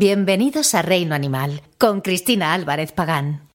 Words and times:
Bienvenidos 0.00 0.76
a 0.76 0.82
Reino 0.82 1.16
Animal 1.16 1.60
con 1.76 2.02
Cristina 2.02 2.54
Álvarez 2.54 2.92
Pagán. 2.92 3.48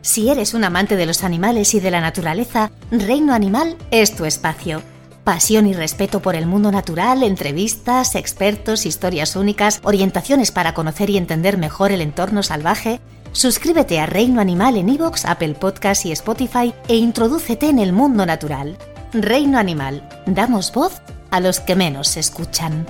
Si 0.00 0.28
eres 0.28 0.54
un 0.54 0.62
amante 0.62 0.94
de 0.94 1.06
los 1.06 1.24
animales 1.24 1.74
y 1.74 1.80
de 1.80 1.90
la 1.90 2.00
naturaleza, 2.00 2.70
Reino 2.92 3.34
Animal 3.34 3.76
es 3.90 4.14
tu 4.14 4.26
espacio. 4.26 4.80
Pasión 5.24 5.66
y 5.66 5.72
respeto 5.72 6.22
por 6.22 6.36
el 6.36 6.46
mundo 6.46 6.70
natural, 6.70 7.24
entrevistas, 7.24 8.14
expertos, 8.14 8.86
historias 8.86 9.34
únicas, 9.34 9.80
orientaciones 9.82 10.52
para 10.52 10.72
conocer 10.72 11.10
y 11.10 11.16
entender 11.16 11.58
mejor 11.58 11.90
el 11.90 12.00
entorno 12.00 12.44
salvaje. 12.44 13.00
Suscríbete 13.32 13.98
a 13.98 14.06
Reino 14.06 14.40
Animal 14.40 14.76
en 14.76 14.90
iVoox, 14.90 15.24
Apple 15.24 15.54
Podcasts 15.54 16.06
y 16.06 16.12
Spotify 16.12 16.72
e 16.86 16.94
introdúcete 16.94 17.68
en 17.68 17.80
el 17.80 17.92
mundo 17.92 18.24
natural. 18.24 18.78
Reino 19.14 19.58
Animal. 19.58 20.02
Damos 20.26 20.72
voz 20.72 21.00
a 21.30 21.38
los 21.38 21.60
que 21.60 21.76
menos 21.76 22.08
se 22.08 22.20
escuchan. 22.20 22.84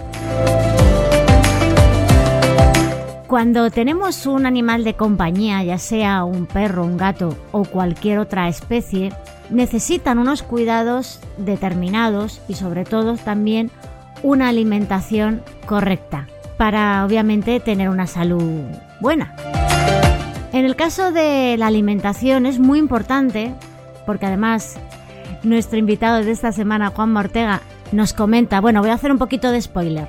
Cuando 3.26 3.70
tenemos 3.70 4.24
un 4.24 4.46
animal 4.46 4.84
de 4.84 4.94
compañía, 4.94 5.62
ya 5.64 5.76
sea 5.76 6.24
un 6.24 6.46
perro, 6.46 6.84
un 6.84 6.96
gato 6.96 7.36
o 7.52 7.64
cualquier 7.64 8.18
otra 8.18 8.48
especie, 8.48 9.12
necesitan 9.50 10.18
unos 10.18 10.42
cuidados 10.42 11.20
determinados 11.36 12.40
y 12.48 12.54
sobre 12.54 12.84
todo 12.84 13.16
también 13.16 13.70
una 14.22 14.48
alimentación 14.48 15.42
correcta 15.66 16.26
para 16.56 17.04
obviamente 17.04 17.60
tener 17.60 17.90
una 17.90 18.06
salud 18.06 18.62
buena. 19.00 19.34
En 20.52 20.64
el 20.64 20.74
caso 20.74 21.12
de 21.12 21.56
la 21.58 21.66
alimentación 21.66 22.46
es 22.46 22.58
muy 22.58 22.78
importante 22.78 23.54
porque 24.06 24.26
además 24.26 24.78
nuestro 25.44 25.78
invitado 25.78 26.24
de 26.24 26.30
esta 26.30 26.52
semana, 26.52 26.90
Juan 26.90 27.16
Ortega, 27.16 27.60
nos 27.92 28.12
comenta, 28.12 28.60
bueno, 28.60 28.80
voy 28.80 28.90
a 28.90 28.94
hacer 28.94 29.12
un 29.12 29.18
poquito 29.18 29.50
de 29.52 29.60
spoiler, 29.60 30.08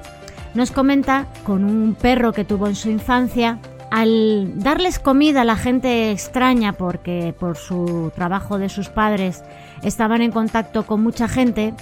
nos 0.54 0.71
comenta 0.71 1.27
con 1.43 1.63
un 1.63 1.96
perro 1.96 2.34
que 2.34 2.46
tuvo 2.46 2.68
en 2.68 2.76
su 2.76 2.90
infancia, 2.90 3.60
al 3.91 4.60
darles 4.60 4.99
comida 4.99 5.41
a 5.41 5.45
la 5.45 5.55
gente 5.55 6.12
extraña 6.12 6.73
porque 6.73 7.34
por 7.37 7.57
su 7.57 8.12
trabajo 8.15 8.57
de 8.57 8.70
sus 8.70 8.90
padres 8.90 9.43
estaban 9.84 10.21
en 10.21 10.32
contacto 10.32 10.85
con 10.85 11.04
mucha 11.04 11.27
gente, 11.27 11.73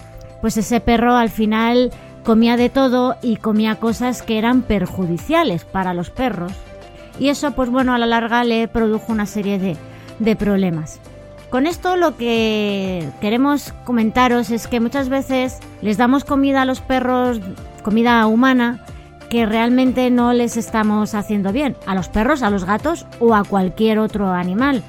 pues 0.41 0.57
ese 0.57 0.79
perro 0.79 1.15
al 1.15 1.29
final 1.29 1.91
comía 2.23 2.57
de 2.57 2.69
todo 2.69 3.15
y 3.21 3.37
comía 3.37 3.75
cosas 3.75 4.21
que 4.21 4.37
eran 4.37 4.61
perjudiciales 4.61 5.65
para 5.65 5.93
los 5.93 6.09
perros. 6.09 6.51
Y 7.19 7.29
eso, 7.29 7.51
pues 7.51 7.69
bueno, 7.69 7.93
a 7.93 7.97
la 7.97 8.07
larga 8.07 8.43
le 8.43 8.67
produjo 8.67 9.11
una 9.11 9.25
serie 9.25 9.59
de, 9.59 9.77
de 10.19 10.35
problemas. 10.35 10.99
Con 11.53 11.67
esto 11.67 11.97
lo 11.97 12.17
que 12.17 13.07
queremos 13.21 13.73
comentaros 13.85 14.49
es 14.49 14.65
que 14.65 14.79
muchas 14.79 15.07
veces 15.07 15.59
les 15.83 15.97
damos 15.97 16.23
comida 16.23 16.63
a 16.63 16.65
los 16.65 16.81
perros, 16.81 17.39
comida 17.83 18.25
humana, 18.25 18.83
que 19.29 19.45
realmente 19.45 20.09
no 20.09 20.33
les 20.33 20.57
estamos 20.57 21.13
haciendo 21.13 21.53
bien, 21.53 21.77
a 21.85 21.93
los 21.93 22.09
perros, 22.09 22.41
a 22.41 22.49
los 22.49 22.65
gatos 22.65 23.05
o 23.19 23.35
a 23.35 23.43
cualquier 23.43 23.99
otro 23.99 24.31
animal. 24.31 24.81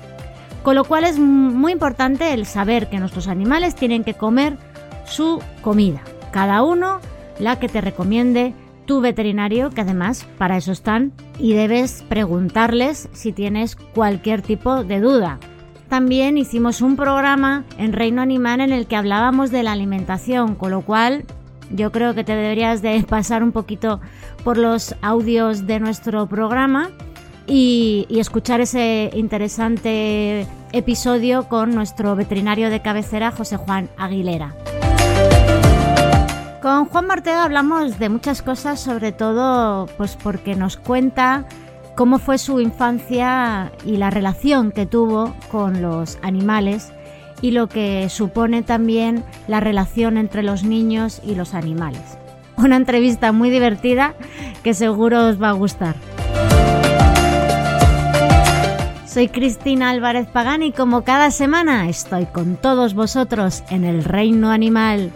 Con 0.62 0.76
lo 0.76 0.84
cual 0.84 1.04
es 1.04 1.18
muy 1.18 1.70
importante 1.70 2.32
el 2.32 2.46
saber 2.46 2.88
que 2.88 2.98
nuestros 2.98 3.28
animales 3.28 3.74
tienen 3.74 4.02
que 4.02 4.14
comer 4.14 4.56
su 5.04 5.42
comida, 5.60 6.00
cada 6.32 6.62
uno 6.62 7.00
la 7.38 7.58
que 7.60 7.68
te 7.68 7.82
recomiende 7.82 8.54
tu 8.86 9.02
veterinario, 9.02 9.68
que 9.68 9.82
además 9.82 10.26
para 10.38 10.56
eso 10.56 10.72
están, 10.72 11.12
y 11.38 11.52
debes 11.52 12.02
preguntarles 12.08 13.10
si 13.12 13.32
tienes 13.32 13.76
cualquier 13.76 14.40
tipo 14.40 14.82
de 14.82 15.00
duda 15.00 15.38
también 15.94 16.38
hicimos 16.38 16.80
un 16.80 16.96
programa 16.96 17.62
en 17.78 17.92
Reino 17.92 18.20
Animal 18.20 18.60
en 18.60 18.72
el 18.72 18.88
que 18.88 18.96
hablábamos 18.96 19.52
de 19.52 19.62
la 19.62 19.70
alimentación, 19.70 20.56
con 20.56 20.72
lo 20.72 20.80
cual 20.80 21.24
yo 21.70 21.92
creo 21.92 22.16
que 22.16 22.24
te 22.24 22.34
deberías 22.34 22.82
de 22.82 23.00
pasar 23.08 23.44
un 23.44 23.52
poquito 23.52 24.00
por 24.42 24.58
los 24.58 24.96
audios 25.02 25.68
de 25.68 25.78
nuestro 25.78 26.26
programa 26.26 26.90
y, 27.46 28.08
escuchar 28.10 28.60
ese 28.60 29.08
interesante 29.14 30.48
episodio 30.72 31.48
con 31.48 31.76
nuestro 31.76 32.16
veterinario 32.16 32.70
de 32.70 32.82
cabecera, 32.82 33.30
José 33.30 33.56
Juan 33.56 33.88
Aguilera. 33.96 34.52
Con 36.60 36.86
Juan 36.86 37.06
Martega 37.06 37.44
hablamos 37.44 38.00
de 38.00 38.08
muchas 38.08 38.42
cosas, 38.42 38.80
sobre 38.80 39.12
todo 39.12 39.86
pues 39.96 40.18
porque 40.20 40.56
nos 40.56 40.76
cuenta 40.76 41.46
cómo 41.94 42.18
fue 42.18 42.38
su 42.38 42.60
infancia 42.60 43.72
y 43.84 43.96
la 43.96 44.10
relación 44.10 44.72
que 44.72 44.86
tuvo 44.86 45.34
con 45.50 45.82
los 45.82 46.18
animales 46.22 46.92
y 47.40 47.50
lo 47.50 47.68
que 47.68 48.08
supone 48.08 48.62
también 48.62 49.24
la 49.48 49.60
relación 49.60 50.16
entre 50.16 50.42
los 50.42 50.64
niños 50.64 51.20
y 51.24 51.34
los 51.34 51.54
animales. 51.54 52.18
Una 52.56 52.76
entrevista 52.76 53.32
muy 53.32 53.50
divertida 53.50 54.14
que 54.62 54.74
seguro 54.74 55.26
os 55.26 55.42
va 55.42 55.50
a 55.50 55.52
gustar. 55.52 55.96
Soy 59.06 59.28
Cristina 59.28 59.90
Álvarez 59.90 60.26
Pagán 60.26 60.62
y 60.62 60.72
como 60.72 61.04
cada 61.04 61.30
semana 61.30 61.88
estoy 61.88 62.26
con 62.26 62.56
todos 62.56 62.94
vosotros 62.94 63.62
en 63.70 63.84
el 63.84 64.02
reino 64.02 64.50
animal. 64.50 65.12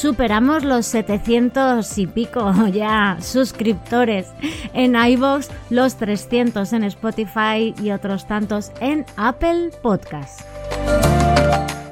Superamos 0.00 0.64
los 0.64 0.86
700 0.86 1.98
y 1.98 2.06
pico 2.06 2.54
ya 2.72 3.18
suscriptores 3.20 4.28
en 4.72 4.94
iVoox, 4.94 5.48
los 5.68 5.96
300 5.96 6.72
en 6.72 6.84
Spotify 6.84 7.74
y 7.82 7.90
otros 7.90 8.26
tantos 8.26 8.72
en 8.80 9.04
Apple 9.18 9.68
Podcast. 9.82 10.40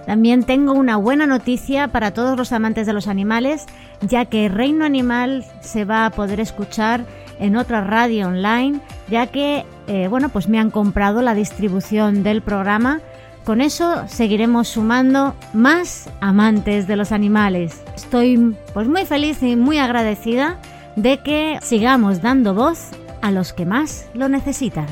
También 0.06 0.44
tengo 0.44 0.72
una 0.72 0.96
buena 0.96 1.26
noticia 1.26 1.88
para 1.88 2.14
todos 2.14 2.34
los 2.38 2.50
amantes 2.52 2.86
de 2.86 2.94
los 2.94 3.08
animales, 3.08 3.66
ya 4.00 4.24
que 4.24 4.48
Reino 4.48 4.86
Animal 4.86 5.44
se 5.60 5.84
va 5.84 6.06
a 6.06 6.10
poder 6.10 6.40
escuchar 6.40 7.04
en 7.38 7.56
otra 7.56 7.82
radio 7.82 8.28
online, 8.28 8.80
ya 9.10 9.26
que 9.26 9.66
eh, 9.86 10.08
bueno, 10.08 10.30
pues 10.30 10.48
me 10.48 10.58
han 10.58 10.70
comprado 10.70 11.20
la 11.20 11.34
distribución 11.34 12.22
del 12.22 12.40
programa 12.40 13.02
con 13.48 13.62
eso 13.62 14.06
seguiremos 14.08 14.68
sumando 14.68 15.34
más 15.54 16.10
amantes 16.20 16.86
de 16.86 16.96
los 16.96 17.12
animales. 17.12 17.82
Estoy 17.96 18.54
pues 18.74 18.88
muy 18.88 19.06
feliz 19.06 19.42
y 19.42 19.56
muy 19.56 19.78
agradecida 19.78 20.58
de 20.96 21.22
que 21.22 21.58
sigamos 21.62 22.20
dando 22.20 22.52
voz 22.52 22.90
a 23.22 23.30
los 23.30 23.54
que 23.54 23.64
más 23.64 24.06
lo 24.12 24.28
necesitan. 24.28 24.84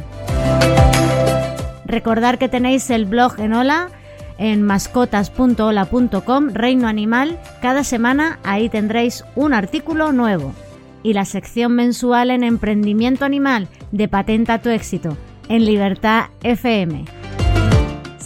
Recordar 1.84 2.38
que 2.38 2.48
tenéis 2.48 2.88
el 2.88 3.04
blog 3.04 3.38
en 3.40 3.52
Hola 3.52 3.90
en 4.38 4.62
mascotas.hola.com 4.62 6.48
Reino 6.54 6.88
Animal. 6.88 7.38
Cada 7.60 7.84
semana 7.84 8.38
ahí 8.42 8.70
tendréis 8.70 9.22
un 9.34 9.52
artículo 9.52 10.12
nuevo. 10.12 10.54
Y 11.02 11.12
la 11.12 11.26
sección 11.26 11.74
mensual 11.74 12.30
en 12.30 12.42
Emprendimiento 12.42 13.26
Animal 13.26 13.68
de 13.92 14.08
Patenta 14.08 14.62
tu 14.62 14.70
éxito 14.70 15.14
en 15.50 15.66
Libertad 15.66 16.30
FM. 16.42 17.04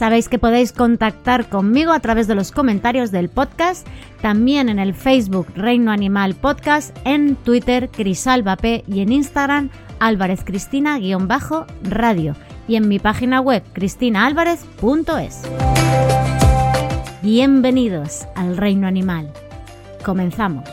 Sabéis 0.00 0.30
que 0.30 0.38
podéis 0.38 0.72
contactar 0.72 1.50
conmigo 1.50 1.92
a 1.92 2.00
través 2.00 2.26
de 2.26 2.34
los 2.34 2.52
comentarios 2.52 3.10
del 3.10 3.28
podcast, 3.28 3.86
también 4.22 4.70
en 4.70 4.78
el 4.78 4.94
Facebook 4.94 5.48
Reino 5.54 5.92
Animal 5.92 6.36
Podcast, 6.36 6.96
en 7.04 7.36
Twitter 7.36 7.90
Crisalba 7.90 8.56
y 8.62 9.00
en 9.00 9.12
Instagram 9.12 9.68
Álvarez 9.98 10.42
Cristina-radio 10.42 12.34
y 12.66 12.76
en 12.76 12.88
mi 12.88 12.98
página 12.98 13.42
web 13.42 13.62
cristinaalvarez.es. 13.74 15.42
Bienvenidos 17.20 18.26
al 18.36 18.56
Reino 18.56 18.86
Animal. 18.86 19.30
Comenzamos. 20.02 20.64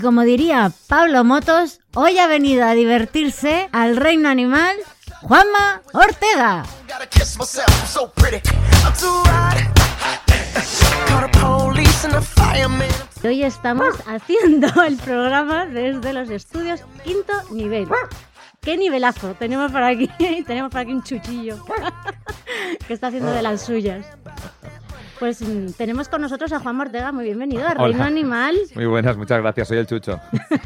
Y 0.00 0.02
como 0.02 0.22
diría 0.22 0.72
Pablo 0.88 1.24
Motos, 1.24 1.80
hoy 1.94 2.18
ha 2.18 2.26
venido 2.26 2.64
a 2.64 2.72
divertirse 2.72 3.68
al 3.70 3.96
reino 3.96 4.30
animal 4.30 4.74
Juanma 5.20 5.82
Ortega. 5.92 6.64
Hoy 13.22 13.42
estamos 13.42 13.94
haciendo 14.06 14.82
el 14.86 14.96
programa 14.96 15.66
desde 15.66 16.14
los 16.14 16.30
estudios 16.30 16.80
quinto 17.04 17.34
nivel. 17.50 17.86
¿Qué 18.62 18.78
nivelazo 18.78 19.34
tenemos 19.34 19.70
por 19.70 19.82
aquí? 19.82 20.08
tenemos 20.46 20.70
por 20.70 20.80
aquí 20.80 20.92
un 20.92 21.02
chuchillo 21.02 21.62
que 22.86 22.94
está 22.94 23.08
haciendo 23.08 23.32
de 23.32 23.42
las 23.42 23.60
suyas. 23.60 24.06
Pues 25.20 25.42
mm, 25.42 25.72
tenemos 25.76 26.08
con 26.08 26.22
nosotros 26.22 26.50
a 26.52 26.60
Juan 26.60 26.80
Ortega. 26.80 27.12
Muy 27.12 27.24
bienvenido 27.24 27.66
a 27.66 27.74
Reino 27.74 27.84
Hola. 27.84 28.06
Animal. 28.06 28.56
Muy 28.74 28.86
buenas, 28.86 29.18
muchas 29.18 29.42
gracias. 29.42 29.68
Soy 29.68 29.76
el 29.76 29.86
Chucho. 29.86 30.18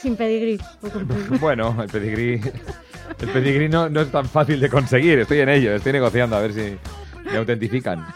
Sin 0.00 0.16
pedigrí. 0.16 0.60
Bueno, 1.40 1.76
el 1.82 1.88
pedigrí, 1.88 2.40
el 3.20 3.28
pedigrí 3.28 3.68
no, 3.68 3.88
no 3.88 4.00
es 4.00 4.12
tan 4.12 4.26
fácil 4.26 4.60
de 4.60 4.70
conseguir. 4.70 5.18
Estoy 5.18 5.40
en 5.40 5.48
ello, 5.48 5.74
estoy 5.74 5.92
negociando 5.92 6.36
a 6.36 6.40
ver 6.40 6.52
si 6.54 6.78
me 7.24 7.36
autentifican. 7.36 8.06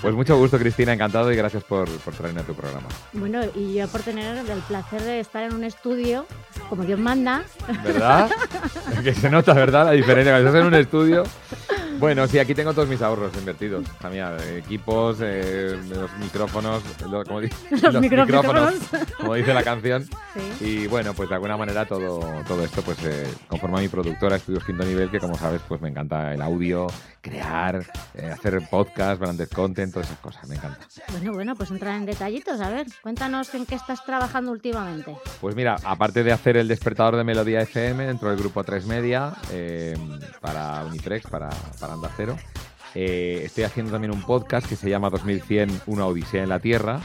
Pues 0.00 0.14
mucho 0.14 0.38
gusto, 0.38 0.56
Cristina, 0.56 0.92
encantado 0.92 1.32
y 1.32 1.36
gracias 1.36 1.64
por, 1.64 1.90
por 1.98 2.14
traerme 2.14 2.40
a 2.40 2.44
tu 2.44 2.54
programa. 2.54 2.86
Bueno, 3.12 3.40
y 3.54 3.74
yo 3.74 3.88
por 3.88 4.02
tener 4.02 4.38
el 4.38 4.60
placer 4.60 5.02
de 5.02 5.20
estar 5.20 5.42
en 5.42 5.54
un 5.54 5.64
estudio, 5.64 6.24
como 6.70 6.84
Dios 6.84 7.00
manda, 7.00 7.42
¿Verdad? 7.84 8.30
que 9.02 9.12
se 9.12 9.28
nota, 9.28 9.52
¿verdad? 9.54 9.86
La 9.86 9.92
diferencia. 9.92 10.32
Cuando 10.32 10.48
estás 10.48 10.62
en 10.62 10.68
un 10.68 10.74
estudio. 10.74 11.24
Bueno, 11.98 12.26
sí, 12.28 12.38
aquí 12.38 12.54
tengo 12.54 12.74
todos 12.74 12.88
mis 12.88 13.00
ahorros 13.00 13.32
invertidos. 13.36 13.84
También 14.00 14.26
equipos, 14.56 15.18
eh, 15.20 15.78
los 15.88 16.10
micrófonos, 16.18 16.82
lo- 17.10 17.24
como, 17.24 17.40
di- 17.40 17.48
Los 17.82 18.00
micrófonos. 18.00 18.74
como 19.18 19.34
dice 19.34 19.54
la 19.54 19.62
canción. 19.62 20.04
Sí. 20.04 20.64
Y 20.64 20.86
bueno, 20.88 21.14
pues 21.14 21.28
de 21.28 21.34
alguna 21.36 21.56
manera 21.56 21.86
todo, 21.86 22.20
todo 22.46 22.64
esto 22.64 22.82
pues 22.82 22.98
eh, 23.04 23.26
conforma 23.48 23.80
mi 23.80 23.88
productora 23.88 24.36
Estudios 24.36 24.64
Quinto 24.64 24.84
Nivel, 24.84 25.10
que 25.10 25.18
como 25.18 25.36
sabes, 25.38 25.60
pues 25.66 25.80
me 25.80 25.88
encanta 25.88 26.34
el 26.34 26.42
audio, 26.42 26.86
crear, 27.22 27.82
eh, 28.14 28.30
hacer 28.30 28.60
podcast, 28.70 29.18
branded 29.20 29.48
content, 29.48 29.92
todas 29.92 30.08
esas 30.08 30.20
cosas, 30.20 30.46
me 30.48 30.56
encanta. 30.56 30.78
Bueno, 31.12 31.32
bueno, 31.32 31.54
pues 31.56 31.70
entrar 31.70 31.96
en 31.96 32.04
detallitos. 32.06 32.60
A 32.60 32.68
ver, 32.70 32.86
cuéntanos 33.02 33.54
en 33.54 33.64
qué 33.64 33.74
estás 33.74 34.04
trabajando 34.04 34.52
últimamente. 34.52 35.16
Pues 35.40 35.56
mira, 35.56 35.76
aparte 35.82 36.22
de 36.22 36.32
hacer 36.32 36.56
el 36.56 36.68
despertador 36.68 37.16
de 37.16 37.24
Melodía 37.24 37.60
FM 37.62 38.06
dentro 38.06 38.28
del 38.28 38.38
grupo 38.38 38.62
3 38.64 38.84
Media, 38.86 39.32
eh, 39.50 39.96
para 40.40 40.84
Uniprex, 40.84 41.26
para, 41.28 41.48
para 41.80 41.85
Anda 41.94 42.10
Cero, 42.16 42.36
eh, 42.94 43.42
estoy 43.44 43.64
haciendo 43.64 43.92
también 43.92 44.12
un 44.12 44.22
podcast 44.22 44.66
que 44.68 44.76
se 44.76 44.88
llama 44.88 45.10
2100, 45.10 45.82
una 45.86 46.06
odisea 46.06 46.42
en 46.42 46.48
la 46.48 46.60
Tierra, 46.60 47.00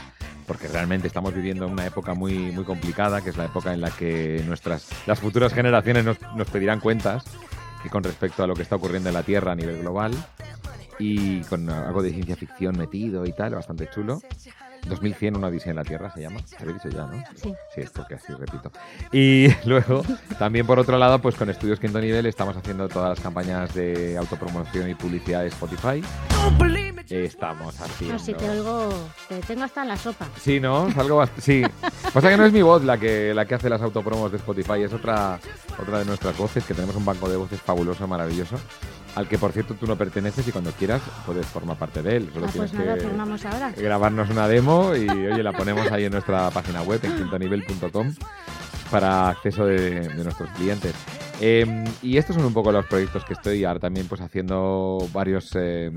porque 0.46 0.68
realmente 0.68 1.06
estamos 1.06 1.34
viviendo 1.34 1.66
una 1.66 1.86
época 1.86 2.14
muy, 2.14 2.50
muy 2.52 2.64
complicada, 2.64 3.20
que 3.20 3.30
es 3.30 3.36
la 3.36 3.44
época 3.44 3.72
en 3.72 3.80
la 3.80 3.90
que 3.90 4.42
nuestras, 4.46 4.88
las 5.06 5.20
futuras 5.20 5.52
generaciones 5.52 6.04
nos, 6.04 6.16
nos 6.34 6.48
pedirán 6.48 6.80
cuentas 6.80 7.24
y 7.84 7.88
con 7.88 8.02
respecto 8.02 8.42
a 8.42 8.46
lo 8.46 8.54
que 8.54 8.62
está 8.62 8.76
ocurriendo 8.76 9.08
en 9.10 9.14
la 9.14 9.22
Tierra 9.22 9.52
a 9.52 9.54
nivel 9.54 9.80
global 9.80 10.12
y 10.98 11.40
con 11.42 11.68
algo 11.68 12.02
de 12.02 12.10
ciencia 12.10 12.36
ficción 12.36 12.78
metido 12.78 13.26
y 13.26 13.32
tal, 13.32 13.54
bastante 13.54 13.88
chulo. 13.90 14.20
2100, 14.86 15.36
una 15.36 15.46
odisea 15.48 15.70
en 15.70 15.76
la 15.76 15.84
Tierra 15.84 16.10
se 16.12 16.20
llama. 16.20 16.40
Se 16.46 16.56
había 16.56 16.74
dicho 16.74 16.88
ya, 16.88 17.06
¿no? 17.06 17.22
Sí. 17.36 17.54
Sí, 17.74 17.80
es 17.82 17.90
porque 17.90 18.14
así 18.16 18.32
repito. 18.32 18.70
Y 19.12 19.48
luego, 19.64 20.02
también 20.38 20.66
por 20.66 20.78
otro 20.78 20.98
lado, 20.98 21.18
pues 21.20 21.34
con 21.36 21.48
Estudios 21.50 21.78
Quinto 21.80 22.00
Nivel 22.00 22.26
estamos 22.26 22.56
haciendo 22.56 22.88
todas 22.88 23.10
las 23.10 23.20
campañas 23.20 23.72
de 23.74 24.16
autopromoción 24.18 24.90
y 24.90 24.94
publicidad 24.94 25.42
de 25.42 25.48
Spotify. 25.48 26.02
Estamos 27.08 27.78
haciendo... 27.80 28.14
No, 28.16 28.18
si 28.18 28.32
te 28.32 28.48
oigo, 28.48 28.88
te 29.28 29.40
tengo 29.40 29.64
hasta 29.64 29.82
en 29.82 29.88
la 29.88 29.96
sopa. 29.96 30.26
Sí, 30.40 30.60
¿no? 30.60 30.90
Salgo 30.92 31.22
bast- 31.22 31.38
Sí. 31.38 31.62
Pasa 32.12 32.30
que 32.30 32.36
no 32.36 32.44
es 32.46 32.52
mi 32.52 32.62
voz 32.62 32.82
la 32.84 32.96
que, 32.98 33.34
la 33.34 33.44
que 33.44 33.54
hace 33.54 33.68
las 33.68 33.82
autopromos 33.82 34.30
de 34.30 34.38
Spotify, 34.38 34.82
es 34.82 34.92
otra, 34.92 35.38
otra 35.80 35.98
de 35.98 36.04
nuestras 36.06 36.36
voces, 36.38 36.64
que 36.64 36.72
tenemos 36.74 36.96
un 36.96 37.04
banco 37.04 37.28
de 37.28 37.36
voces 37.36 37.60
fabuloso, 37.60 38.06
maravilloso, 38.08 38.56
al 39.14 39.28
que 39.28 39.38
por 39.38 39.52
cierto 39.52 39.74
tú 39.74 39.86
no 39.86 39.96
perteneces 39.96 40.46
y 40.48 40.52
cuando 40.52 40.70
quieras 40.72 41.02
puedes 41.26 41.46
formar 41.46 41.76
parte 41.76 42.02
de 42.02 42.16
él. 42.16 42.30
Solo 42.32 42.46
Ah, 42.46 42.50
pues 42.54 42.70
tienes 42.70 42.86
nada, 42.86 42.94
que 42.98 43.00
formamos 43.08 43.44
ahora. 43.44 43.72
grabarnos 43.76 44.30
una 44.30 44.48
demo 44.48 44.94
y 44.94 45.08
oye, 45.08 45.42
la 45.42 45.52
ponemos 45.52 45.90
ahí 45.92 46.04
en 46.04 46.12
nuestra 46.12 46.50
página 46.50 46.82
web, 46.82 47.00
en 47.02 47.16
quintonivel.com, 47.16 48.14
para 48.90 49.28
acceso 49.30 49.66
de, 49.66 50.08
de 50.08 50.24
nuestros 50.24 50.50
clientes. 50.50 50.94
Eh, 51.40 51.84
y 52.02 52.18
estos 52.18 52.36
son 52.36 52.44
un 52.44 52.52
poco 52.54 52.70
los 52.70 52.86
proyectos 52.86 53.24
que 53.24 53.32
estoy 53.32 53.64
ahora 53.64 53.80
también 53.80 54.06
pues 54.06 54.20
haciendo 54.20 54.98
varios, 55.12 55.50
eh, 55.56 55.90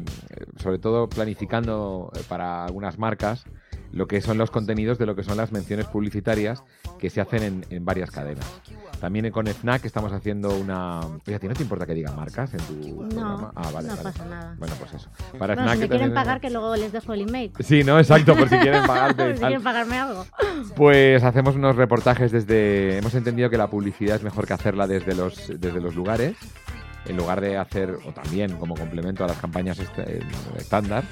sobre 0.58 0.80
todo 0.80 1.08
planificando 1.08 2.12
eh, 2.16 2.22
para 2.28 2.66
algunas 2.66 2.98
marcas 2.98 3.44
lo 3.92 4.08
que 4.08 4.22
son 4.22 4.38
los 4.38 4.52
contenidos 4.52 4.98
de 4.98 5.06
lo 5.06 5.16
que 5.16 5.24
son 5.24 5.38
las 5.38 5.52
menciones 5.52 5.86
publicitarias 5.88 6.64
que 7.00 7.10
se 7.10 7.22
hacen 7.22 7.44
en, 7.44 7.66
en 7.70 7.86
varias 7.86 8.12
cadenas. 8.12 8.46
También 9.00 9.30
con 9.32 9.46
FNAC 9.48 9.86
estamos 9.86 10.12
haciendo 10.14 10.56
una... 10.56 11.00
Oye, 11.00 11.36
¿a 11.36 11.40
ti 11.40 11.48
no 11.48 11.54
te 11.54 11.64
importa 11.64 11.86
que 11.86 11.94
digan 11.94 12.16
marcas 12.16 12.54
en 12.54 12.60
tu 12.62 12.74
No, 13.04 13.08
programa? 13.10 13.52
Ah, 13.56 13.70
vale, 13.72 13.88
no 13.90 13.96
vale. 13.96 14.04
pasa 14.04 14.26
nada. 14.26 14.56
Bueno, 14.58 14.74
pues 14.80 14.94
eso. 14.94 15.10
Para 15.38 15.56
Bueno, 15.56 15.72
si 15.74 15.78
me 15.80 15.90
quieren 15.90 16.14
pagar, 16.14 16.40
que 16.42 16.50
luego 16.50 16.76
les 16.76 16.92
dejo 16.92 17.14
el 17.14 17.22
email. 17.22 17.52
Sí, 17.60 17.84
no, 17.84 18.00
exacto, 18.00 18.36
por 18.36 18.50
si 18.50 18.58
quieren 18.58 18.86
pagarte. 18.86 19.34
si 19.36 19.40
quieren 19.40 19.62
pagarme 19.64 19.98
algo. 20.00 20.26
Pues 20.76 21.24
hacemos 21.24 21.56
unos 21.56 21.76
reportajes 21.76 22.32
desde. 22.32 22.98
Hemos 22.98 23.14
entendido 23.16 23.50
que 23.50 23.58
la 23.58 23.70
publicidad 23.70 24.16
es 24.16 24.24
mejor 24.24 24.48
que 24.48 24.54
hacerla 24.54 24.88
desde 24.88 25.14
los, 25.14 25.52
desde 25.60 25.82
los 25.82 25.94
lugares, 25.96 26.36
en 27.06 27.18
lugar 27.18 27.42
de 27.42 27.58
hacer, 27.58 27.98
o 28.06 28.12
también 28.14 28.56
como 28.58 28.76
complemento 28.76 29.24
a 29.24 29.28
las 29.28 29.38
campañas 29.38 29.78
est- 29.80 30.00
eh, 30.00 30.22
estándar, 30.58 31.04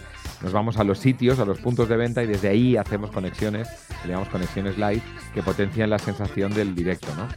nos 0.44 0.52
vamos 0.52 0.78
a 0.78 0.84
los 0.84 1.00
sitios, 1.00 1.40
a 1.40 1.46
los 1.46 1.60
puntos 1.60 1.88
de 1.88 1.98
venta 1.98 2.22
y 2.22 2.28
desde 2.28 2.50
ahí 2.50 2.78
hacemos 2.78 3.10
conexiones, 3.12 3.70
le 4.04 4.10
llamamos 4.10 4.30
conexiones 4.30 4.78
live, 4.78 5.02
que 5.34 5.42
potencian 5.42 5.90
la 5.90 5.98
sensación 5.98 6.54
del 6.54 6.76
directo, 6.76 7.08
¿no? 7.16 7.28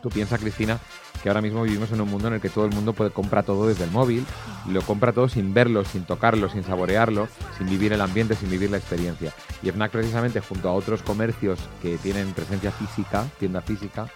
Tú 0.00 0.08
piensas, 0.10 0.38
Cristina, 0.40 0.78
que 1.22 1.28
ahora 1.28 1.42
mismo 1.42 1.64
vivimos 1.64 1.90
en 1.90 2.00
un 2.00 2.08
mundo 2.08 2.28
en 2.28 2.34
el 2.34 2.40
que 2.40 2.48
todo 2.48 2.64
el 2.64 2.72
mundo 2.72 2.92
puede 2.92 3.10
compra 3.10 3.42
todo 3.42 3.66
desde 3.66 3.82
el 3.82 3.90
móvil, 3.90 4.24
lo 4.68 4.80
compra 4.82 5.12
todo 5.12 5.28
sin 5.28 5.52
verlo, 5.52 5.84
sin 5.84 6.04
tocarlo, 6.04 6.48
sin 6.48 6.62
saborearlo, 6.62 7.26
sin 7.58 7.68
vivir 7.68 7.92
el 7.92 8.00
ambiente, 8.00 8.36
sin 8.36 8.48
vivir 8.48 8.70
la 8.70 8.76
experiencia. 8.76 9.32
Y 9.62 9.70
FNAC 9.70 9.90
precisamente 9.90 10.40
junto 10.40 10.68
a 10.68 10.72
otros 10.72 11.02
comercios 11.02 11.58
que 11.82 11.98
tienen 11.98 12.32
presencia 12.32 12.70
física, 12.70 13.24
tienda 13.40 13.60
física, 13.60 14.06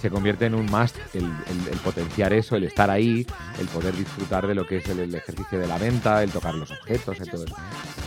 se 0.00 0.10
convierte 0.10 0.46
en 0.46 0.54
un 0.54 0.66
must 0.66 0.96
el, 1.14 1.24
el- 1.24 1.68
el 1.72 1.78
potenciar 1.78 2.32
eso, 2.32 2.56
el 2.56 2.64
estar 2.64 2.90
ahí, 2.90 3.26
el 3.58 3.66
poder 3.68 3.94
disfrutar 3.96 4.46
de 4.46 4.54
lo 4.54 4.66
que 4.66 4.78
es 4.78 4.88
el, 4.88 5.00
el 5.00 5.14
ejercicio 5.14 5.58
de 5.58 5.66
la 5.66 5.78
venta, 5.78 6.22
el 6.22 6.30
tocar 6.30 6.54
los 6.54 6.70
objetos, 6.70 7.16
y 7.20 7.30
todo 7.30 7.44
eso. 7.44 7.54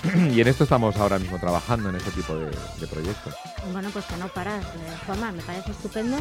Y 0.34 0.42
en 0.42 0.48
esto 0.48 0.63
estamos 0.66 0.98
ahora 0.98 1.18
mismo 1.19 1.40
trabajando, 1.40 1.90
en 1.90 1.95
este 1.95 2.12
tipo 2.12 2.36
de, 2.36 2.45
de 2.48 2.88
proyectos. 2.88 3.34
Bueno, 3.72 3.90
pues 3.94 4.04
que 4.06 4.18
no 4.18 4.28
paras, 4.28 4.63
eh, 4.66 4.98
Juanma, 5.06 5.31
me 5.31 5.42
parece 5.44 5.72
estupendo. 5.72 6.18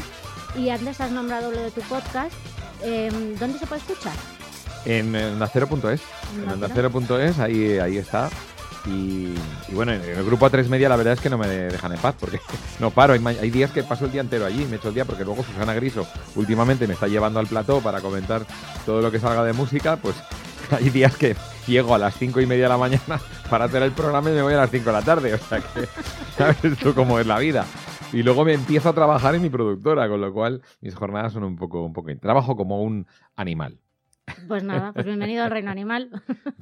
Y 0.56 0.68
antes 0.68 1.00
has 1.00 1.10
nombrado 1.10 1.50
lo 1.50 1.60
de 1.60 1.70
tu 1.70 1.80
podcast. 1.82 2.32
Eh, 2.82 3.10
¿Dónde 3.40 3.58
se 3.58 3.66
puede 3.66 3.80
escuchar? 3.80 4.12
En, 4.84 5.14
en 5.16 5.32
ondacero.es. 5.34 6.00
En 6.36 6.48
Onda 6.50 6.66
ondacero.es, 6.66 7.38
ahí, 7.38 7.78
ahí 7.78 7.96
está. 7.98 8.28
Y, 8.86 9.34
y 9.68 9.74
bueno, 9.74 9.92
en 9.92 10.02
el 10.02 10.24
grupo 10.24 10.50
A3 10.50 10.66
Media 10.68 10.88
la 10.88 10.96
verdad 10.96 11.14
es 11.14 11.20
que 11.20 11.30
no 11.30 11.38
me 11.38 11.46
dejan 11.46 11.92
en 11.92 11.98
paz 11.98 12.16
porque 12.18 12.40
no 12.80 12.90
paro. 12.90 13.12
Hay, 13.12 13.24
hay 13.24 13.50
días 13.50 13.70
que 13.70 13.82
paso 13.82 14.06
el 14.06 14.12
día 14.12 14.20
entero 14.20 14.44
allí, 14.44 14.64
me 14.66 14.76
echo 14.76 14.88
el 14.88 14.94
día 14.94 15.04
porque 15.04 15.24
luego 15.24 15.44
Susana 15.44 15.74
Griso 15.74 16.06
últimamente 16.34 16.86
me 16.86 16.94
está 16.94 17.06
llevando 17.06 17.38
al 17.38 17.46
plató 17.46 17.80
para 17.80 18.00
comentar 18.00 18.44
todo 18.84 19.00
lo 19.00 19.10
que 19.10 19.20
salga 19.20 19.44
de 19.44 19.52
música. 19.52 19.96
Pues 19.96 20.16
hay 20.70 20.90
días 20.90 21.16
que 21.16 21.36
llego 21.66 21.94
a 21.94 21.98
las 21.98 22.16
cinco 22.16 22.40
y 22.40 22.46
media 22.46 22.64
de 22.64 22.68
la 22.70 22.78
mañana 22.78 23.20
para 23.50 23.66
hacer 23.66 23.82
el 23.82 23.92
programa 23.92 24.30
y 24.30 24.34
me 24.34 24.42
voy 24.42 24.54
a 24.54 24.58
las 24.58 24.70
5 24.70 24.84
de 24.84 24.92
la 24.92 25.02
tarde. 25.02 25.34
O 25.34 25.38
sea 25.38 25.60
que, 25.60 25.86
¿sabes 26.36 26.78
tú 26.78 26.94
cómo 26.94 27.18
es 27.18 27.26
la 27.26 27.38
vida? 27.38 27.66
Y 28.12 28.22
luego 28.22 28.44
me 28.44 28.52
empiezo 28.52 28.90
a 28.90 28.92
trabajar 28.92 29.34
en 29.34 29.42
mi 29.42 29.48
productora, 29.48 30.08
con 30.08 30.20
lo 30.20 30.32
cual 30.32 30.60
mis 30.80 30.94
jornadas 30.94 31.32
son 31.32 31.44
un 31.44 31.56
poco, 31.56 31.82
un 31.82 31.94
poco... 31.94 32.10
Trabajo 32.20 32.56
como 32.56 32.82
un 32.82 33.06
animal. 33.36 33.78
Pues 34.46 34.62
nada, 34.62 34.92
pues 34.92 35.04
bienvenido 35.04 35.42
al 35.44 35.50
reino 35.50 35.70
animal. 35.70 36.10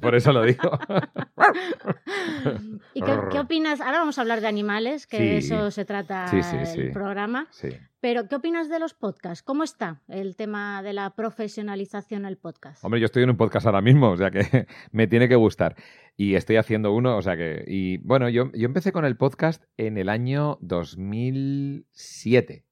Por 0.01 0.15
eso 0.15 0.33
lo 0.33 0.43
digo. 0.43 0.79
¿Y 2.93 3.01
qué, 3.01 3.19
qué 3.31 3.39
opinas? 3.39 3.81
Ahora 3.81 3.99
vamos 3.99 4.17
a 4.17 4.21
hablar 4.21 4.41
de 4.41 4.47
animales, 4.47 5.05
que 5.07 5.17
Sí. 5.17 5.23
de 5.23 5.37
eso 5.37 5.71
se 5.71 5.85
trata 5.85 6.27
Sí, 6.27 6.41
sí, 6.41 6.55
el 6.57 6.65
sí. 6.65 6.81
programa. 6.91 7.47
Sí. 7.51 7.69
Pero, 7.99 8.27
¿qué 8.27 8.35
opinas 8.35 8.67
de 8.67 8.79
los 8.79 8.95
podcasts? 8.95 9.43
¿Cómo 9.43 9.63
está 9.63 10.01
el 10.07 10.35
tema 10.35 10.81
de 10.81 10.93
la 10.93 11.11
profesionalización 11.15 12.23
del 12.23 12.37
podcast? 12.37 12.83
Hombre, 12.83 12.99
yo 12.99 13.05
estoy 13.05 13.21
en 13.23 13.29
un 13.29 13.37
podcast 13.37 13.67
ahora 13.67 13.81
mismo, 13.81 14.09
o 14.09 14.17
sea 14.17 14.31
que 14.31 14.41
me 14.91 15.05
tiene 15.07 15.29
que 15.29 15.35
gustar. 15.35 15.75
Y 16.17 16.33
estoy 16.35 16.55
haciendo 16.57 16.93
uno, 16.93 17.15
o 17.17 17.21
sea 17.21 17.37
que... 17.37 17.63
Y 17.67 17.97
bueno, 17.99 18.27
yo, 18.29 18.51
yo 18.53 18.65
empecé 18.65 18.91
con 18.91 19.05
el 19.05 19.17
podcast 19.17 19.63
en 19.77 19.97
el 19.99 20.09
año 20.09 20.57
2007. 20.61 22.65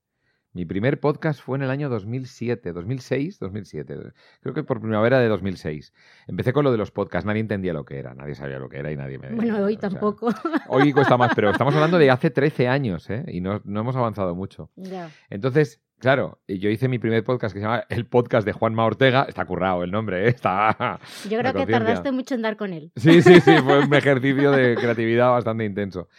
Mi 0.52 0.66
primer 0.66 1.00
podcast 1.00 1.42
fue 1.42 1.58
en 1.58 1.64
el 1.64 1.70
año 1.70 1.90
2007, 1.90 2.74
2006, 2.74 3.40
2007. 3.40 3.96
Creo 4.42 4.54
que 4.56 4.64
por 4.64 4.82
primavera 4.82 5.20
de 5.20 5.28
2006. 5.28 5.94
Empecé 6.28 6.54
con 6.54 6.64
lo 6.64 6.72
de 6.72 6.78
los 6.78 6.90
podcasts, 6.90 7.28
nadie 7.28 7.42
entendía 7.42 7.72
lo 7.72 7.86
que 7.86 8.00
era, 8.00 8.16
nadie 8.16 8.34
sabía 8.34 8.58
lo 8.58 8.68
que 8.68 8.78
era 8.78 8.92
y 8.92 8.98
nadie 8.98 9.20
me... 9.20 9.30
Bueno, 9.30 9.64
hoy 9.64 9.76
o 9.76 9.80
sea, 9.80 9.90
tampoco. 9.92 10.34
hoy 10.70 10.92
cuesta 10.92 11.18
más, 11.18 11.34
pero 11.36 11.52
estamos 11.52 11.76
hablando 11.76 12.00
de 12.00 12.10
hace 12.12 12.32
13 12.32 12.68
años, 12.68 13.08
¿eh? 13.12 13.26
Y 13.28 13.42
no, 13.42 13.62
no 13.64 13.82
hemos 13.82 13.96
avanzado 13.96 14.34
mucho. 14.34 14.72
Ya. 14.76 15.12
Entonces, 15.30 15.84
claro, 16.00 16.40
yo 16.48 16.72
hice 16.72 16.88
mi 16.88 16.98
primer 16.98 17.24
podcast 17.24 17.54
que 17.54 17.60
se 17.60 17.66
llama 17.66 17.84
El 17.88 18.08
Podcast 18.08 18.44
de 18.44 18.54
Juanma 18.54 18.86
Ortega. 18.86 19.28
Está 19.30 19.46
currado 19.46 19.84
el 19.84 19.92
nombre, 19.92 20.26
¿eh? 20.26 20.30
Está... 20.30 21.00
Yo 21.30 21.38
creo 21.38 21.54
que 21.54 21.68
tardaste 21.68 22.12
mucho 22.12 22.34
en 22.34 22.42
dar 22.42 22.58
con 22.58 22.74
él. 22.74 22.92
Sí, 22.96 23.22
sí, 23.22 23.40
sí, 23.40 23.58
fue 23.64 23.86
un 23.86 23.94
ejercicio 23.94 24.50
de 24.50 24.76
creatividad 24.76 25.30
bastante 25.30 25.64
intenso. 25.64 26.10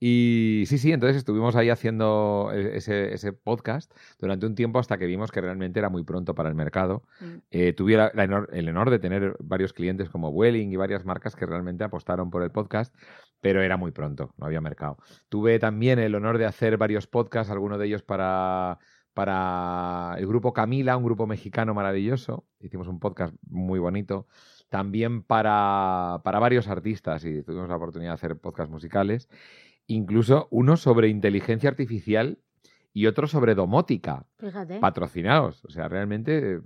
Y 0.00 0.64
sí, 0.66 0.78
sí, 0.78 0.92
entonces 0.92 1.16
estuvimos 1.16 1.56
ahí 1.56 1.70
haciendo 1.70 2.50
e, 2.52 2.76
ese, 2.76 3.12
ese, 3.12 3.32
podcast 3.32 3.92
durante 4.18 4.46
un 4.46 4.54
tiempo 4.54 4.78
hasta 4.78 4.96
que 4.96 5.06
vimos 5.06 5.32
que 5.32 5.40
realmente 5.40 5.80
era 5.80 5.88
muy 5.88 6.04
pronto 6.04 6.34
para 6.34 6.48
el 6.48 6.54
mercado. 6.54 7.02
Mm. 7.20 7.36
Eh, 7.50 7.72
tuve 7.72 7.94
el 7.94 8.68
honor 8.68 8.90
de 8.90 8.98
tener 8.98 9.36
varios 9.40 9.72
clientes 9.72 10.08
como 10.08 10.28
Welling 10.28 10.72
y 10.72 10.76
varias 10.76 11.04
marcas 11.04 11.34
que 11.34 11.46
realmente 11.46 11.82
apostaron 11.82 12.30
por 12.30 12.42
el 12.42 12.52
podcast, 12.52 12.94
pero 13.40 13.60
era 13.62 13.76
muy 13.76 13.90
pronto, 13.90 14.32
no 14.36 14.46
había 14.46 14.60
mercado. 14.60 14.98
Tuve 15.28 15.58
también 15.58 15.98
el 15.98 16.14
honor 16.14 16.38
de 16.38 16.46
hacer 16.46 16.76
varios 16.76 17.06
podcasts, 17.06 17.50
algunos 17.50 17.78
de 17.78 17.86
ellos 17.86 18.02
para 18.02 18.78
para 19.18 20.14
el 20.16 20.28
grupo 20.28 20.52
Camila, 20.52 20.96
un 20.96 21.02
grupo 21.02 21.26
mexicano 21.26 21.74
maravilloso. 21.74 22.46
Hicimos 22.60 22.86
un 22.86 23.00
podcast 23.00 23.34
muy 23.50 23.80
bonito. 23.80 24.28
También 24.68 25.24
para, 25.24 26.20
para 26.22 26.38
varios 26.38 26.68
artistas 26.68 27.24
y 27.24 27.42
tuvimos 27.42 27.68
la 27.68 27.74
oportunidad 27.74 28.12
de 28.12 28.14
hacer 28.14 28.38
podcasts 28.38 28.70
musicales 28.70 29.28
incluso 29.88 30.46
uno 30.50 30.76
sobre 30.76 31.08
inteligencia 31.08 31.68
artificial 31.68 32.38
y 32.92 33.06
otro 33.06 33.26
sobre 33.26 33.54
domótica. 33.54 34.26
Fíjate. 34.38 34.78
Patrocinados. 34.78 35.64
O 35.64 35.70
sea, 35.70 35.88
realmente 35.88 36.54
eh, 36.56 36.60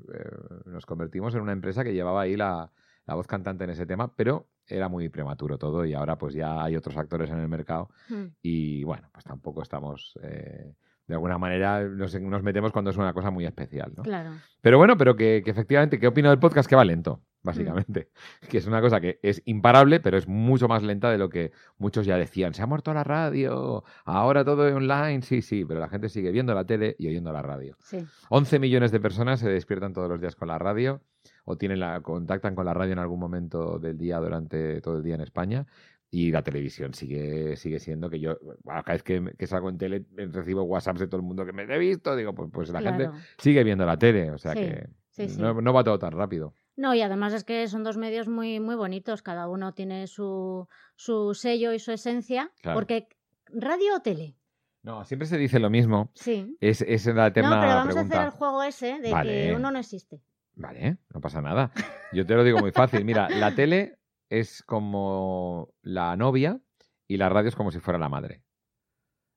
nos 0.67 0.85
convertimos 0.85 1.35
en 1.35 1.41
una 1.41 1.53
empresa 1.53 1.85
que 1.85 1.95
llevaba 1.95 2.23
ahí 2.23 2.37
la, 2.37 2.71
voz 3.07 3.27
cantante 3.27 3.65
en 3.65 3.71
ese 3.71 3.87
tema, 3.87 4.15
pero 4.15 4.49
era 4.67 4.89
muy 4.89 5.09
prematuro 5.09 5.59
todo 5.59 5.85
y 5.85 5.95
ahora 5.95 6.17
pues 6.17 6.35
ya 6.35 6.63
hay 6.63 6.77
otros 6.77 6.97
actores 6.97 7.31
en 7.31 7.39
el 7.39 7.49
mercado 7.49 7.91
hmm. 8.09 8.25
y 8.43 8.85
bueno, 8.85 9.09
pues 9.13 9.25
tampoco 9.25 9.63
estamos... 9.63 10.19
Eh, 10.23 10.75
de 11.05 11.15
alguna 11.15 11.37
manera 11.37 11.83
nos, 11.83 12.15
metemos 12.43 12.73
cuando 12.73 12.91
es 12.91 12.97
una 12.97 13.13
cosa 13.13 13.31
muy 13.31 13.45
especial, 13.45 13.93
¿no? 13.95 14.05
Claro. 14.05 14.31
Pero 14.61 14.79
bueno, 14.79 14.97
pero 14.97 15.17
que, 15.17 15.43
que 15.45 15.51
efectivamente, 15.51 15.99
¿qué 15.99 16.07
opino 16.07 16.31
del 16.31 16.39
podcast? 16.39 16.69
Que 16.69 16.77
va 16.77 16.85
lento 16.85 17.21
básicamente. 17.43 18.09
Mm. 18.11 18.47
Que 18.49 18.59
es 18.59 18.67
una 18.67 18.81
cosa 18.81 19.01
que 19.01 19.19
es 19.23 19.43
imparable, 19.45 20.01
pero 20.01 20.19
es 20.19 20.29
mucho 20.29 20.69
más 20.69 20.83
lenta 20.83 21.11
de 21.11 21.19
lo 21.19 21.29
que 21.29 21.53
muchos 21.79 22.07
ya 22.07 22.17
decían. 22.17 22.55
Se 22.55 22.63
ha 22.63 22.67
muerto 22.67 22.93
la 22.93 23.05
radio, 23.05 23.85
ahora 24.05 24.45
todo 24.45 24.69
es 24.69 24.75
online. 24.75 25.23
Sí, 25.23 25.43
sí, 25.43 25.65
pero 25.65 25.81
la 25.81 25.89
gente 25.89 26.09
sigue 26.09 26.31
viendo 26.31 26.55
la 26.55 26.65
tele 26.65 26.97
y 26.99 27.09
oyendo 27.09 27.33
la 27.33 27.43
radio. 27.43 27.77
Sí. 27.81 28.05
11 28.31 28.59
millones 28.59 28.93
de 28.93 29.01
personas 29.01 29.41
se 29.41 29.49
despiertan 29.49 29.93
todos 29.93 30.09
los 30.09 30.21
días 30.21 30.37
con 30.37 30.49
la 30.49 30.59
radio 30.59 31.01
o 31.45 31.57
tienen 31.57 31.81
la, 31.81 32.01
contactan 32.01 32.55
con 32.55 32.67
la 32.67 32.75
radio 32.75 32.93
en 32.93 32.99
algún 32.99 33.21
momento 33.21 33.79
del 33.79 33.97
día 33.99 34.19
durante 34.19 34.81
todo 34.81 34.99
el 34.99 35.03
día 35.03 35.15
en 35.15 35.23
España. 35.23 35.67
Y 36.15 36.31
la 36.31 36.43
televisión 36.43 36.93
sigue, 36.93 37.57
sigue 37.57 37.79
siendo 37.79 38.11
que 38.11 38.21
yo, 38.21 38.37
cada 38.67 38.83
vez 38.83 39.03
que, 39.03 39.33
que, 39.39 39.47
salgo 39.47 39.71
en 39.71 39.79
tele, 39.79 40.05
recibo 40.15 40.63
WhatsApps 40.63 41.01
de 41.01 41.07
todo 41.07 41.17
el 41.17 41.27
mundo 41.27 41.47
que 41.47 41.55
me 41.55 41.63
he 41.63 41.79
visto. 41.79 42.15
Digo, 42.15 42.35
pues, 42.35 42.51
pues 42.53 42.69
la 42.69 42.83
gente 42.83 43.09
sigue 43.39 43.65
viendo 43.65 43.87
la 43.87 43.97
tele. 43.97 44.31
O 44.31 44.37
sea 44.37 44.53
que 44.53 44.91
no 45.39 45.73
va 45.73 45.85
todo 45.85 45.99
tan 45.99 46.13
rápido. 46.13 46.53
No, 46.77 46.95
y 46.95 47.03
además 47.03 47.33
es 47.35 47.45
que 47.45 47.69
son 47.69 47.85
dos 47.85 47.97
medios 47.97 48.29
muy, 48.29 48.61
muy 48.61 48.75
bonitos, 48.75 49.23
cada 49.23 49.49
uno 49.49 49.75
tiene 49.75 50.07
su, 50.07 50.69
su 50.97 51.35
sello 51.35 51.73
y 51.73 51.79
su 51.79 51.93
esencia, 51.93 52.51
porque 52.63 53.09
radio 53.49 53.97
o 53.97 54.01
tele. 54.01 54.37
No, 54.83 55.05
siempre 55.05 55.27
se 55.27 55.39
dice 55.39 55.61
lo 55.61 55.71
mismo. 55.71 56.11
Sí. 56.15 56.57
Es, 56.61 56.83
es 56.83 57.07
la 57.07 57.29
eterna 57.29 57.51
No, 57.51 57.61
pero 57.61 57.75
vamos 57.75 57.97
a 57.97 58.01
hacer 58.01 58.23
el 58.23 58.31
juego 58.31 58.63
ese 58.63 58.99
de 58.99 59.13
que 59.23 59.55
uno 59.55 59.71
no 59.71 59.79
existe. 59.79 60.23
Vale, 60.55 60.99
no 61.15 61.21
pasa 61.21 61.41
nada. 61.41 61.73
Yo 62.13 62.27
te 62.27 62.35
lo 62.35 62.45
digo 62.45 62.59
muy 62.59 62.73
fácil. 62.73 63.05
Mira, 63.05 63.29
la 63.29 63.55
tele 63.55 63.99
es 64.29 64.63
como 64.63 65.73
la 65.83 66.17
novia 66.17 66.61
y 67.07 67.17
la 67.17 67.29
radio 67.29 67.49
es 67.49 67.57
como 67.57 67.71
si 67.71 67.79
fuera 67.79 67.99
la 67.99 68.09
madre. 68.09 68.42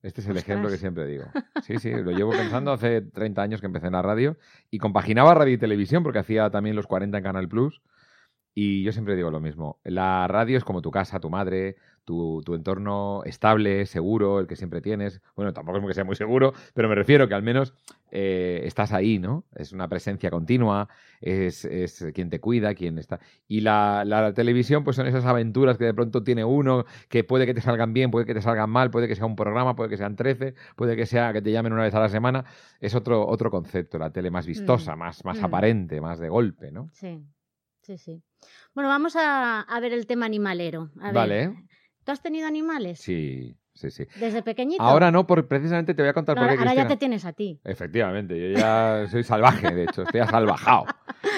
Este 0.06 0.22
es 0.22 0.28
el 0.28 0.38
ejemplo 0.38 0.70
que 0.70 0.78
siempre 0.78 1.08
digo. 1.08 1.26
Sí, 1.64 1.80
sí, 1.80 1.92
lo 1.92 2.12
llevo 2.12 2.30
pensando 2.38 2.72
hace 2.72 3.02
30 3.02 3.42
años 3.42 3.60
que 3.60 3.66
empecé 3.66 3.88
en 3.88 3.94
la 3.94 4.04
radio 4.04 4.38
y 4.70 4.78
compaginaba 4.78 5.34
radio 5.34 5.56
y 5.56 5.58
televisión 5.58 6.04
porque 6.04 6.20
hacía 6.20 6.52
también 6.52 6.76
los 6.76 6.86
40 6.86 7.18
en 7.18 7.24
Canal 7.24 7.50
Plus. 7.50 7.82
Y 8.58 8.84
yo 8.84 8.94
siempre 8.94 9.18
digo 9.18 9.30
lo 9.30 9.42
mismo. 9.42 9.80
La 9.84 10.30
radio 10.30 10.58
es 10.58 10.64
como 10.64 10.82
tu 10.82 10.90
casa, 10.90 11.20
tu 11.20 11.30
madre, 11.30 11.76
tu, 12.06 12.42
entorno 12.56 13.22
estable, 13.26 13.86
seguro, 13.86 14.40
el 14.40 14.48
que 14.48 14.56
siempre 14.56 14.80
tienes. 14.80 15.22
Bueno, 15.36 15.52
tampoco 15.52 15.80
es 15.80 15.86
que 15.86 15.94
sea 15.94 16.06
muy 16.06 16.16
seguro, 16.16 16.54
pero 16.74 16.88
me 16.88 16.96
refiero 16.96 17.28
que 17.28 17.34
al 17.34 17.44
menos 17.44 17.74
eh, 18.12 18.62
estás 18.64 18.94
ahí, 18.94 19.20
¿no? 19.20 19.44
Es 19.56 19.74
una 19.74 19.90
presencia 19.90 20.30
continua, 20.30 20.88
es, 21.20 21.68
quien 22.14 22.30
te 22.30 22.40
cuida, 22.40 22.76
quien 22.76 22.98
está. 22.98 23.20
Y 23.46 23.60
la, 23.60 24.32
televisión, 24.34 24.86
pues 24.86 24.96
son 24.96 25.08
esas 25.08 25.26
aventuras 25.26 25.78
que 25.78 25.84
de 25.84 25.94
pronto 25.94 26.24
tiene 26.24 26.46
uno, 26.46 26.86
que 27.10 27.26
puede 27.26 27.46
que 27.46 27.54
te 27.54 27.62
salgan 27.62 27.92
bien, 27.92 28.10
puede 28.10 28.26
que 28.26 28.36
te 28.36 28.42
salgan 28.42 28.70
mal, 28.70 28.90
puede 28.90 29.10
que 29.10 29.16
sea 29.16 29.26
un 29.26 29.36
programa, 29.36 29.76
puede 29.76 29.90
que 29.90 29.98
sean 29.98 30.16
13, 30.16 30.54
puede 30.78 30.96
que 30.96 31.06
sea 31.06 31.34
que 31.34 31.42
te 31.42 31.52
llamen 31.52 31.74
una 31.74 31.84
vez 31.84 31.94
a 31.94 32.00
la 32.00 32.10
semana. 32.10 32.46
Es 32.80 32.96
otro, 32.96 33.28
otro 33.28 33.52
concepto, 33.52 33.98
la 33.98 34.12
tele 34.12 34.32
más 34.32 34.46
vistosa, 34.46 34.96
mm. 34.96 35.00
más, 35.00 35.26
más 35.26 35.42
mm. 35.42 35.46
aparente, 35.46 36.00
más 36.00 36.20
de 36.20 36.30
golpe, 36.30 36.72
¿no? 36.72 36.90
Sí, 36.94 37.22
sí, 37.86 37.98
sí. 37.98 38.24
Bueno, 38.74 38.90
vamos 38.90 39.16
a, 39.16 39.66
ver 39.80 39.94
el 39.94 40.08
tema 40.08 40.26
animalero. 40.26 40.92
vale. 40.96 41.54
¿Tú 42.04 42.12
has 42.12 42.22
tenido 42.22 42.48
animales? 42.48 43.00
Sí, 43.00 43.58
sí, 43.74 43.90
sí. 43.90 44.06
¿Desde 44.20 44.44
pequeñito? 44.44 44.84
Ahora 44.84 45.10
no, 45.10 45.26
porque 45.26 45.48
precisamente 45.48 45.96
te 45.96 46.04
voy 46.04 46.10
a 46.10 46.14
contar 46.14 46.36
por 46.36 46.48
qué. 46.48 46.58
Ahora 46.58 46.76
ya 46.76 46.88
te 46.88 46.98
tienes 46.98 47.26
a 47.26 47.34
ti. 47.34 47.60
Efectivamente, 47.64 48.40
yo 48.40 48.58
ya 48.60 49.08
soy 49.10 49.24
salvaje, 49.24 49.74
de 49.74 49.86
hecho, 49.86 50.04
estoy 50.04 50.22
salvajado. 50.22 50.86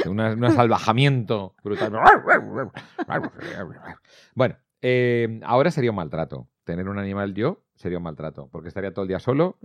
Un 0.05 0.51
salvajamiento 0.51 1.55
brutal. 1.63 1.93
Bueno, 4.35 4.57
eh, 4.81 5.39
ahora 5.43 5.71
sería 5.71 5.91
un 5.91 5.97
maltrato. 5.97 6.49
Tener 6.65 6.89
un 6.89 6.99
animal 6.99 7.33
yo 7.33 7.63
sería 7.77 7.97
un 7.97 8.03
maltrato, 8.03 8.49
porque 8.51 8.67
estaría 8.67 8.91
todo 8.91 9.03
el 9.03 9.07
día 9.07 9.19
solo. 9.19 9.57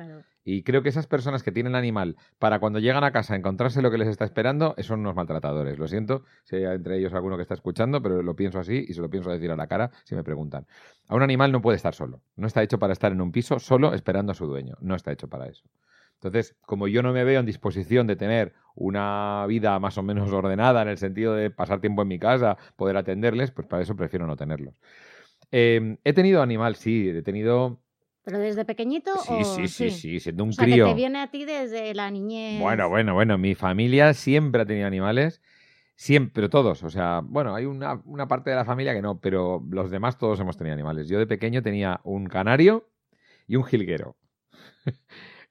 Y 0.45 0.62
creo 0.62 0.83
que 0.83 0.88
esas 0.88 1.07
personas 1.07 1.42
que 1.42 1.50
tienen 1.50 1.75
animal 1.75 2.16
para 2.38 2.61
cuando 2.61 2.78
llegan 2.78 3.04
a 3.04 3.11
casa 3.11 3.35
encontrarse 3.35 3.83
lo 3.83 3.90
que 3.90 3.99
les 3.99 4.09
está 4.09 4.25
esperando, 4.25 4.75
son 4.78 5.00
unos 5.00 5.16
maltratadores. 5.16 5.78
Lo 5.78 5.88
siento 5.88 6.25
si 6.45 6.57
hay 6.57 6.64
entre 6.64 6.99
ellos 6.99 7.12
alguno 7.14 7.37
que 7.37 7.42
está 7.42 7.54
escuchando, 7.54 8.02
pero 8.02 8.23
lo 8.23 8.37
pienso 8.37 8.59
así 8.59 8.85
y 8.87 8.95
se 8.95 9.00
lo 9.00 9.11
pienso 9.11 9.31
decir 9.31 9.50
a 9.50 9.57
la 9.57 9.66
cara 9.66 9.90
si 10.04 10.14
me 10.14 10.23
preguntan. 10.23 10.66
A 11.09 11.14
un 11.14 11.23
animal 11.23 11.50
no 11.50 11.61
puede 11.61 11.76
estar 11.76 11.95
solo. 11.95 12.21
No 12.37 12.47
está 12.47 12.62
hecho 12.62 12.78
para 12.78 12.92
estar 12.92 13.12
en 13.12 13.21
un 13.21 13.33
piso 13.33 13.59
solo 13.59 13.95
esperando 13.95 14.33
a 14.33 14.35
su 14.35 14.47
dueño. 14.47 14.76
No 14.81 14.95
está 14.95 15.12
hecho 15.12 15.28
para 15.28 15.49
eso. 15.49 15.64
Entonces, 16.23 16.57
como 16.66 16.87
yo 16.87 17.02
no 17.02 17.12
me 17.12 17.25
veo 17.25 17.40
en 17.40 17.47
disposición 17.47 18.07
de 18.07 18.14
tener 18.14 18.52
una 18.76 19.45
vida 19.49 19.76
más 19.81 19.99
o 19.99 20.04
menos 20.04 20.31
ordenada 20.33 20.83
en 20.83 20.88
el 20.88 20.99
sentido 20.99 21.35
de 21.35 21.50
pasar 21.50 21.81
tiempo 21.81 22.02
en 22.02 22.09
mi 22.09 22.19
casa, 22.21 22.57
poder 22.76 22.97
atenderles, 22.97 23.50
pues 23.50 23.66
para 23.66 23.83
eso 23.83 23.97
prefiero 23.97 24.26
no 24.28 24.37
tenerlos. 24.37 24.75
Em, 25.50 25.99
he 26.04 26.12
tenido 26.12 26.40
animal, 26.40 26.76
sí, 26.76 27.11
he 27.11 27.23
tenido 27.23 27.82
¿Pero 28.25 28.38
desde 28.38 28.64
pequeñito? 28.64 29.11
Sí, 29.19 29.33
o... 29.33 29.45
sí, 29.45 29.69
sí, 29.69 29.91
sí, 29.91 30.21
siendo 30.21 30.45
un 30.45 30.50
o 30.50 30.52
sea, 30.52 30.64
crío. 30.64 30.87
Que 30.87 30.91
te 30.93 30.97
viene 30.97 31.21
a 31.21 31.31
ti 31.31 31.45
desde 31.45 31.93
la 31.95 32.11
niñez. 32.11 32.61
Bueno, 32.61 32.88
bueno, 32.88 33.14
bueno. 33.14 33.38
Mi 33.38 33.55
familia 33.55 34.14
siempre 34.14 34.62
ha 34.62 34.67
tenido 34.67 34.87
animales. 34.87 35.43
Siempre, 35.97 36.49
todos. 36.49 36.83
O 36.85 36.91
sea, 36.91 37.21
bueno, 37.25 37.55
hay 37.55 37.64
una, 37.64 38.00
una, 38.05 38.29
parte 38.29 38.50
de 38.50 38.57
la 38.57 38.64
familia 38.64 38.95
que 38.95 39.02
no, 39.02 39.21
pero 39.21 39.62
los 39.71 39.91
demás 39.91 40.19
todos 40.19 40.38
hemos 40.41 40.57
tenido 40.57 40.75
animales. 40.75 41.09
Yo 41.09 41.19
de 41.19 41.26
pequeño 41.26 41.62
tenía 41.62 42.00
un 42.05 42.26
canario 42.26 42.88
y 43.47 43.57
un 43.57 43.64
jilguero. 43.64 44.17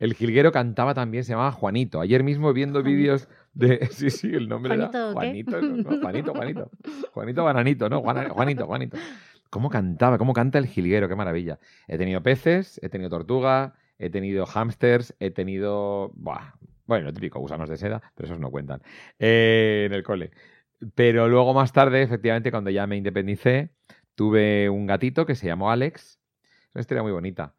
El 0.02 0.16
jilguero 0.16 0.52
cantaba 0.52 0.96
también, 0.96 1.24
se 1.24 1.34
llamaba 1.34 1.52
Juanito. 1.52 2.02
Ayer 2.02 2.24
mismo 2.24 2.52
viendo 2.54 2.82
vídeos 2.82 3.30
de. 3.54 3.88
Sí, 3.92 4.10
sí, 4.10 4.34
el 4.34 4.50
nombre 4.50 4.76
¿Juanito 4.76 4.98
era. 4.98 5.14
Juanito, 5.14 5.62
no, 5.62 6.02
Juanito, 6.02 6.34
Juanito. 6.34 6.72
Juanito 7.12 7.44
Bananito, 7.44 7.88
¿no? 7.88 8.02
Juanito, 8.02 8.66
Juanito. 8.66 8.98
¿Cómo 9.52 9.70
cantaba? 9.70 10.18
¿Cómo 10.18 10.32
canta 10.34 10.60
el 10.60 10.66
jilguero? 10.66 11.10
¡Qué 11.10 11.16
maravilla! 11.16 11.60
He 11.88 11.98
tenido 11.98 12.24
peces, 12.24 12.80
he 12.82 12.88
tenido 12.90 13.10
tortuga, 13.10 13.76
he 14.00 14.10
tenido 14.10 14.46
hámsters, 14.46 15.14
he 15.20 15.30
tenido... 15.32 16.14
bueno, 16.86 17.06
lo 17.08 17.14
típico, 17.14 17.38
gusanos 17.40 17.68
de 17.70 17.76
seda, 17.76 18.02
pero 18.16 18.28
esos 18.28 18.40
no 18.40 18.50
cuentan. 18.50 18.82
Eh, 19.20 19.84
en 19.88 19.94
el 19.94 20.04
cole. 20.04 20.32
Pero 20.96 21.28
luego 21.28 21.54
más 21.54 21.74
tarde, 21.74 22.02
efectivamente, 22.02 22.50
cuando 22.50 22.70
ya 22.70 22.88
me 22.88 22.96
independicé, 22.96 23.72
tuve 24.16 24.70
un 24.70 24.88
gatito 24.88 25.26
que 25.26 25.36
se 25.36 25.48
llamó 25.48 25.70
Alex. 25.70 26.20
Es 26.44 26.76
una 26.76 26.82
historia 26.82 27.04
muy 27.04 27.12
bonita. 27.12 27.54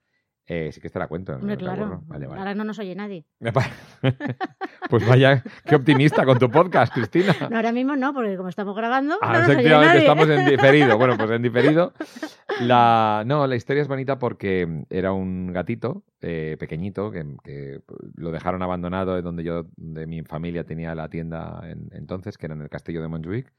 Eh, 0.47 0.71
sí 0.73 0.81
que 0.81 0.91
te 0.91 0.99
la 0.99 1.07
cuento. 1.07 1.39
claro. 1.57 2.03
Ahora 2.11 2.55
no 2.55 2.65
nos 2.65 2.79
oye 2.79 2.95
nadie. 2.97 3.25
pues 4.91 5.07
vaya, 5.07 5.43
qué 5.65 5.77
optimista 5.77 6.25
con 6.25 6.39
tu 6.39 6.51
podcast, 6.51 6.93
Cristina. 6.93 7.35
No, 7.49 7.57
ahora 7.57 7.71
mismo 7.71 7.95
no, 7.95 8.13
porque 8.13 8.37
como 8.37 8.49
estamos 8.49 8.77
grabando. 8.77 9.19
Ah, 9.23 9.41
efectivamente, 9.41 9.99
estamos 9.99 10.29
en 10.29 10.47
diferido. 10.47 10.99
Bueno, 10.99 11.17
pues 11.17 11.31
en 11.31 11.43
diferido. 11.43 11.93
La, 12.61 13.23
no, 13.25 13.47
la 13.47 13.57
historia 13.57 13.81
es 13.81 13.89
bonita 13.89 14.19
porque 14.19 14.85
era 14.91 15.13
un 15.13 15.53
gatito 15.53 16.03
eh, 16.21 16.57
pequeñito 16.61 17.11
que, 17.11 17.81
lo 18.17 18.31
dejaron 18.31 18.63
abandonado 18.63 19.15
de 19.15 19.23
donde 19.23 19.43
yo, 19.43 19.65
de 19.77 20.07
mi 20.07 20.23
familia 20.23 20.65
tenía 20.65 20.95
la 20.95 21.09
tienda 21.09 21.63
entonces, 21.93 22.37
que 22.37 22.47
era 22.47 22.55
en 22.55 22.63
el 22.63 22.69
castillo 22.69 23.01
de 23.01 23.09
Montjuic, 23.09 23.53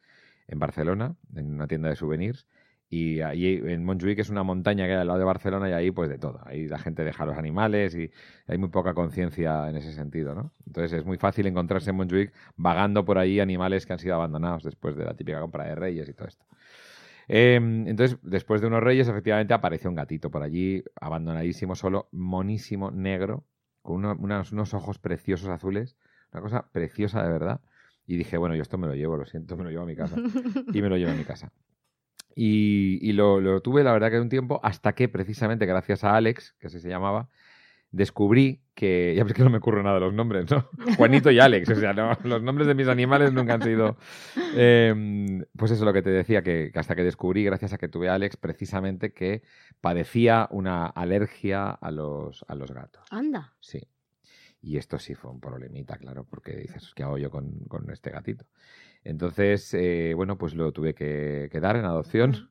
en 0.48 0.60
Barcelona, 0.60 1.16
en 1.36 1.54
una 1.54 1.68
tienda 1.68 1.90
de 1.90 1.96
souvenirs. 1.96 2.48
Y 2.94 3.22
ahí 3.22 3.60
en 3.66 3.84
Montjuic 3.84 4.20
es 4.20 4.30
una 4.30 4.44
montaña 4.44 4.86
que 4.86 4.92
hay 4.92 5.00
al 5.00 5.08
lado 5.08 5.18
de 5.18 5.26
Barcelona 5.26 5.68
y 5.68 5.74
ahí 5.74 5.90
pues 5.90 6.10
de 6.10 6.20
todo. 6.20 6.42
Ahí 6.46 6.68
la 6.68 6.78
gente 6.78 7.04
deja 7.04 7.26
los 7.26 7.36
animales 7.36 7.96
y 7.96 8.12
hay 8.46 8.60
muy 8.60 8.70
poca 8.70 8.94
conciencia 8.94 9.68
en 9.68 9.78
ese 9.78 9.94
sentido, 9.94 10.36
¿no? 10.36 10.54
Entonces 10.68 11.00
es 11.00 11.04
muy 11.04 11.18
fácil 11.18 11.48
encontrarse 11.48 11.90
en 11.90 11.96
Montjuic 11.96 12.32
vagando 12.56 13.04
por 13.04 13.18
ahí 13.18 13.40
animales 13.40 13.88
que 13.88 13.94
han 13.94 14.00
sido 14.00 14.14
abandonados 14.14 14.62
después 14.62 14.96
de 14.96 15.06
la 15.06 15.16
típica 15.16 15.40
compra 15.42 15.66
de 15.66 15.74
reyes 15.74 16.08
y 16.08 16.14
todo 16.14 16.28
esto. 16.28 16.46
Em, 17.28 17.88
entonces, 17.88 18.20
después 18.22 18.62
de 18.62 18.68
unos 18.68 18.84
reyes, 18.84 19.08
efectivamente 19.08 19.56
apareció 19.56 19.90
un 19.90 19.96
gatito 19.96 20.30
por 20.30 20.44
allí, 20.44 20.84
abandonadísimo, 21.02 21.74
solo, 21.74 22.10
monísimo, 22.12 22.92
negro, 22.92 23.44
con 23.82 24.06
unos, 24.06 24.52
unos 24.52 24.74
ojos 24.76 25.00
preciosos 25.00 25.50
azules, 25.50 25.98
una 26.32 26.44
cosa 26.44 26.70
preciosa 26.72 27.24
de 27.24 27.30
verdad. 27.32 27.62
Y 28.06 28.18
dije, 28.18 28.38
bueno, 28.38 28.54
yo 28.54 28.62
esto 28.62 28.78
me 28.78 28.86
lo 28.86 28.94
llevo, 28.94 29.18
lo 29.18 29.26
siento, 29.26 29.58
me 29.58 29.64
lo 29.64 29.72
llevo 29.72 29.82
a 29.82 29.88
mi 29.88 29.96
casa. 29.96 30.16
Y 30.76 30.82
me 30.84 30.90
lo 30.90 30.98
llevo 30.98 31.12
a 31.12 31.16
mi 31.16 31.24
casa. 31.24 31.52
Y, 32.36 33.00
y 33.02 33.14
lo, 33.14 33.40
lo 33.40 33.62
tuve, 33.62 33.84
la 33.84 33.94
verdad, 33.94 34.12
que 34.12 34.20
un 34.20 34.30
tiempo, 34.30 34.60
hasta 34.64 34.94
que 34.94 35.08
precisamente 35.10 35.66
gracias 35.66 36.04
a 36.04 36.16
Alex, 36.16 36.56
que 36.60 36.68
así 36.68 36.80
se 36.80 36.90
llamaba, 36.90 37.30
descubrí 37.92 38.62
que, 38.74 39.14
ya 39.18 39.24
ves 39.24 39.34
que 39.34 39.44
no 39.44 39.50
me 39.50 39.58
ocurre 39.60 39.84
nada 39.84 39.96
de 39.96 40.02
los 40.02 40.14
nombres, 40.14 40.50
¿no? 40.52 40.68
Juanito 40.98 41.32
y 41.32 41.40
Alex, 41.40 41.70
o 41.70 41.76
sea, 41.76 41.94
no, 41.94 42.18
los 42.24 42.42
nombres 42.42 42.68
de 42.68 42.76
mis 42.76 42.88
animales 42.88 43.32
nunca 43.32 43.54
han 43.54 43.62
sido... 43.62 43.98
Eh, 44.56 45.44
pues 45.56 45.72
eso 45.72 45.84
es 45.84 45.86
lo 45.86 45.94
que 45.94 46.02
te 46.02 46.10
decía, 46.10 46.42
que, 46.44 46.72
que, 46.74 46.80
hasta 46.80 46.96
que 46.96 47.04
descubrí, 47.04 47.44
gracias 47.44 47.74
a 47.74 47.78
que 47.78 47.88
tuve 47.88 48.10
a 48.10 48.16
Alex, 48.16 48.36
precisamente 48.38 49.14
que 49.14 49.44
padecía 49.80 50.48
una 50.52 50.88
alergia 50.88 51.70
a 51.70 51.92
los, 51.92 52.44
a 52.48 52.56
los 52.56 52.72
gatos. 52.72 53.04
Anda. 53.12 53.54
Sí. 53.60 53.80
Y 54.64 54.78
esto 54.78 54.98
sí 54.98 55.14
fue 55.14 55.30
un 55.30 55.42
problemita, 55.42 55.98
claro, 55.98 56.24
porque 56.24 56.56
dices, 56.56 56.94
¿qué 56.96 57.04
hago 57.04 57.18
yo 57.18 57.30
con, 57.30 57.52
con 57.68 57.92
este 57.92 58.12
gatito? 58.12 58.46
Entonces, 59.04 59.74
eh, 59.74 60.14
bueno, 60.16 60.38
pues 60.38 60.56
lo 60.56 60.72
tuve 60.72 60.96
que, 60.96 61.50
que 61.52 61.60
dar 61.60 61.76
en 61.76 61.84
adopción. 61.84 62.50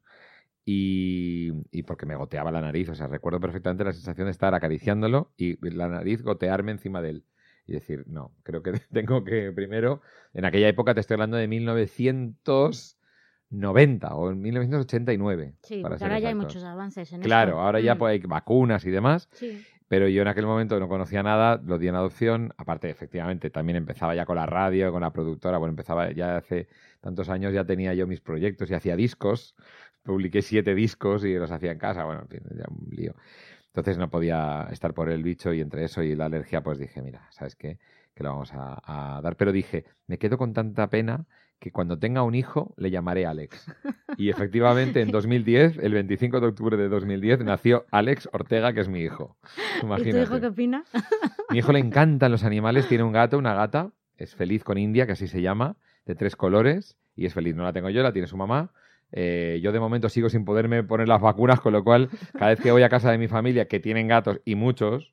Y, 0.65 1.51
y, 1.73 1.83
porque 1.83 2.07
me 2.07 2.15
goteaba 2.15 2.53
la 2.53 2.61
nariz. 2.61 2.89
O 2.91 2.95
sea, 2.95 3.09
recuerdo 3.09 3.41
perfectamente 3.41 3.83
la 3.83 3.93
sensación 3.93 4.27
de 4.27 4.31
estar 4.31 4.55
acariciándolo 4.55 5.33
y 5.37 5.57
la 5.75 5.89
nariz 5.89 6.23
gotearme 6.23 6.71
encima 6.73 7.03
de 7.03 7.11
él. 7.11 7.25
Y 7.67 7.73
decir, 7.73 8.05
no, 8.07 8.33
creo 8.43 8.63
que 8.63 8.73
tengo 8.93 9.25
que 9.25 9.51
primero, 9.51 10.03
en 10.35 10.45
aquella 10.45 10.69
época 10.69 10.95
te 10.95 11.01
estoy 11.01 11.15
hablando 11.15 11.39
de 11.39 11.49
1990 11.49 14.15
o 14.15 14.31
en 14.31 14.41
1989. 14.41 15.55
Sí, 15.63 15.83
para 15.83 15.97
ahora 15.97 16.19
ya 16.19 16.29
hay 16.29 16.35
muchos 16.35 16.63
avances 16.63 17.11
en 17.13 17.23
Claro, 17.23 17.61
ahora 17.61 17.81
ya 17.81 17.95
Mm. 17.95 17.99
pues, 17.99 18.11
hay 18.13 18.19
vacunas 18.21 18.85
y 18.85 18.91
demás. 18.91 19.29
Sí. 19.33 19.65
Pero 19.93 20.09
yo 20.09 20.23
en 20.23 20.29
aquel 20.29 20.47
momento 20.47 20.81
no 20.81 20.89
conocía 20.89 21.23
nada, 21.23 21.61
lo 21.67 21.77
di 21.79 21.87
en 21.87 21.95
adopción. 21.97 22.55
Aparte, 22.57 22.89
efectivamente, 22.89 23.51
también 23.51 23.77
empezaba 23.77 24.15
ya 24.15 24.25
con 24.25 24.37
la 24.37 24.47
radio, 24.47 24.91
con 24.91 25.03
la 25.03 25.13
productora. 25.13 25.59
Bueno, 25.59 25.73
empezaba 25.73 26.11
ya 26.13 26.39
hace 26.39 26.67
tantos 27.03 27.29
años, 27.29 27.53
ya 27.53 27.67
tenía 27.67 27.93
yo 27.93 28.07
mis 28.07 28.23
proyectos 28.23 28.71
y 28.71 28.75
hacía 28.75 28.97
discos. 28.97 29.55
Publiqué 30.03 30.41
siete 30.41 30.75
discos 30.75 31.27
y 31.27 31.35
los 31.35 31.51
hacía 31.51 31.73
en 31.73 31.79
casa. 31.79 32.05
Bueno, 32.05 32.23
en 32.23 32.29
fin, 32.29 32.41
ya 32.57 32.65
un 32.71 32.89
lío. 32.91 33.15
Entonces 33.73 33.97
no 33.99 34.11
podía 34.11 34.69
estar 34.71 34.93
por 34.93 35.09
el 35.09 35.23
bicho 35.23 35.53
y 35.53 35.61
entre 35.61 35.85
eso 35.85 36.03
y 36.03 36.15
la 36.15 36.27
alergia, 36.27 36.63
pues 36.63 36.79
dije, 36.79 37.01
mira, 37.01 37.27
¿sabes 37.31 37.57
qué? 37.57 37.79
Que 38.15 38.23
lo 38.23 38.31
vamos 38.31 38.53
a, 38.53 39.17
a 39.17 39.21
dar. 39.23 39.37
Pero 39.37 39.51
dije, 39.51 39.85
me 40.07 40.19
quedo 40.19 40.37
con 40.37 40.53
tanta 40.53 40.91
pena 40.91 41.27
que 41.59 41.71
cuando 41.71 41.97
tenga 41.99 42.23
un 42.25 42.35
hijo 42.35 42.75
le 42.77 42.91
llamaré 42.91 43.25
Alex. 43.25 43.67
Y 44.19 44.31
efectivamente 44.31 45.01
en 45.01 45.11
2010, 45.13 45.79
el 45.79 45.95
25 45.95 46.41
de 46.41 46.47
octubre 46.49 46.77
de 46.77 46.89
2010, 46.89 47.45
nació 47.45 47.87
Alex 47.93 48.29
Ortega, 48.33 48.73
que 48.73 48.81
es 48.81 48.89
mi 48.89 49.01
hijo. 49.01 49.37
Imagínate. 49.81 50.11
¿Y 50.23 50.27
tu 50.27 50.33
hijo 50.33 50.41
qué 50.41 50.47
opina? 50.49 50.85
Mi 51.51 51.59
hijo 51.59 51.73
le 51.73 51.79
encantan 51.79 52.33
los 52.33 52.45
animales, 52.45 52.89
tiene 52.89 53.05
un 53.05 53.13
gato, 53.13 53.39
una 53.39 53.55
gata, 53.55 53.93
es 54.17 54.35
feliz 54.35 54.65
con 54.65 54.77
India, 54.77 55.07
que 55.07 55.13
así 55.13 55.29
se 55.29 55.41
llama, 55.43 55.77
de 56.07 56.15
tres 56.15 56.35
colores, 56.35 56.97
y 57.15 57.27
es 57.27 57.35
feliz. 57.35 57.55
No 57.55 57.63
la 57.63 57.73
tengo 57.73 57.91
yo, 57.91 58.03
la 58.03 58.13
tiene 58.13 58.27
su 58.27 58.37
mamá. 58.37 58.73
Eh, 59.13 59.61
yo 59.63 59.73
de 59.73 59.81
momento 59.81 60.09
sigo 60.09 60.29
sin 60.29 60.45
poderme 60.45 60.83
poner 60.83 61.07
las 61.09 61.21
vacunas, 61.21 61.61
con 61.61 61.73
lo 61.73 61.85
cual 61.85 62.09
cada 62.33 62.51
vez 62.51 62.61
que 62.61 62.73
voy 62.73 62.83
a 62.83 62.89
casa 62.89 63.11
de 63.11 63.19
mi 63.19 63.29
familia, 63.29 63.69
que 63.69 63.79
tienen 63.81 64.09
gatos 64.09 64.41
y 64.45 64.55
muchos, 64.55 65.13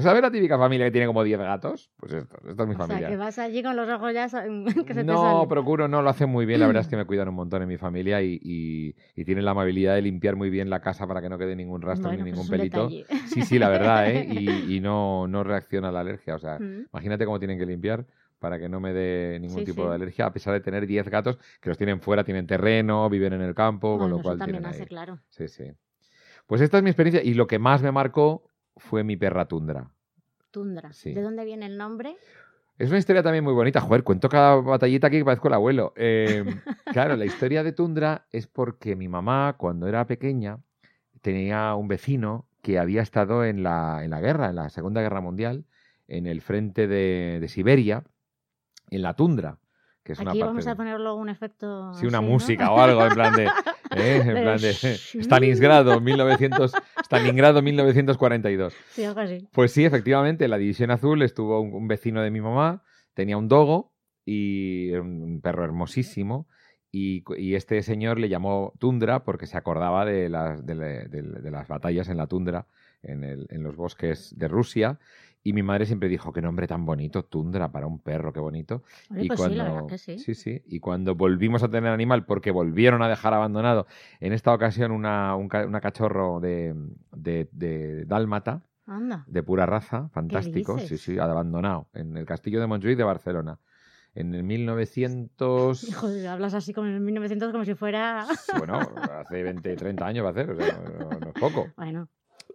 ¿Sabes 0.00 0.20
la 0.20 0.30
típica 0.30 0.58
familia 0.58 0.84
que 0.84 0.90
tiene 0.92 1.06
como 1.06 1.24
10 1.24 1.38
gatos? 1.38 1.90
Pues 1.96 2.12
esto, 2.12 2.36
esta 2.46 2.62
es 2.64 2.68
mi 2.68 2.74
o 2.74 2.76
familia. 2.76 2.98
sea, 2.98 3.08
que 3.08 3.16
vas 3.16 3.38
allí 3.38 3.62
con 3.62 3.74
los 3.74 3.88
ojos 3.88 4.12
ya 4.12 4.28
que 4.86 4.92
se 4.94 5.02
no, 5.02 5.46
procuro, 5.48 5.88
no, 5.88 6.02
lo 6.02 6.10
hacen 6.10 6.28
muy 6.28 6.44
bien. 6.44 6.60
La 6.60 6.66
verdad 6.66 6.82
es 6.82 6.88
que 6.88 6.96
me 6.96 7.06
cuidan 7.06 7.28
un 7.30 7.34
montón 7.34 7.62
en 7.62 7.68
mi 7.68 7.78
familia 7.78 8.20
y, 8.20 8.38
y, 8.42 8.94
y 9.16 9.24
tienen 9.24 9.46
la 9.46 9.52
amabilidad 9.52 9.94
de 9.94 10.02
limpiar 10.02 10.36
muy 10.36 10.50
bien 10.50 10.68
la 10.68 10.80
casa 10.82 11.06
para 11.06 11.22
que 11.22 11.30
no 11.30 11.38
quede 11.38 11.56
ningún 11.56 11.80
rastro 11.80 12.10
Bueno, 12.10 12.22
ni 12.22 12.30
pues 12.30 12.50
ningún 12.50 12.58
pelito. 12.58 12.88
detalle. 12.90 13.06
Sí, 13.28 13.40
sí, 13.42 13.58
la 13.58 13.70
verdad, 13.70 14.10
¿eh? 14.10 14.26
Y, 14.28 14.76
y 14.76 14.80
no, 14.80 15.26
no 15.26 15.42
reacciona 15.42 15.88
a 15.88 15.92
la 15.92 16.00
alergia. 16.00 16.34
O 16.34 16.38
sea, 16.38 16.58
Mm. 16.58 16.88
imagínate 16.92 17.24
cómo 17.24 17.38
tienen 17.38 17.58
que 17.58 17.64
limpiar 17.64 18.04
para 18.38 18.58
que 18.58 18.68
no 18.68 18.80
me 18.80 18.92
dé 18.92 19.38
ningún 19.40 19.60
Sí, 19.60 19.64
tipo 19.66 19.82
sí. 19.82 19.88
de 19.88 19.94
alergia, 19.94 20.26
a 20.26 20.32
pesar 20.32 20.52
de 20.54 20.60
tener 20.60 20.86
10 20.86 21.08
gatos 21.08 21.38
que 21.60 21.68
los 21.70 21.78
tienen 21.78 22.00
fuera, 22.00 22.24
tienen 22.24 22.46
terreno, 22.46 23.08
viven 23.10 23.32
en 23.32 23.42
el 23.42 23.54
campo, 23.54 23.98
con 23.98 23.98
Bueno, 23.98 24.08
lo 24.10 24.16
eso 24.16 24.22
cual 24.24 24.38
también 24.38 24.56
tienen 24.62 24.70
hace 24.70 24.82
ahí. 24.82 24.88
claro. 24.88 25.18
Sí, 25.30 25.48
sí. 25.48 25.72
Pues 26.46 26.60
esta 26.60 26.78
es 26.78 26.82
mi 26.82 26.90
experiencia 26.90 27.22
y 27.22 27.34
lo 27.34 27.46
que 27.46 27.58
más 27.58 27.82
me 27.82 27.92
marcó 27.92 28.48
fue 28.76 29.04
mi 29.04 29.16
perra 29.16 29.46
tundra. 29.46 29.90
Tundra. 30.50 30.92
Sí. 30.92 31.12
¿De 31.12 31.20
dónde 31.22 31.44
viene 31.44 31.66
el 31.66 31.76
nombre? 31.76 32.16
Es 32.78 32.88
una 32.88 32.98
historia 32.98 33.22
también 33.22 33.42
muy 33.44 33.52
bonita. 33.52 33.80
Joder, 33.80 34.04
cuento 34.04 34.28
cada 34.28 34.54
batallita 34.56 35.08
aquí 35.08 35.18
que 35.18 35.24
parezco 35.24 35.48
el 35.48 35.54
abuelo. 35.54 35.92
Eh, 35.96 36.44
claro, 36.92 37.16
la 37.16 37.24
historia 37.26 37.62
de 37.64 37.72
Tundra 37.72 38.26
es 38.30 38.46
porque 38.46 38.94
mi 38.96 39.08
mamá, 39.08 39.56
cuando 39.58 39.88
era 39.88 40.06
pequeña, 40.06 40.58
tenía 41.20 41.74
un 41.74 41.88
vecino 41.88 42.46
que 42.62 42.78
había 42.78 43.02
estado 43.02 43.44
en 43.44 43.62
la, 43.62 44.04
en 44.04 44.10
la 44.10 44.20
guerra, 44.20 44.48
en 44.50 44.56
la 44.56 44.70
Segunda 44.70 45.00
Guerra 45.02 45.20
Mundial, 45.20 45.64
en 46.06 46.26
el 46.26 46.40
frente 46.40 46.86
de, 46.86 47.38
de 47.40 47.48
Siberia, 47.48 48.04
en 48.90 49.02
la 49.02 49.14
tundra. 49.14 49.58
Que 50.02 50.12
es 50.12 50.20
una 50.20 50.30
Aquí 50.30 50.40
parte 50.40 50.50
vamos 50.52 50.66
a 50.66 50.74
poner 50.74 50.98
luego 51.00 51.16
un 51.18 51.28
efecto. 51.28 51.92
Sí, 51.94 52.06
una 52.06 52.18
así, 52.18 52.26
¿no? 52.26 52.32
música 52.32 52.72
o 52.72 52.80
algo 52.80 53.04
en 53.04 53.12
plan 53.12 53.34
de. 53.34 53.44
¿eh? 53.96 54.22
En 54.24 54.42
plan 54.42 54.58
de. 54.58 54.72
Stalingrado, 54.72 56.00
1900, 56.00 56.72
Stalingrado 57.04 57.60
1942. 57.62 58.74
Sí, 58.90 59.04
algo 59.04 59.20
así. 59.20 59.46
Pues 59.52 59.72
sí, 59.72 59.84
efectivamente, 59.84 60.44
en 60.44 60.50
la 60.50 60.58
División 60.58 60.90
Azul 60.90 61.22
estuvo 61.22 61.60
un, 61.60 61.74
un 61.74 61.88
vecino 61.88 62.22
de 62.22 62.30
mi 62.30 62.40
mamá, 62.40 62.82
tenía 63.14 63.36
un 63.36 63.48
dogo 63.48 63.92
y 64.24 64.92
un 64.92 65.40
perro 65.42 65.64
hermosísimo. 65.64 66.46
Y, 66.90 67.22
este 67.54 67.82
señor 67.82 68.18
le 68.18 68.30
llamó 68.30 68.72
Tundra 68.78 69.22
porque 69.24 69.46
se 69.46 69.58
acordaba 69.58 70.06
de 70.06 70.30
las, 70.30 70.64
de, 70.64 70.74
la- 70.74 70.86
de 70.86 71.22
la- 71.22 71.38
de 71.40 71.50
las 71.50 71.68
batallas 71.68 72.08
en 72.08 72.16
la 72.16 72.26
tundra, 72.26 72.66
en, 73.02 73.24
el- 73.24 73.46
en 73.50 73.62
los 73.62 73.76
bosques 73.76 74.32
de 74.38 74.48
Rusia. 74.48 74.98
Y 75.48 75.52
mi 75.54 75.62
madre 75.62 75.86
siempre 75.86 76.10
dijo, 76.10 76.30
qué 76.30 76.42
nombre 76.42 76.66
tan 76.66 76.84
bonito, 76.84 77.24
Tundra, 77.24 77.72
para 77.72 77.86
un 77.86 78.00
perro, 78.00 78.34
qué 78.34 78.40
bonito. 78.40 78.82
Oye, 79.10 79.24
y 79.24 79.28
pues 79.28 79.38
cuando, 79.38 79.54
sí, 79.54 79.58
la 79.58 79.64
verdad 79.72 79.86
que 79.88 79.96
sí. 79.96 80.18
Sí, 80.18 80.34
sí. 80.34 80.62
Y 80.66 80.78
cuando 80.78 81.14
volvimos 81.14 81.62
a 81.62 81.68
tener 81.70 81.90
animal, 81.90 82.26
porque 82.26 82.50
volvieron 82.50 83.00
a 83.02 83.08
dejar 83.08 83.32
abandonado, 83.32 83.86
en 84.20 84.34
esta 84.34 84.52
ocasión 84.52 84.92
una, 84.92 85.34
un, 85.36 85.48
una 85.66 85.80
cachorro 85.80 86.38
de, 86.40 86.74
de, 87.16 87.48
de 87.52 88.04
dálmata, 88.04 88.62
Anda. 88.86 89.24
de 89.26 89.42
pura 89.42 89.64
raza, 89.64 90.10
fantástico, 90.10 90.78
sí, 90.80 90.98
sí, 90.98 91.18
abandonado, 91.18 91.88
en 91.94 92.14
el 92.18 92.26
castillo 92.26 92.60
de 92.60 92.66
Montjuïc 92.66 92.96
de 92.98 93.04
Barcelona. 93.04 93.58
En 94.14 94.34
el 94.34 94.42
1900... 94.42 95.94
Joder, 95.94 96.28
hablas 96.28 96.52
así 96.54 96.74
como 96.74 96.88
en 96.88 96.94
el 96.94 97.00
1900 97.00 97.52
como 97.52 97.64
si 97.64 97.74
fuera. 97.74 98.26
Bueno, 98.58 98.80
hace 99.18 99.42
20, 99.42 99.76
30 99.76 100.06
años 100.06 100.24
va 100.24 100.28
a 100.28 100.32
hacer, 100.32 100.50
o 100.50 100.56
sea, 100.56 100.66
no, 100.66 100.82
no- 101.12 101.20
no 101.20 101.28
es 101.30 101.34
poco. 101.40 101.68
Bueno, 101.76 102.08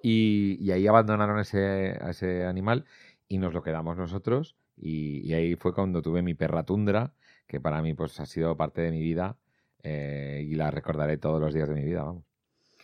Y, 0.04 0.58
y 0.60 0.72
ahí 0.72 0.86
abandonaron 0.86 1.40
ese, 1.40 1.98
a 2.02 2.10
ese 2.10 2.46
animal 2.46 2.86
y 3.30 3.38
nos 3.38 3.54
lo 3.54 3.64
quedamos 3.64 3.96
nosotros. 3.98 4.58
Y, 4.76 5.22
y 5.26 5.34
ahí 5.34 5.56
fue 5.56 5.74
cuando 5.74 6.02
tuve 6.02 6.22
mi 6.22 6.34
perra 6.34 6.64
tundra, 6.64 7.14
que 7.48 7.62
para 7.62 7.82
mí 7.82 7.94
pues 7.94 8.20
ha 8.20 8.26
sido 8.26 8.58
parte 8.58 8.82
de 8.82 8.92
mi 8.92 9.00
vida 9.00 9.38
eh, 9.82 10.46
y 10.46 10.56
la 10.56 10.72
recordaré 10.72 11.18
todos 11.18 11.40
los 11.40 11.54
días 11.54 11.70
de 11.70 11.76
mi 11.76 11.86
vida, 11.86 12.04
vamos. 12.04 12.26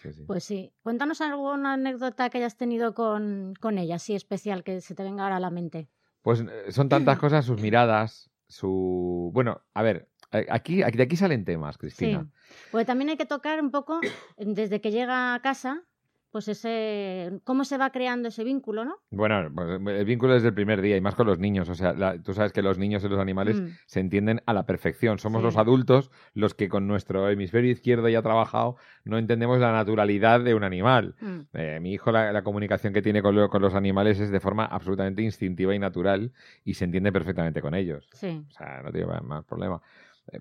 Sí, 0.02 0.14
sí. 0.14 0.24
pues 0.26 0.46
sí. 0.46 0.72
Cuéntanos 0.82 1.20
alguna 1.20 1.74
anécdota 1.74 2.30
que 2.30 2.38
hayas 2.38 2.56
tenido 2.56 2.94
con, 2.94 3.54
con 3.60 3.78
ella, 3.78 3.96
así 3.96 4.16
especial, 4.16 4.64
que 4.64 4.80
se 4.80 4.96
te 4.96 5.04
venga 5.04 5.24
ahora 5.24 5.36
a 5.36 5.42
la 5.42 5.50
mente. 5.50 5.90
Pues 6.22 6.40
eh, 6.40 6.72
son 6.72 6.88
tantas 6.88 7.20
cosas, 7.20 7.46
sus 7.46 7.62
miradas, 7.62 8.32
su... 8.48 9.30
Bueno, 9.34 9.62
a 9.74 9.84
ver, 9.84 10.08
eh, 10.32 10.46
aquí, 10.50 10.84
aquí 10.84 10.98
de 10.98 11.04
aquí 11.04 11.18
salen 11.18 11.44
temas, 11.44 11.78
Cristina. 11.78 12.24
Sí. 12.24 12.60
Porque 12.72 12.86
también 12.86 13.10
hay 13.10 13.18
que 13.18 13.26
tocar 13.26 13.62
un 13.62 13.72
poco, 13.72 14.00
desde 14.38 14.80
que 14.80 14.92
llega 14.92 15.34
a 15.34 15.42
casa, 15.42 15.84
pues 16.32 16.48
ese. 16.48 17.40
cómo 17.44 17.64
se 17.66 17.78
va 17.78 17.90
creando 17.92 18.28
ese 18.30 18.44
vínculo, 18.44 18.86
¿no? 18.86 18.98
Bueno, 19.10 19.50
pues 19.54 19.80
el 19.98 20.06
vínculo 20.06 20.34
desde 20.34 20.50
el 20.50 20.54
primer 20.54 20.82
día 20.82 20.96
y 20.98 21.02
más 21.02 21.16
con 21.16 21.26
los 21.28 21.40
niños. 21.40 21.70
O 21.70 21.76
sea, 21.76 21.94
la- 21.94 22.22
tú 22.22 22.34
sabes 22.34 22.52
que 22.54 22.62
los 22.62 22.78
niños 22.78 23.04
y 23.04 23.10
los 23.10 23.20
animales 23.20 23.60
Mm. 23.62 23.68
se 23.86 24.00
entienden 24.00 24.42
a 24.46 24.54
la 24.54 24.66
perfección. 24.66 25.18
Somos 25.20 25.42
Sí. 25.42 25.46
los 25.46 25.58
adultos 25.58 26.12
los 26.34 26.54
que 26.54 26.70
con 26.70 26.88
nuestro 26.88 27.30
hemisferio 27.30 27.72
izquierdo 27.72 28.08
ya 28.10 28.22
trabajado 28.22 28.76
no 29.06 29.18
entendemos 29.18 29.60
la 29.60 29.72
naturalidad 29.72 30.40
de 30.42 30.54
un 30.54 30.64
animal. 30.64 31.16
Mm. 31.20 31.40
Eh, 31.54 31.80
mi 31.82 31.94
hijo, 31.94 32.12
la, 32.12 32.32
la 32.32 32.44
comunicación 32.44 32.94
que 32.94 33.02
tiene 33.02 33.22
con, 33.22 33.36
lo- 33.36 33.50
con 33.50 33.62
los 33.62 33.74
animales 33.76 34.20
es 34.20 34.30
de 34.32 34.40
forma 34.40 34.66
absolutamente 34.66 35.22
instintiva 35.22 35.74
y 35.74 35.80
natural 35.80 36.32
y 36.64 36.76
se 36.76 36.86
entiende 36.86 37.12
perfectamente 37.12 37.62
con 37.62 37.74
ellos. 37.74 38.08
Sí. 38.14 38.46
O 38.48 38.52
sea, 38.52 38.82
no 38.84 38.92
tiene 38.92 39.08
más 39.24 39.44
problema. 39.46 39.82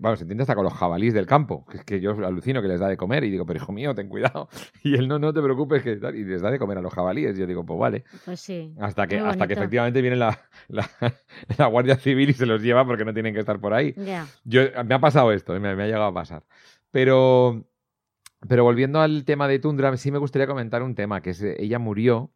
Vamos, 0.01 0.19
se 0.19 0.25
entiende 0.25 0.43
hasta 0.43 0.55
con 0.55 0.65
los 0.65 0.73
jabalíes 0.75 1.15
del 1.15 1.27
campo, 1.27 1.65
que 1.67 1.79
es 1.79 1.85
que 1.85 2.01
yo 2.01 2.11
alucino 2.25 2.61
que 2.61 2.69
les 2.69 2.81
da 2.81 2.89
de 2.89 2.97
comer 2.97 3.25
y 3.25 3.31
digo, 3.31 3.47
pero 3.47 3.59
hijo 3.59 3.73
mío, 3.73 3.95
ten 3.95 4.09
cuidado. 4.09 4.49
Y 4.85 4.95
él, 4.95 5.09
no, 5.09 5.19
no 5.19 5.33
te 5.33 5.43
preocupes, 5.43 5.83
que 5.83 5.97
tal", 5.97 6.15
y 6.17 6.25
les 6.25 6.43
da 6.43 6.51
de 6.51 6.59
comer 6.59 6.79
a 6.79 6.83
los 6.83 6.93
jabalíes. 6.93 7.37
Y 7.37 7.41
yo 7.41 7.47
digo, 7.47 7.65
pues 7.65 7.79
vale. 7.79 8.05
Pues 8.25 8.41
sí. 8.41 8.75
Hasta 8.81 9.07
que, 9.07 9.19
hasta 9.19 9.47
que 9.47 9.55
efectivamente 9.55 10.01
viene 10.01 10.17
la, 10.17 10.39
la, 10.69 10.89
la 11.59 11.67
Guardia 11.67 11.97
Civil 11.97 12.31
y 12.31 12.33
se 12.35 12.47
los 12.47 12.63
lleva 12.63 12.87
porque 12.87 13.05
no 13.05 13.13
tienen 13.13 13.35
que 13.35 13.41
estar 13.41 13.59
por 13.61 13.75
ahí. 13.75 13.95
Yo, 14.45 14.63
me 14.85 14.95
ha 14.95 14.99
pasado 15.01 15.33
esto, 15.33 15.55
eh, 15.57 15.61
me, 15.61 15.75
me 15.75 15.85
ha 15.85 15.87
llegado 15.87 16.05
a 16.05 16.15
pasar. 16.15 16.45
Pero, 16.91 17.65
pero 18.49 18.65
volviendo 18.65 19.01
al 19.01 19.25
tema 19.25 19.49
de 19.49 19.59
Tundra, 19.59 19.97
sí 19.97 20.11
me 20.11 20.19
gustaría 20.19 20.47
comentar 20.47 20.83
un 20.83 20.95
tema, 20.95 21.21
que 21.21 21.31
es 21.31 21.43
eh, 21.43 21.57
ella 21.59 21.79
murió 21.79 22.31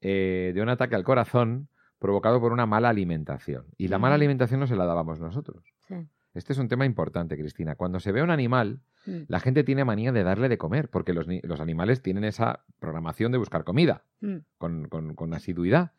eh, 0.00 0.52
de 0.54 0.62
un 0.62 0.68
ataque 0.68 0.94
al 0.94 1.04
corazón 1.04 1.68
provocado 1.98 2.40
por 2.40 2.52
una 2.52 2.66
mala 2.66 2.88
alimentación. 2.88 3.66
Y 3.78 3.88
la 3.88 3.98
mala 3.98 4.16
alimentación 4.16 4.58
no 4.58 4.66
se 4.66 4.74
la 4.74 4.86
dábamos 4.86 5.20
nosotros. 5.20 5.62
Sí. 5.86 5.94
Este 6.34 6.52
es 6.52 6.58
un 6.58 6.68
tema 6.68 6.84
importante, 6.86 7.36
Cristina. 7.36 7.74
Cuando 7.74 8.00
se 8.00 8.12
ve 8.12 8.22
un 8.22 8.30
animal, 8.30 8.80
Mm. 9.04 9.22
la 9.28 9.40
gente 9.40 9.64
tiene 9.64 9.84
manía 9.84 10.12
de 10.12 10.22
darle 10.22 10.48
de 10.48 10.58
comer, 10.58 10.88
porque 10.88 11.12
los, 11.12 11.26
los 11.42 11.60
animales 11.60 12.02
tienen 12.02 12.22
esa 12.24 12.64
programación 12.78 13.32
de 13.32 13.38
buscar 13.38 13.64
comida 13.64 14.04
Mm. 14.20 14.36
con, 14.58 14.88
con- 14.88 15.14
con 15.14 15.34
asiduidad. 15.34 15.92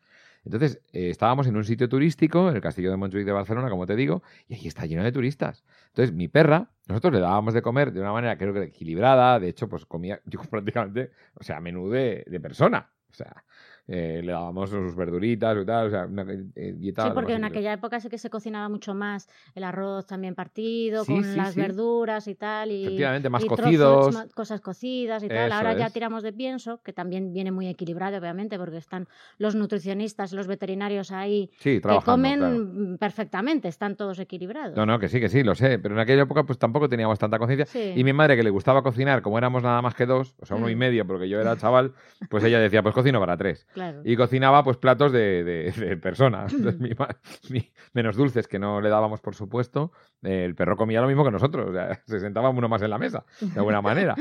Entonces, 0.46 0.80
eh, 0.92 1.08
estábamos 1.10 1.46
en 1.46 1.56
un 1.56 1.64
sitio 1.64 1.88
turístico, 1.88 2.48
en 2.50 2.56
el 2.56 2.60
Castillo 2.62 2.90
de 2.90 2.96
Montjuic 2.98 3.24
de 3.24 3.32
Barcelona, 3.32 3.70
como 3.70 3.86
te 3.86 3.96
digo, 3.96 4.22
y 4.48 4.54
ahí 4.54 4.66
está 4.66 4.84
lleno 4.86 5.02
de 5.04 5.12
turistas. 5.12 5.64
Entonces, 5.88 6.14
mi 6.14 6.28
perra, 6.28 6.70
nosotros 6.86 7.12
le 7.14 7.20
dábamos 7.20 7.54
de 7.54 7.62
comer 7.62 7.92
de 7.92 8.00
una 8.00 8.12
manera, 8.12 8.36
creo 8.36 8.52
que 8.52 8.62
equilibrada, 8.64 9.38
de 9.40 9.48
hecho, 9.48 9.68
pues 9.68 9.86
comía, 9.86 10.20
yo 10.26 10.40
prácticamente, 10.50 11.10
o 11.34 11.42
sea, 11.44 11.60
menú 11.60 11.88
de, 11.90 12.24
de 12.26 12.40
persona. 12.40 12.90
O 13.10 13.14
sea, 13.16 13.44
eh, 13.86 14.22
le 14.24 14.32
dábamos 14.32 14.70
sus 14.70 14.96
verduritas 14.96 15.56
y 15.60 15.66
tal, 15.66 15.86
o 15.88 15.90
sea, 15.90 16.06
una 16.06 16.22
eh, 16.56 16.74
dieta. 16.76 17.04
Sí, 17.04 17.10
porque 17.14 17.34
en 17.34 17.44
aquella 17.44 17.72
época 17.72 18.00
sí 18.00 18.08
que 18.08 18.18
se 18.18 18.30
cocinaba 18.30 18.68
mucho 18.68 18.94
más 18.94 19.28
el 19.54 19.62
arroz 19.64 20.06
también 20.06 20.34
partido, 20.34 21.04
Sí, 21.04 21.12
con 21.14 21.24
sí, 21.24 21.36
las 21.36 21.54
sí. 21.54 21.60
verduras 21.60 22.26
y 22.28 22.34
tal, 22.34 22.70
y, 22.70 22.84
Efectivamente, 22.84 23.28
más 23.28 23.44
y 23.44 23.46
cocidos. 23.48 24.26
cosas 24.34 24.60
cocidas 24.60 25.22
y 25.22 25.28
tal. 25.28 25.48
Eso 25.48 25.54
Ahora 25.56 25.74
ya 25.74 25.90
tiramos 25.90 26.22
de 26.22 26.32
pienso, 26.32 26.80
que 26.82 26.92
también 26.92 27.32
viene 27.32 27.50
muy 27.52 27.68
equilibrado, 27.68 28.16
obviamente, 28.18 28.58
porque 28.58 28.78
están 28.78 29.06
los 29.38 29.54
nutricionistas, 29.54 30.32
los 30.32 30.46
veterinarios 30.46 31.10
ahí 31.12 31.50
Sí, 31.58 31.80
que 31.80 31.98
comen 32.04 32.38
claro. 32.38 32.96
perfectamente, 32.98 33.68
están 33.68 33.96
todos 33.96 34.18
equilibrados. 34.18 34.76
No, 34.76 34.86
no, 34.86 34.98
que 34.98 35.08
sí, 35.08 35.20
que 35.20 35.28
sí, 35.28 35.42
lo 35.42 35.54
sé. 35.54 35.78
Pero 35.78 35.94
en 35.94 36.00
aquella 36.00 36.22
época, 36.22 36.44
pues 36.44 36.58
tampoco 36.58 36.88
teníamos 36.88 37.18
tanta 37.18 37.38
conciencia. 37.38 37.66
Y 37.94 38.02
mi 38.04 38.12
madre, 38.12 38.36
que 38.36 38.42
le 38.42 38.50
gustaba 38.50 38.82
cocinar, 38.82 39.20
como 39.22 39.38
éramos 39.38 39.62
nada 39.62 39.82
más 39.82 39.94
que 39.94 40.06
dos, 40.06 40.34
o 40.40 40.46
sea, 40.46 40.56
uno 40.56 40.70
y 40.70 40.74
Mm. 40.74 40.78
medio, 40.78 41.06
porque 41.06 41.28
yo 41.28 41.40
era 41.40 41.56
chaval, 41.56 41.92
pues 42.28 42.42
ella 42.44 42.58
decía, 42.58 42.82
pues 42.82 42.94
cocino 42.94 43.20
para 43.20 43.36
tres. 43.36 43.66
Y 44.04 44.16
cocinaba 44.16 44.62
pues 44.64 44.76
platos 44.76 45.12
de, 45.12 45.44
de, 45.44 45.72
de 45.72 45.96
persona. 45.96 46.46
Entonces, 46.50 46.80
mi 46.80 46.90
ma- 46.98 47.08
mi- 47.50 47.70
menos 47.92 48.16
dulces 48.16 48.46
que 48.48 48.58
no 48.58 48.80
le 48.80 48.88
dábamos, 48.88 49.20
por 49.20 49.34
supuesto. 49.34 49.92
el 50.22 50.54
perro 50.54 50.76
comía 50.76 51.00
lo 51.00 51.06
mismo 51.08 51.24
que 51.24 51.30
nosotros. 51.30 51.68
o 51.70 51.72
sea, 51.72 52.00
se 52.06 52.20
sentaba 52.20 52.48
uno 52.50 52.68
más 52.68 52.82
en 52.82 52.90
la 52.90 52.98
mesa, 52.98 53.24
de 53.40 53.58
alguna 53.58 53.82
manera. 53.82 54.14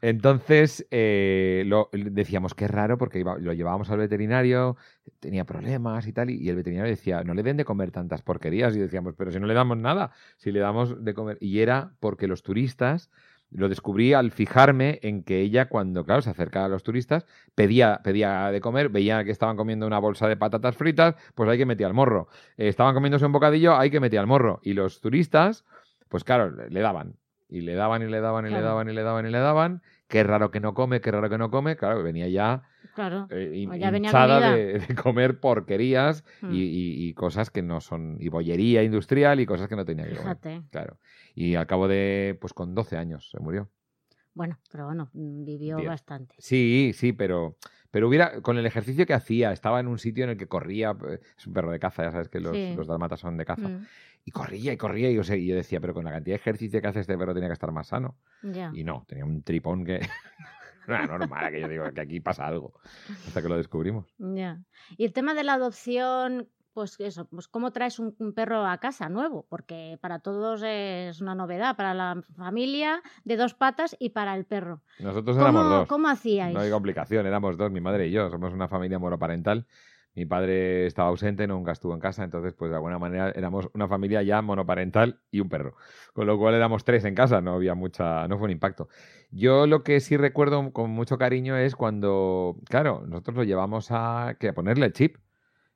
Entonces, 0.00 0.86
eh, 0.90 1.64
lo, 1.66 1.88
decíamos 1.92 2.54
que 2.54 2.64
es 2.66 2.70
raro 2.70 2.98
porque 2.98 3.22
lo 3.24 3.52
llevábamos 3.52 3.90
al 3.90 3.98
veterinario, 3.98 4.76
tenía 5.18 5.44
problemas 5.44 6.06
y 6.06 6.12
tal. 6.12 6.30
Y, 6.30 6.36
y 6.36 6.48
el 6.48 6.56
veterinario 6.56 6.90
decía, 6.90 7.22
no 7.24 7.34
le 7.34 7.42
den 7.42 7.56
de 7.56 7.64
comer 7.64 7.90
tantas 7.90 8.22
porquerías. 8.22 8.74
Y 8.76 8.78
decíamos, 8.78 9.14
pero 9.16 9.30
si 9.30 9.40
no 9.40 9.46
le 9.46 9.54
damos 9.54 9.76
nada, 9.78 10.12
si 10.36 10.52
le 10.52 10.60
damos 10.60 11.04
de 11.04 11.14
comer. 11.14 11.38
Y 11.40 11.60
era 11.60 11.92
porque 12.00 12.26
los 12.26 12.42
turistas. 12.42 13.10
Lo 13.50 13.68
descubrí 13.68 14.12
al 14.12 14.30
fijarme 14.30 15.00
en 15.02 15.24
que 15.24 15.40
ella, 15.40 15.68
cuando, 15.68 16.04
claro, 16.04 16.22
se 16.22 16.30
acercaba 16.30 16.66
a 16.66 16.68
los 16.68 16.84
turistas, 16.84 17.26
pedía, 17.54 18.00
pedía 18.04 18.50
de 18.52 18.60
comer, 18.60 18.90
veía 18.90 19.24
que 19.24 19.32
estaban 19.32 19.56
comiendo 19.56 19.86
una 19.86 19.98
bolsa 19.98 20.28
de 20.28 20.36
patatas 20.36 20.76
fritas, 20.76 21.16
pues 21.34 21.48
ahí 21.48 21.58
que 21.58 21.66
metía 21.66 21.88
el 21.88 21.94
morro. 21.94 22.28
Eh, 22.56 22.68
estaban 22.68 22.94
comiéndose 22.94 23.26
un 23.26 23.32
bocadillo, 23.32 23.76
ahí 23.76 23.90
que 23.90 23.98
metía 23.98 24.20
el 24.20 24.28
morro. 24.28 24.60
Y 24.62 24.74
los 24.74 25.00
turistas, 25.00 25.64
pues 26.08 26.22
claro, 26.22 26.50
le, 26.50 26.80
daban. 26.80 27.16
Y 27.48 27.62
le 27.62 27.74
daban 27.74 28.02
y 28.02 28.06
le 28.06 28.20
daban 28.20 28.46
y 28.46 28.50
le 28.50 28.60
daban 28.60 28.88
y 28.88 28.92
le 28.92 29.02
daban 29.02 29.26
y 29.26 29.30
le 29.30 29.38
daban. 29.38 29.82
Qué 30.06 30.22
raro 30.22 30.52
que 30.52 30.60
no 30.60 30.74
come, 30.74 31.00
qué 31.00 31.10
raro 31.10 31.28
que 31.28 31.38
no 31.38 31.50
come. 31.50 31.76
Claro, 31.76 32.04
venía 32.04 32.28
ya, 32.28 32.62
Claro. 32.94 33.26
eh, 33.30 33.52
hinchada 33.54 34.52
de, 34.54 34.78
de 34.80 34.94
comer 34.94 35.40
porquerías 35.40 36.24
Mm. 36.42 36.52
y, 36.54 36.58
y- 36.62 37.08
y 37.08 37.14
cosas 37.14 37.50
que 37.50 37.62
no 37.62 37.80
son. 37.80 38.16
y 38.20 38.28
bollería 38.28 38.82
industrial 38.82 39.40
y 39.40 39.46
cosas 39.46 39.68
que 39.68 39.76
no 39.76 39.84
tenía 39.84 40.04
que 40.04 40.10
comer. 40.16 40.22
Fíjate. 40.38 40.62
Claro. 40.70 40.98
Y 41.34 41.54
al 41.54 41.66
cabo 41.66 41.88
de, 41.88 42.36
pues 42.40 42.52
con 42.52 42.74
12 42.74 42.96
años 42.96 43.30
se 43.30 43.38
murió. 43.40 43.68
Bueno, 44.34 44.58
pero 44.70 44.86
bueno, 44.86 45.10
mm, 45.12 45.44
vivió 45.44 45.76
Diez. 45.78 45.88
bastante. 45.88 46.34
Sí, 46.38 46.92
sí, 46.94 47.12
pero, 47.12 47.56
pero 47.90 48.08
hubiera, 48.08 48.40
con 48.42 48.56
el 48.58 48.64
ejercicio 48.66 49.04
que 49.04 49.12
hacía, 49.12 49.52
estaba 49.52 49.80
en 49.80 49.88
un 49.88 49.98
sitio 49.98 50.22
en 50.24 50.30
el 50.30 50.36
que 50.36 50.46
corría, 50.46 50.96
eh, 51.08 51.18
es 51.36 51.46
un 51.48 51.52
perro 51.52 51.72
de 51.72 51.80
caza, 51.80 52.04
ya 52.04 52.12
sabes 52.12 52.28
que 52.28 52.38
los, 52.40 52.52
Sí. 52.56 52.74
los 52.76 52.86
dalmatas 52.86 53.18
son 53.20 53.36
de 53.36 53.44
caza, 53.44 53.68
Mm, 53.68 53.84
y 54.24 54.30
corría 54.30 54.72
y 54.72 54.76
corría, 54.76 55.10
y 55.10 55.14
yo, 55.16 55.22
yo 55.22 55.56
decía, 55.56 55.80
pero 55.80 55.94
con 55.94 56.04
la 56.04 56.12
cantidad 56.12 56.34
de 56.36 56.40
ejercicio 56.40 56.80
que 56.80 56.86
hace 56.86 57.00
este 57.00 57.18
perro 57.18 57.34
tenía 57.34 57.48
que 57.48 57.54
estar 57.54 57.72
más 57.72 57.88
sano. 57.88 58.16
ya. 58.42 58.70
Y 58.72 58.84
no, 58.84 59.04
tenía 59.08 59.24
un 59.24 59.42
tripón 59.42 59.84
que 59.84 59.98
no 60.86 60.94
era 60.94 61.06
normal, 61.06 61.50
que 61.50 61.60
yo 61.60 61.68
digo 61.68 61.84
que 61.92 62.00
aquí 62.00 62.20
pasa 62.20 62.46
algo, 62.46 62.74
hasta 63.26 63.42
que 63.42 63.48
lo 63.48 63.56
descubrimos. 63.56 64.06
Ya. 64.18 64.60
Y 64.96 65.04
el 65.04 65.12
tema 65.12 65.34
de 65.34 65.44
la 65.44 65.54
adopción, 65.54 66.48
pues 66.72 66.98
eso, 67.00 67.26
pues 67.26 67.48
cómo 67.48 67.72
traes 67.72 67.98
un, 67.98 68.14
un 68.18 68.32
perro 68.32 68.64
a 68.66 68.78
casa 68.78 69.08
nuevo, 69.08 69.46
porque 69.48 69.98
para 70.00 70.20
todos 70.20 70.62
es 70.64 71.20
una 71.20 71.34
novedad, 71.34 71.76
para 71.76 71.94
la 71.94 72.22
familia 72.36 73.02
de 73.24 73.36
dos 73.36 73.54
patas 73.54 73.96
y 73.98 74.10
para 74.10 74.34
el 74.36 74.44
perro. 74.44 74.82
Nosotros 74.98 75.36
éramos 75.36 75.62
¿Cómo, 75.62 75.74
dos. 75.76 75.88
cómo 75.88 76.08
hacíais? 76.08 76.54
No 76.54 76.60
hay 76.60 76.70
complicación, 76.70 77.26
éramos 77.26 77.56
dos, 77.56 77.70
mi 77.70 77.80
madre 77.80 78.06
y 78.06 78.12
yo. 78.12 78.30
Somos 78.30 78.52
una 78.52 78.68
familia 78.68 78.98
monoparental. 78.98 79.66
Mi 80.14 80.26
padre 80.26 80.86
estaba 80.86 81.08
ausente, 81.08 81.46
nunca 81.46 81.72
estuvo 81.72 81.94
en 81.94 82.00
casa, 82.00 82.24
entonces, 82.24 82.52
pues 82.54 82.70
de 82.70 82.76
alguna 82.76 82.98
manera 82.98 83.30
éramos 83.30 83.68
una 83.74 83.86
familia 83.88 84.22
ya 84.22 84.42
monoparental 84.42 85.20
y 85.30 85.40
un 85.40 85.48
perro. 85.48 85.76
Con 86.12 86.26
lo 86.26 86.36
cual 86.38 86.54
éramos 86.54 86.84
tres 86.84 87.04
en 87.04 87.14
casa, 87.14 87.40
no 87.40 87.54
había 87.54 87.74
mucha, 87.74 88.26
no 88.28 88.36
fue 88.36 88.46
un 88.46 88.50
impacto. 88.50 88.88
Yo 89.30 89.66
lo 89.66 89.82
que 89.84 90.00
sí 90.00 90.16
recuerdo 90.16 90.72
con 90.72 90.90
mucho 90.90 91.16
cariño 91.18 91.56
es 91.56 91.76
cuando, 91.76 92.56
claro, 92.68 93.04
nosotros 93.06 93.36
lo 93.36 93.44
llevamos 93.44 93.88
a, 93.90 94.36
que 94.40 94.48
a 94.48 94.54
ponerle 94.54 94.86
el 94.86 94.92
chip. 94.92 95.16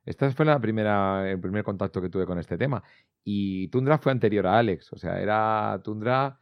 Esta 0.05 0.31
fue 0.33 0.45
la 0.45 0.61
primera, 0.61 1.31
el 1.31 1.41
primer 1.41 1.65
contacto 1.65 2.03
que 2.03 2.11
tuve 2.11 2.27
con 2.27 2.39
este 2.39 2.59
tema. 2.59 2.83
Y 3.23 3.69
Tundra 3.69 3.99
fue 3.99 4.13
anterior 4.13 4.47
a 4.47 4.59
Alex, 4.59 4.93
o 4.93 4.99
sea, 4.99 5.21
era 5.21 5.81
Tundra 5.83 6.41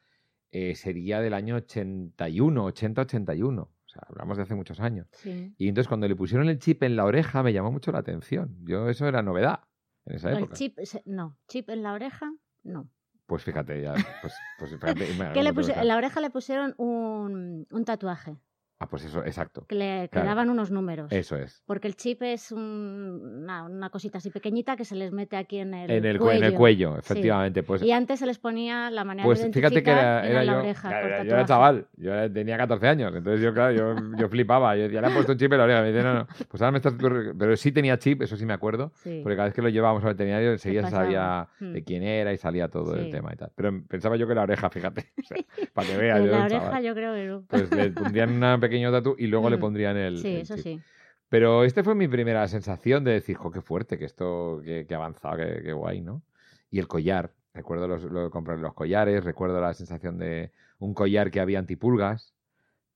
eh, 0.55 0.75
sería 0.75 1.21
del 1.23 1.33
año 1.33 1.57
81, 1.57 2.67
80-81. 2.67 3.69
Sea, 3.93 4.03
hablamos 4.09 4.39
de 4.39 4.45
hace 4.45 4.55
muchos 4.55 4.81
años. 4.81 5.07
Sí. 5.13 5.55
Y 5.59 5.69
entonces 5.69 5.87
cuando 5.87 6.09
le 6.09 6.17
pusieron 6.17 6.49
el 6.49 6.59
chip 6.59 6.83
en 6.83 6.97
la 6.97 7.05
oreja 7.05 7.43
me 7.43 7.53
llamó 7.53 7.71
mucho 7.71 7.93
la 7.93 7.99
atención. 7.99 8.57
Yo, 8.65 8.89
eso 8.89 9.07
era 9.07 9.21
novedad 9.23 9.61
en 10.07 10.17
esa 10.17 10.31
El 10.31 10.39
época. 10.39 10.55
chip, 10.55 10.79
se- 10.85 11.03
no, 11.05 11.37
chip 11.47 11.69
en 11.69 11.83
la 11.83 11.93
oreja, 11.93 12.33
no. 12.63 12.89
Pues 13.27 13.45
fíjate, 13.45 13.83
ya, 13.83 13.93
pues, 14.23 14.33
pues 14.59 14.71
fíjate. 14.81 15.15
me- 15.19 15.33
¿Qué 15.35 15.43
le 15.43 15.53
me- 15.53 15.61
pusi- 15.61 15.79
en 15.79 15.87
la 15.89 15.97
oreja 15.99 16.21
le 16.23 16.31
pusieron 16.31 16.75
un, 16.79 17.67
un 17.71 17.85
tatuaje, 17.85 18.39
Ah, 18.83 18.87
pues 18.91 19.05
eso, 19.05 19.25
exacto. 19.25 19.65
que 19.69 19.77
le 19.77 20.09
Claro. 20.11 20.27
daban 20.27 20.51
unos 20.51 20.71
números. 20.73 21.13
Eso 21.13 21.37
es. 21.37 21.63
Porque 21.67 21.87
el 21.87 21.95
chip 21.95 22.21
es 22.23 22.51
un- 22.51 23.43
una, 23.45 23.63
una 23.65 23.91
cosita 23.91 24.19
así 24.19 24.31
pequeñita 24.31 24.77
que 24.77 24.85
se 24.85 24.97
les 24.97 25.13
mete 25.13 25.37
aquí 25.37 25.59
en 25.59 25.73
el, 25.75 25.89
En 25.91 26.05
el, 26.05 26.19
cu- 26.19 26.25
cuello. 26.25 26.39
en 26.39 26.45
el 26.45 26.55
cuello, 26.55 26.93
Sí. 26.95 26.99
efectivamente. 26.99 27.63
Pues, 27.63 27.83
Y 27.83 27.93
antes 27.93 28.19
se 28.19 28.27
les 28.27 28.39
ponía 28.41 28.91
la 28.91 29.05
manera 29.05 29.25
pues 29.25 29.39
de 29.39 29.45
identificar 29.45 29.71
fíjate 29.71 29.85
que 29.85 29.91
era, 29.93 30.27
era 30.29 30.41
en 30.41 30.47
la 30.47 30.53
yo, 30.55 30.59
oreja. 30.59 30.89
claro, 30.89 31.07
era- 31.07 31.25
yo 31.25 31.31
era 31.35 31.45
chaval, 31.45 31.87
yo 31.97 32.33
tenía 32.33 32.57
14 32.57 32.89
años, 32.89 33.15
entonces 33.15 33.41
yo, 33.41 33.55
claro, 33.55 33.73
yo, 33.73 33.95
yo 34.19 34.29
flipaba, 34.29 34.75
yo 34.77 34.83
decía, 34.83 35.01
le 35.01 35.07
han 35.07 35.13
puesto 35.15 35.31
un 35.33 35.39
chip 35.39 35.53
en 35.53 35.59
la 35.59 35.65
oreja, 35.65 35.81
me 35.83 35.93
dice, 35.93 36.03
no, 36.03 36.15
no, 36.15 36.27
pues 36.49 36.61
ahora 36.63 36.73
me 36.73 36.79
estás... 36.79 36.95
Pero 37.39 37.57
sí 37.57 37.71
tenía 37.73 37.99
chip, 37.99 38.23
eso 38.23 38.37
sí 38.37 38.45
me 38.47 38.53
acuerdo, 38.55 38.91
Sí. 38.97 39.21
porque 39.23 39.37
cada 39.37 39.47
vez 39.47 39.55
que 39.55 39.63
lo 39.63 39.69
llevábamos 39.69 40.03
al 40.05 40.15
veterinario 40.15 40.51
enseguida 40.53 40.91
sabía 40.91 41.47
Mm. 41.61 41.73
de 41.73 41.85
quién 41.85 42.03
era 42.03 42.33
y 42.33 42.37
salía 42.37 42.69
todo 42.69 42.97
el 42.97 43.11
tema 43.11 43.31
y 43.33 43.37
tal. 43.37 43.53
Pero 43.55 43.83
pensaba 43.89 44.17
yo 44.17 44.27
que 44.27 44.35
la 44.35 44.43
oreja, 44.43 44.69
fíjate, 44.71 45.07
o 45.23 45.23
sea, 45.23 45.37
para 45.73 45.87
que 45.87 45.97
veas. 45.97 46.19
Yo 46.21 46.27
la 46.27 46.45
oreja 46.47 46.61
chaval. 46.65 46.83
yo 46.83 46.95
creo 46.95 47.15
que 47.15 47.27
no. 47.27 47.43
Pues 47.49 47.71
le 47.71 47.91
pondrían 47.91 48.31
un 48.31 48.43
pequeño 48.73 48.91
tatu 48.91 49.15
y 49.19 49.27
luego 49.27 49.51
le 49.51 49.57
Mm. 49.57 49.61
pondrían 49.61 49.97
el, 49.97 50.19
sí, 50.19 50.29
el 50.29 50.41
eso 50.43 50.55
chip. 50.57 50.65
sí. 50.65 50.81
Pero 51.29 51.65
este 51.65 51.83
fue 51.83 51.95
mi 51.95 52.09
primera 52.09 52.47
sensación 52.49 53.05
de 53.05 53.13
decir, 53.13 53.37
jo, 53.37 53.51
qué 53.51 53.61
fuerte, 53.61 53.99
que 53.99 54.05
esto, 54.05 54.61
que, 54.65 54.87
que 54.87 54.95
avanzado, 54.95 55.37
que, 55.37 55.63
que 55.63 55.73
guay, 55.73 56.01
¿no? 56.01 56.23
Y 56.71 56.79
el 56.79 56.89
collar, 56.89 57.33
recuerdo 57.55 57.87
los, 57.89 58.03
lo 58.05 58.25
de 58.25 58.31
comprar 58.31 58.59
los 58.59 58.75
collares, 58.75 59.25
recuerdo 59.25 59.61
la 59.61 59.75
sensación 59.75 60.19
de 60.19 60.53
un 60.79 60.95
collar 60.95 61.31
que 61.31 61.41
había 61.41 61.59
antipulgas, 61.59 62.32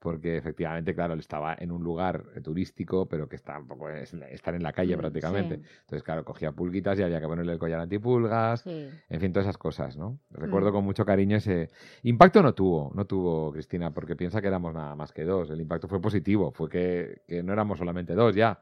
porque 0.07 0.37
efectivamente, 0.37 0.95
claro, 0.95 1.15
él 1.15 1.19
estaba 1.19 1.57
en 1.59 1.73
un 1.73 1.83
lugar 1.83 2.23
eh, 2.37 2.41
turístico, 2.41 3.07
pero 3.07 3.29
que 3.29 3.35
está 3.35 3.59
un 3.59 3.67
poco, 3.67 3.89
es- 3.91 4.15
estar 4.15 4.55
en 4.55 4.63
la 4.63 4.73
calle 4.73 4.97
Mm, 4.97 5.01
prácticamente. 5.01 5.57
sí. 5.57 5.63
Entonces, 5.81 6.05
claro, 6.05 6.25
cogía 6.25 6.53
pulguitas 6.53 6.97
y 7.01 7.03
había 7.03 7.21
que 7.21 7.27
ponerle 7.27 7.53
el 7.55 7.59
collar 7.59 7.81
antipulgas. 7.81 8.61
Sí. 8.61 8.89
En 9.09 9.21
fin, 9.21 9.33
todas 9.33 9.47
esas 9.47 9.59
cosas, 9.59 9.97
¿no? 9.97 10.21
Recuerdo 10.31 10.71
Mm. 10.71 10.75
con 10.75 10.85
mucho 10.85 11.05
cariño 11.05 11.39
ese... 11.39 11.71
Impacto 12.05 12.41
no 12.41 12.55
tuvo, 12.55 12.93
no 12.95 13.05
tuvo 13.05 13.51
Cristina, 13.51 13.91
porque 13.93 14.15
piensa 14.15 14.41
que 14.41 14.47
éramos 14.47 14.73
nada 14.73 14.95
más 14.95 15.11
que 15.13 15.25
dos. 15.25 15.51
El 15.51 15.61
impacto 15.61 15.89
fue 15.89 16.01
positivo, 16.01 16.53
fue 16.53 16.69
que, 16.69 17.23
que 17.27 17.43
no 17.43 17.53
éramos 17.53 17.77
solamente 17.81 18.15
dos 18.15 18.33
ya. 18.37 18.61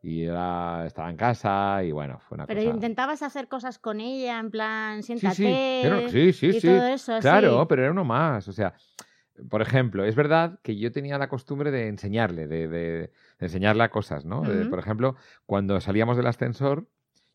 Y 0.00 0.22
era, 0.24 0.84
estaba 0.86 1.10
en 1.10 1.16
casa 1.18 1.84
y 1.84 1.92
bueno, 1.92 2.18
fue 2.20 2.36
una 2.36 2.46
Pero 2.46 2.60
cosa... 2.62 2.74
intentabas 2.74 3.20
hacer 3.22 3.46
cosas 3.46 3.78
con 3.78 4.00
ella, 4.00 4.38
en 4.38 4.50
plan, 4.50 5.02
Sí, 5.02 5.18
siéntate. 5.18 5.34
sí, 5.34 5.80
pero- 5.82 6.08
sí, 6.08 6.32
sí, 6.32 6.46
y 6.46 6.60
sí. 6.62 6.66
todo 6.66 6.86
eso. 6.86 7.18
Claro, 7.20 7.68
pero 7.68 7.82
era 7.82 7.90
uno 7.90 8.04
más. 8.04 8.48
O 8.48 8.52
sea, 8.52 8.72
por 9.48 9.62
ejemplo, 9.62 10.04
es 10.04 10.14
verdad 10.14 10.58
que 10.62 10.76
yo 10.76 10.90
tenía 10.92 11.18
la 11.18 11.28
costumbre 11.28 11.70
de 11.70 11.88
enseñarle, 11.88 12.46
de, 12.48 12.68
de- 12.68 12.78
de 13.38 13.46
enseñarle 13.46 13.84
a 13.84 13.90
cosas, 13.90 14.24
¿no? 14.24 14.42
De- 14.42 14.64
por 14.66 14.78
ejemplo, 14.78 15.16
cuando 15.46 15.80
salíamos 15.80 16.16
del 16.16 16.26
ascensor, 16.26 16.88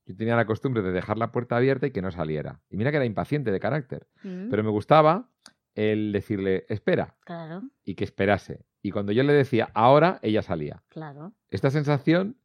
yo 0.05 0.15
tenía 0.15 0.35
la 0.35 0.45
costumbre 0.45 0.81
de 0.81 0.91
dejar 0.91 1.17
la 1.17 1.31
puerta 1.31 1.55
abierta 1.55 1.87
y 1.87 1.91
que 1.91 2.01
no 2.01 2.11
saliera. 2.11 2.59
Y 2.69 2.75
mira 2.77 2.91
que 2.91 2.97
era 2.97 3.05
impaciente 3.05 3.51
de 3.51 3.59
carácter. 3.59 4.07
Mm, 4.23 4.49
Pero 4.49 4.63
me 4.63 4.69
gustaba 4.69 5.29
el 5.75 6.11
decirle, 6.11 6.65
espera, 6.69 7.15
Claro, 7.25 7.63
y 7.85 7.95
que 7.95 8.03
esperase. 8.03 8.65
Y 8.81 8.91
cuando 8.91 9.11
yo 9.13 9.23
le 9.23 9.31
decía, 9.33 9.69
ahora, 9.73 10.19
ella 10.21 10.41
salía. 10.41 10.83
claro. 10.89 11.33
Esta 11.49 11.69
sensación, 11.71 12.35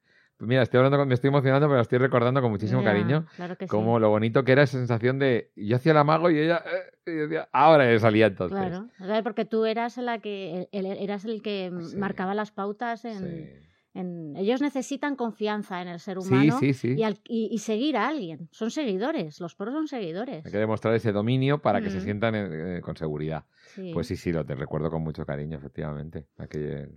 mira, 0.41 0.63
estoy 0.63 0.79
hablando, 0.79 1.05
me 1.07 1.15
estoy 1.15 1.29
emocionando, 1.29 1.67
pero 1.67 1.77
la 1.77 1.83
estoy 1.83 1.99
recordando 1.99 2.41
con 2.41 2.51
muchísimo 2.51 2.83
cariño. 2.85 3.27
Claro 3.37 3.57
que 3.57 3.67
sí. 3.67 3.71
Como 3.71 3.99
lo 3.99 4.09
bonito 4.11 4.45
que 4.45 4.53
era 4.53 4.63
esa 4.63 4.79
sensación 4.79 5.19
de, 5.19 5.51
yo 5.57 5.77
hacía 5.77 5.93
el 5.93 5.99
amago 5.99 6.31
y 6.31 6.39
ella, 6.39 6.63
eh, 6.67 7.11
y 7.11 7.15
decía, 7.15 7.49
ahora 7.53 7.99
salía 7.99 8.27
entonces. 8.27 8.59
Claro, 8.97 9.23
porque 9.23 9.45
tú 9.45 9.65
eras 9.65 9.97
la 9.99 10.19
que 10.21 10.69
el- 10.73 10.87
el- 10.87 10.99
eras 10.99 11.25
el 11.25 11.43
que 11.43 11.73
Sí. 11.83 11.97
marcaba 11.97 12.35
las 12.35 12.51
pautas 12.53 13.05
en, 13.05 13.19
Sí. 13.19 13.51
en- 13.95 14.37
ellos 14.37 14.61
necesitan 14.61 15.17
confianza 15.17 15.83
en 15.83 15.89
el 15.89 15.99
ser 15.99 16.19
humano 16.19 16.59
sí, 16.61 16.73
sí. 16.73 16.95
Y, 16.97 17.03
al- 17.03 17.19
y- 17.27 17.49
y 17.51 17.59
seguir 17.59 17.97
a 17.97 18.07
alguien. 18.07 18.49
Son 18.53 18.71
seguidores, 18.71 19.41
los 19.41 19.55
perros 19.57 19.75
son 19.75 19.89
seguidores. 19.89 20.47
Hay 20.47 20.53
que 20.53 20.59
demostrar 20.59 20.95
ese 20.95 21.11
dominio 21.11 21.61
para 21.61 21.81
que 21.81 21.91
se 21.91 21.99
Mm. 21.99 22.03
sientan 22.03 22.35
eh, 22.37 22.81
con 22.83 22.97
seguridad. 22.97 23.45
Sí. 23.75 23.91
Pues 23.93 24.07
sí, 24.07 24.15
sí, 24.17 24.31
lo 24.31 24.45
te 24.45 24.55
recuerdo 24.55 24.91
con 24.91 25.03
mucho 25.03 25.27
cariño, 25.27 25.57
efectivamente. 25.59 26.27
Aquel- 26.39 26.91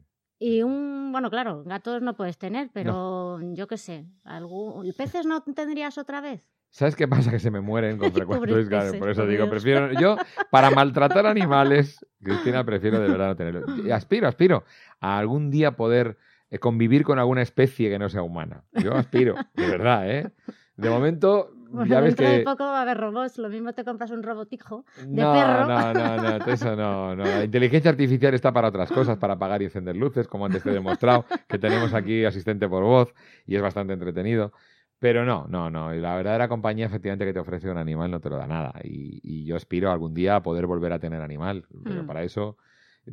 Y 0.43 0.63
un, 0.63 1.12
bueno, 1.12 1.30
claro, 1.30 1.63
gatos 1.65 2.01
no 2.01 2.15
puedes 2.15 2.39
tener, 2.39 2.71
pero 2.73 3.39
yo 3.54 3.67
qué 3.67 3.77
sé, 3.77 4.08
algún... 4.23 4.91
¿peces 4.97 5.27
no 5.27 5.43
tendrías 5.43 5.99
otra 5.99 6.19
vez? 6.19 6.49
¿Sabes 6.71 6.95
qué 6.95 7.08
pasa? 7.08 7.30
Que 7.30 7.38
se 7.38 7.51
me 7.51 7.62
mueren 7.62 7.99
con 7.99 8.12
frecuencia. 8.12 8.97
Por 8.97 9.12
eso 9.12 9.27
digo, 9.27 9.47
prefiero. 9.47 9.91
Yo, 9.99 10.17
para 10.49 10.71
maltratar 10.71 11.27
animales, 11.27 12.04
Cristina, 12.23 12.63
prefiero 12.63 12.99
de 12.99 13.08
verdad 13.08 13.27
no 13.27 13.36
tenerlo. 13.36 13.93
Aspiro, 13.93 14.27
aspiro 14.27 14.63
a 14.99 15.19
algún 15.19 15.51
día 15.51 15.75
poder 15.75 16.17
eh, 16.49 16.58
convivir 16.58 17.04
con 17.04 17.19
alguna 17.19 17.43
especie 17.43 17.91
que 17.91 17.99
no 17.99 18.10
sea 18.10 18.23
humana. 18.23 18.63
Yo 18.71 18.95
aspiro, 18.95 19.36
de 19.54 19.67
verdad, 19.67 20.10
¿eh? 20.10 20.32
De 20.75 20.89
momento, 20.89 21.54
Bueno, 21.71 21.89
ya 21.89 22.01
ves 22.01 22.15
dentro 22.15 22.27
de 22.29 22.38
que. 22.39 22.43
poco 22.43 22.63
va 22.63 22.79
a 22.79 22.81
haber 22.84 22.97
robots, 22.97 23.38
lo 23.38 23.49
mismo 23.49 23.73
te 23.73 23.84
compras 23.84 24.12
un 24.12 24.23
robotijo 24.23 24.86
de 24.97 25.21
no, 25.21 25.34
perro. 25.34 25.67
no, 25.67 25.93
no, 25.93 26.17
no, 26.39 26.45
eso 26.51 26.75
no, 26.75 27.15
no. 27.15 27.23
La 27.23 27.43
inteligencia 27.43 27.91
artificial 27.91 28.34
está 28.34 28.51
para 28.51 28.67
otras 28.69 28.91
cosas, 28.91 29.17
para 29.17 29.34
apagar 29.34 29.62
y 29.62 29.65
encender 29.65 29.95
luces, 29.95 30.27
como 30.27 30.45
antes 30.45 30.63
te 30.63 30.69
he 30.69 30.73
demostrado, 30.73 31.25
que 31.47 31.57
tenemos 31.57 31.93
aquí 31.93 32.25
asistente 32.25 32.67
por 32.67 32.84
voz 32.84 33.13
y 33.47 33.55
es 33.55 33.62
bastante 33.62 33.93
entretenido. 33.93 34.51
Pero 34.99 35.25
no, 35.25 35.47
no, 35.47 35.71
no. 35.71 35.95
Y 35.95 35.99
la 35.99 36.15
verdadera 36.15 36.47
compañía, 36.47 36.86
efectivamente, 36.86 37.25
que 37.25 37.34
te 37.34 37.39
ofrece 37.39 37.69
un 37.71 37.77
animal 37.79 38.12
no 38.12 38.19
te 38.19 38.29
lo 38.29 38.38
da 38.38 38.45
nada. 38.45 38.73
Y, 38.84 39.19
y 39.23 39.45
yo 39.45 39.55
aspiro 39.55 39.91
algún 39.91 40.13
día 40.13 40.36
a 40.36 40.43
poder 40.43 40.67
volver 40.67 40.93
a 40.93 40.99
tener 40.99 41.21
animal. 41.21 41.65
Pero 41.84 42.03
Mm. 42.03 42.05
para 42.05 42.21
eso 42.21 42.57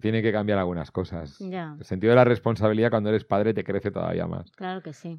tiene 0.03 0.21
que 0.21 0.31
cambiar 0.31 0.59
algunas 0.59 0.91
cosas. 0.91 1.39
Ya. 1.39 1.77
El 1.79 1.85
sentido 1.87 2.11
de 2.11 2.17
la 2.17 2.25
responsabilidad 2.25 2.91
cuando 2.91 3.09
eres 3.09 3.25
padre 3.25 3.55
te 3.55 3.65
crece 3.65 3.91
todavía 3.91 4.27
más. 4.27 4.51
Claro 4.51 4.83
que 4.83 4.93
sí. 4.93 5.19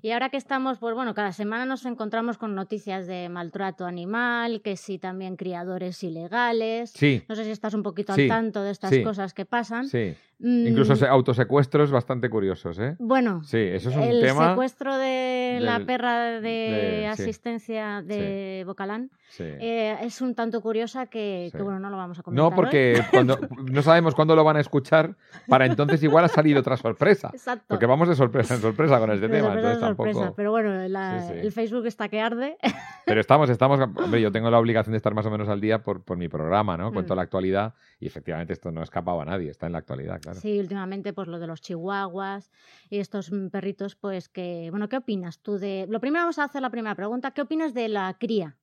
Y 0.00 0.10
ahora 0.12 0.30
que 0.30 0.36
estamos, 0.36 0.78
pues 0.78 0.94
bueno, 0.94 1.14
cada 1.14 1.32
semana 1.32 1.66
nos 1.66 1.84
encontramos 1.84 2.38
con 2.38 2.54
noticias 2.54 3.06
de 3.06 3.28
maltrato 3.28 3.84
animal, 3.84 4.62
que 4.62 4.76
sí 4.76 4.98
también 4.98 5.36
criadores 5.36 6.02
ilegales. 6.02 6.90
Sí, 6.90 7.22
No 7.28 7.34
sé 7.34 7.44
si 7.44 7.50
estás 7.50 7.74
un 7.74 7.82
poquito 7.82 8.14
Sí, 8.14 8.22
al 8.22 8.28
tanto 8.28 8.62
de 8.62 8.70
estas 8.70 8.90
sí. 8.90 9.02
cosas 9.02 9.34
que 9.34 9.44
pasan. 9.44 9.88
sí. 9.88 10.14
Mm, 10.44 10.66
Incluso 10.66 10.96
se- 10.96 11.06
autosecuestros 11.06 11.92
bastante 11.92 12.28
curiosos, 12.28 12.76
¿eh? 12.80 12.96
Bueno, 12.98 13.44
Sí, 13.44 13.58
eso 13.58 13.90
es 13.90 13.96
un 13.96 14.02
el 14.02 14.20
tema. 14.20 14.50
secuestro 14.50 14.98
de 14.98 15.58
la 15.60 15.78
perra 15.86 16.40
de, 16.40 16.40
de- 16.40 16.98
sí. 17.00 17.22
asistencia 17.22 18.02
de 18.02 18.64
Bocalán 18.66 19.10
Sí. 19.28 19.44
eh, 19.46 19.96
es 20.02 20.20
un 20.20 20.34
tanto 20.34 20.60
curiosa 20.60 21.06
que, 21.06 21.50
bueno, 21.54 21.78
no 21.78 21.88
lo 21.88 21.96
vamos 21.96 22.18
a 22.18 22.22
comentar. 22.22 22.42
No, 22.42 22.48
hoy. 22.48 22.54
porque 22.54 23.02
cuando 23.10 23.38
no 23.70 23.80
sabemos 23.82 24.14
cuándo 24.14 24.36
lo 24.36 24.44
van 24.44 24.56
a 24.56 24.60
escuchar, 24.60 25.14
para 25.48 25.64
entonces 25.64 26.02
igual 26.02 26.24
ha 26.24 26.28
salido 26.28 26.60
otra 26.60 26.76
sorpresa. 26.76 27.30
Exacto. 27.32 27.64
Porque 27.68 27.86
vamos 27.86 28.08
de 28.08 28.14
sorpresa 28.16 28.54
en 28.56 28.60
sorpresa 28.60 28.98
con 28.98 29.10
este 29.12 29.28
De 29.28 29.36
tema. 29.36 29.46
sorpresa, 29.54 29.68
Entonces 29.72 29.96
sorpresa. 29.96 30.18
tampoco... 30.20 30.36
Pero 30.36 30.50
bueno, 30.50 30.88
la- 30.88 31.32
el 31.32 31.52
Facebook 31.52 31.86
está 31.86 32.08
que 32.08 32.20
arde. 32.20 32.58
Pero 33.06 33.20
estamos, 33.20 33.48
estamos. 33.48 33.80
Hombre, 33.80 34.20
yo 34.20 34.30
tengo 34.32 34.50
la 34.50 34.58
obligación 34.58 34.92
de 34.92 34.96
estar 34.98 35.14
más 35.14 35.24
o 35.24 35.30
menos 35.30 35.48
al 35.48 35.60
día 35.62 35.82
por, 35.82 36.02
por 36.02 36.18
mi 36.18 36.28
programa, 36.28 36.76
¿no? 36.76 36.92
Cuento 36.92 37.14
Mm. 37.14 37.16
la 37.16 37.22
actualidad 37.22 37.74
y 38.00 38.06
efectivamente 38.08 38.52
esto 38.52 38.70
no 38.70 38.80
ha 38.80 38.84
escapado 38.84 39.20
a 39.22 39.24
nadie, 39.24 39.50
está 39.50 39.66
en 39.66 39.72
la 39.72 39.78
actualidad, 39.78 40.20
claro. 40.20 40.31
Sí, 40.40 40.58
últimamente 40.58 41.12
pues 41.12 41.28
lo 41.28 41.38
de 41.38 41.46
los 41.46 41.60
chihuahuas 41.60 42.50
y 42.90 42.98
estos 42.98 43.30
mm, 43.32 43.48
perritos, 43.48 43.96
pues 43.96 44.28
que, 44.28 44.68
bueno, 44.70 44.88
¿qué 44.88 44.96
opinas 44.96 45.40
tú 45.40 45.58
de... 45.58 45.86
Lo 45.88 46.00
primero 46.00 46.22
vamos 46.22 46.38
a 46.38 46.44
hacer 46.44 46.62
la 46.62 46.70
primera 46.70 46.94
pregunta, 46.94 47.32
¿qué 47.32 47.42
opinas 47.42 47.74
de 47.74 47.88
la 47.88 48.16
cría, 48.18 48.56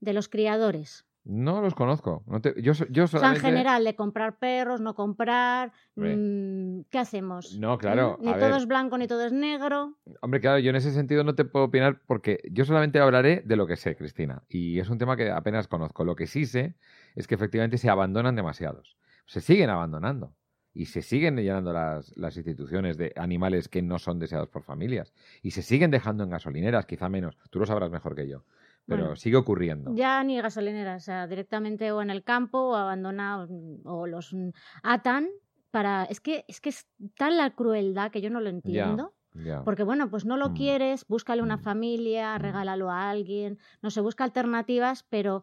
de 0.00 0.12
los 0.12 0.28
criadores? 0.28 1.06
No 1.26 1.60
los 1.60 1.74
conozco. 1.74 2.22
No 2.26 2.40
te- 2.40 2.54
yo, 2.62 2.72
yo 2.88 3.04
O 3.04 3.06
sea, 3.08 3.30
en 3.30 3.40
general, 3.40 3.82
de 3.82 3.96
comprar 3.96 4.38
perros, 4.38 4.80
no 4.80 4.94
comprar, 4.94 5.72
mm, 5.96 6.82
¿qué 6.88 6.98
hacemos? 7.00 7.58
No, 7.58 7.78
claro, 7.78 8.16
¿Mm? 8.20 8.24
Ni 8.24 8.30
a 8.30 8.38
todo 8.38 8.50
ver. 8.50 8.58
es 8.58 8.66
blanco 8.68 8.96
ni 8.96 9.08
todo 9.08 9.26
es 9.26 9.32
negro. 9.32 9.96
Hombre, 10.20 10.40
claro, 10.40 10.60
yo 10.60 10.70
en 10.70 10.76
ese 10.76 10.92
sentido 10.92 11.24
no 11.24 11.34
te 11.34 11.44
puedo 11.44 11.64
opinar 11.64 12.00
porque 12.06 12.42
yo 12.52 12.64
solamente 12.64 13.00
hablaré 13.00 13.42
de 13.44 13.56
lo 13.56 13.66
que 13.66 13.74
sé, 13.76 13.96
Cristina. 13.96 14.44
Y 14.48 14.78
es 14.78 14.88
un 14.88 14.98
tema 14.98 15.16
que 15.16 15.32
apenas 15.32 15.66
conozco. 15.66 16.04
Lo 16.04 16.14
que 16.14 16.28
sí 16.28 16.46
sé 16.46 16.76
es 17.16 17.26
que 17.26 17.34
efectivamente 17.34 17.76
se 17.76 17.90
abandonan 17.90 18.36
demasiados. 18.36 18.96
Se 19.26 19.40
siguen 19.40 19.68
abandonando. 19.70 20.32
Y 20.78 20.84
se 20.84 21.00
siguen 21.00 21.36
llenando 21.36 21.72
las, 21.72 22.14
las 22.18 22.36
instituciones 22.36 22.98
de 22.98 23.10
animales 23.16 23.66
que 23.68 23.80
no 23.80 23.98
son 23.98 24.18
deseados 24.18 24.48
por 24.50 24.62
familias. 24.62 25.14
Y 25.40 25.52
se 25.52 25.62
siguen 25.62 25.90
dejando 25.90 26.22
en 26.22 26.28
gasolineras, 26.28 26.84
quizá 26.84 27.08
menos. 27.08 27.38
Tú 27.48 27.58
lo 27.60 27.64
sabrás 27.64 27.90
mejor 27.90 28.14
que 28.14 28.28
yo. 28.28 28.44
Pero 28.84 29.02
Bueno, 29.04 29.16
sigue 29.16 29.36
ocurriendo. 29.36 29.94
Ya 29.94 30.22
ni 30.22 30.38
gasolineras, 30.38 31.02
o 31.02 31.06
sea, 31.06 31.26
directamente 31.26 31.90
o 31.92 32.02
en 32.02 32.10
el 32.10 32.22
campo 32.22 32.58
o 32.58 32.74
abandonados 32.74 33.48
mm, 33.50 33.86
o 33.86 34.06
los 34.06 34.34
mm, 34.34 34.50
atan 34.82 35.28
para... 35.70 36.04
Es 36.04 36.20
que, 36.20 36.44
es 36.46 36.60
que 36.60 36.68
es 36.68 36.86
tal 37.16 37.38
la 37.38 37.52
crueldad 37.54 38.10
que 38.10 38.20
yo 38.20 38.28
no 38.28 38.40
lo 38.40 38.50
entiendo. 38.50 39.14
Ya. 39.32 39.62
Porque 39.64 39.82
bueno, 39.82 40.10
pues 40.10 40.26
no 40.26 40.36
lo 40.36 40.50
Mm. 40.50 40.54
quieres, 40.54 41.06
búscale 41.08 41.40
una 41.42 41.56
Mm. 41.56 41.60
familia, 41.60 42.36
regálalo 42.38 42.90
a 42.90 43.08
alguien, 43.08 43.58
no 43.80 43.90
se 43.90 44.02
busca 44.02 44.24
alternativas, 44.24 45.04
pero 45.08 45.42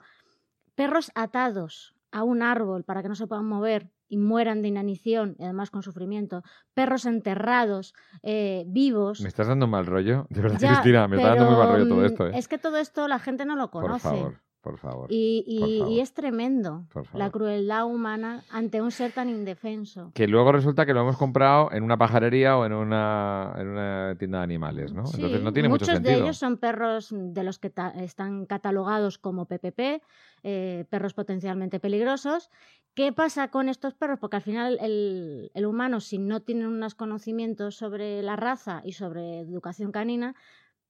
perros 0.76 1.12
atados 1.16 1.96
a 2.12 2.24
un 2.24 2.44
árbol 2.44 2.84
para 2.84 3.02
que 3.02 3.10
no 3.10 3.16
se 3.16 3.26
puedan 3.28 3.46
mover 3.46 3.90
y 4.08 4.18
mueran 4.18 4.62
de 4.62 4.68
inanición 4.68 5.36
y 5.40 5.44
además 5.44 5.72
con 5.72 5.82
sufrimiento, 5.84 6.44
perros 6.74 7.06
enterrados, 7.06 7.94
eh, 8.22 8.64
vivos. 8.68 9.22
¿Me 9.22 9.28
estás 9.30 9.48
dando 9.48 9.68
mal 9.68 9.86
rollo? 9.86 10.28
De 10.30 10.42
verdad, 10.42 10.60
Ya, 10.60 10.68
Cristina, 10.74 11.08
me 11.08 11.16
está 11.18 11.30
dando 11.30 11.46
muy 11.46 11.56
mal 11.56 11.70
rollo 11.70 11.88
todo 11.88 12.02
mm, 12.02 12.06
esto, 12.06 12.28
¿eh? 12.28 12.32
Es 12.36 12.48
que 12.48 12.58
todo 12.58 12.78
esto 12.78 13.08
la 13.08 13.20
gente 13.20 13.46
no 13.46 13.56
lo 13.56 13.72
Por 13.72 13.84
conoce. 13.84 14.04
favor, 14.10 14.43
por 14.64 14.78
favor. 14.78 15.12
Y, 15.12 15.44
y- 15.46 15.60
por 15.60 15.70
y 15.70 15.80
favor. 15.80 16.00
es 16.00 16.14
tremendo 16.14 16.86
la 17.14 17.30
crueldad 17.30 17.86
humana 17.86 18.44
ante 18.50 18.82
un 18.82 18.92
ser 18.92 19.12
tan 19.12 19.30
indefenso. 19.30 20.12
Que 20.16 20.26
luego 20.28 20.54
resulta 20.54 20.86
que 20.86 20.94
lo 20.94 21.02
hemos 21.02 21.18
comprado 21.18 21.70
en 21.74 21.84
una 21.84 21.98
pajarería 21.98 22.58
o 22.58 22.66
en 22.66 22.72
una, 22.74 23.54
en 23.58 23.68
una 23.68 24.16
tienda 24.18 24.38
de 24.40 24.44
animales, 24.46 24.94
¿no? 24.94 25.06
Sí, 25.06 25.18
Entonces 25.18 25.44
no 25.44 25.52
tiene 25.52 25.68
mucho 25.68 25.84
muchos 25.84 25.96
sentido. 25.96 26.16
de 26.18 26.24
ellos 26.24 26.38
son 26.38 26.58
perros 26.58 27.10
de 27.12 27.44
los 27.44 27.60
que 27.60 27.72
están 27.98 28.46
catalogados 28.46 29.18
como 29.18 29.46
PPP, 29.46 30.02
eh, 30.44 30.86
perros 30.90 31.14
potencialmente 31.14 31.82
peligrosos. 31.82 32.50
¿Qué 32.96 33.12
pasa 33.12 33.50
con 33.50 33.70
estos 33.70 33.96
perros? 33.96 34.20
Porque 34.20 34.36
al 34.38 34.44
final 34.44 34.78
el, 34.80 35.52
el 35.56 35.66
humano, 35.66 36.00
si 36.00 36.20
no 36.20 36.42
tiene 36.42 36.68
unos 36.68 36.96
conocimientos 36.96 37.76
sobre 37.76 38.22
la 38.22 38.36
raza 38.38 38.82
y 38.86 38.94
sobre 38.94 39.40
educación 39.40 39.92
canina, 39.92 40.36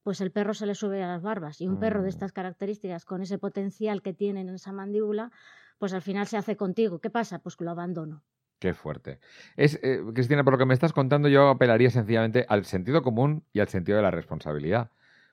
pues 0.04 0.20
el 0.20 0.30
perro 0.30 0.54
se 0.54 0.66
le 0.66 0.74
sube 0.76 1.02
a 1.02 1.08
las 1.08 1.22
barbas. 1.22 1.60
Y 1.60 1.66
un 1.66 1.80
perro 1.80 2.00
de 2.02 2.06
Mm. 2.06 2.10
estas 2.10 2.32
características, 2.32 3.04
con 3.04 3.22
ese 3.22 3.38
potencial 3.38 4.02
que 4.02 4.12
tienen 4.12 4.48
en 4.48 4.54
esa 4.54 4.70
mandíbula, 4.70 5.32
pues 5.78 5.92
al 5.94 6.02
final 6.02 6.26
se 6.28 6.36
hace 6.36 6.56
contigo. 6.56 7.00
¿Qué 7.00 7.10
pasa? 7.10 7.40
Pues 7.40 7.56
que 7.56 7.64
lo 7.64 7.72
abandono. 7.72 8.22
Qué 8.60 8.74
fuerte. 8.74 9.18
Es, 9.56 9.80
eh, 9.82 10.00
Cristina, 10.14 10.44
por 10.44 10.52
lo 10.54 10.58
que 10.58 10.66
me 10.66 10.74
estás 10.74 10.92
contando, 10.92 11.28
yo 11.28 11.48
apelaría 11.48 11.90
sencillamente 11.90 12.46
al 12.48 12.64
sentido 12.64 13.02
común 13.02 13.44
y 13.52 13.60
al 13.60 13.68
sentido 13.68 13.96
de 13.96 14.02
la 14.02 14.10
responsabilidad. 14.10 14.90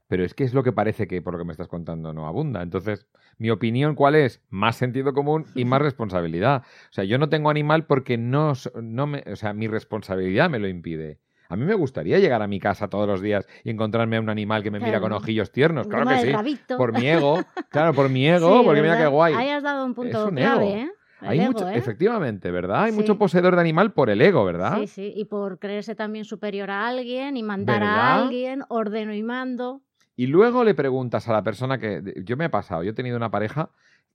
Pero 0.07 0.25
es 0.25 0.33
que 0.33 0.43
es 0.43 0.53
lo 0.53 0.63
que 0.63 0.73
parece 0.73 1.07
que 1.07 1.21
por 1.21 1.33
lo 1.33 1.39
que 1.39 1.45
me 1.45 1.51
estás 1.53 1.69
contando 1.69 2.11
no 2.13 2.27
abunda. 2.27 2.61
Entonces, 2.61 3.07
mi 3.37 3.49
opinión, 3.49 3.95
¿cuál 3.95 4.15
es? 4.15 4.41
Más 4.49 4.75
sentido 4.75 5.13
común 5.13 5.45
y 5.55 5.63
más 5.63 5.81
responsabilidad. 5.81 6.63
O 6.89 6.93
sea, 6.93 7.03
yo 7.05 7.17
no 7.17 7.29
tengo 7.29 7.49
animal 7.49 7.85
porque 7.85 8.17
no, 8.17 8.53
no 8.81 9.07
me, 9.07 9.23
o 9.31 9.35
sea, 9.35 9.53
mi 9.53 9.67
responsabilidad 9.67 10.49
me 10.49 10.59
lo 10.59 10.67
impide. 10.67 11.19
A 11.51 11.57
mí 11.57 11.65
me 11.65 11.73
gustaría 11.73 12.17
llegar 12.17 12.41
a 12.41 12.47
mi 12.47 12.61
casa 12.61 12.87
todos 12.87 13.05
los 13.05 13.21
días 13.21 13.45
y 13.65 13.71
encontrarme 13.71 14.15
a 14.15 14.21
un 14.21 14.29
animal 14.29 14.63
que 14.63 14.71
me 14.71 14.79
mira 14.79 15.01
con 15.01 15.11
ojillos 15.11 15.51
tiernos. 15.51 15.85
Claro 15.85 16.07
que 16.07 16.17
sí. 16.19 16.31
rabito. 16.31 16.77
Por 16.77 16.93
mi 16.93 17.05
ego. 17.07 17.43
Claro, 17.69 17.93
por 17.93 18.09
mi 18.09 18.25
ego, 18.25 18.59
Sí, 18.59 18.65
porque 18.65 18.81
mira 18.81 18.97
qué 18.97 19.07
guay. 19.07 19.33
Ahí 19.33 19.49
has 19.49 19.61
dado 19.61 19.85
un 19.85 19.93
punto 19.93 20.29
un 20.29 20.35
clave, 20.35 20.65
ego. 20.65 20.77
¿eh? 20.77 20.91
Hay 21.19 21.39
ego, 21.41 21.51
mucho, 21.51 21.67
¿eh? 21.69 21.73
efectivamente, 21.77 22.51
¿verdad? 22.51 22.83
Hay 22.83 22.91
Sí. 22.91 22.97
mucho 22.97 23.17
poseedor 23.17 23.55
de 23.55 23.61
animal 23.61 23.91
por 23.91 24.09
el 24.09 24.21
ego, 24.21 24.45
¿verdad? 24.45 24.77
Sí, 24.79 24.87
sí, 24.87 25.13
y 25.13 25.25
por 25.25 25.59
creerse 25.59 25.93
también 25.93 26.23
superior 26.23 26.71
a 26.71 26.87
alguien 26.87 27.35
y 27.35 27.43
mandar 27.43 27.83
a 27.83 28.15
alguien, 28.15 28.63
ordeno 28.69 29.13
y 29.13 29.21
mando. 29.21 29.81
Y 30.15 30.27
luego 30.27 30.63
le 30.63 30.73
preguntas 30.73 31.27
a 31.27 31.33
la 31.33 31.43
persona 31.43 31.77
que. 31.77 32.01
Yo 32.23 32.37
me 32.37 32.45
he 32.45 32.49
pasado, 32.49 32.83
yo 32.83 32.91
he 32.91 32.93
tenido 32.93 33.17
una 33.17 33.29
pareja 33.29 33.69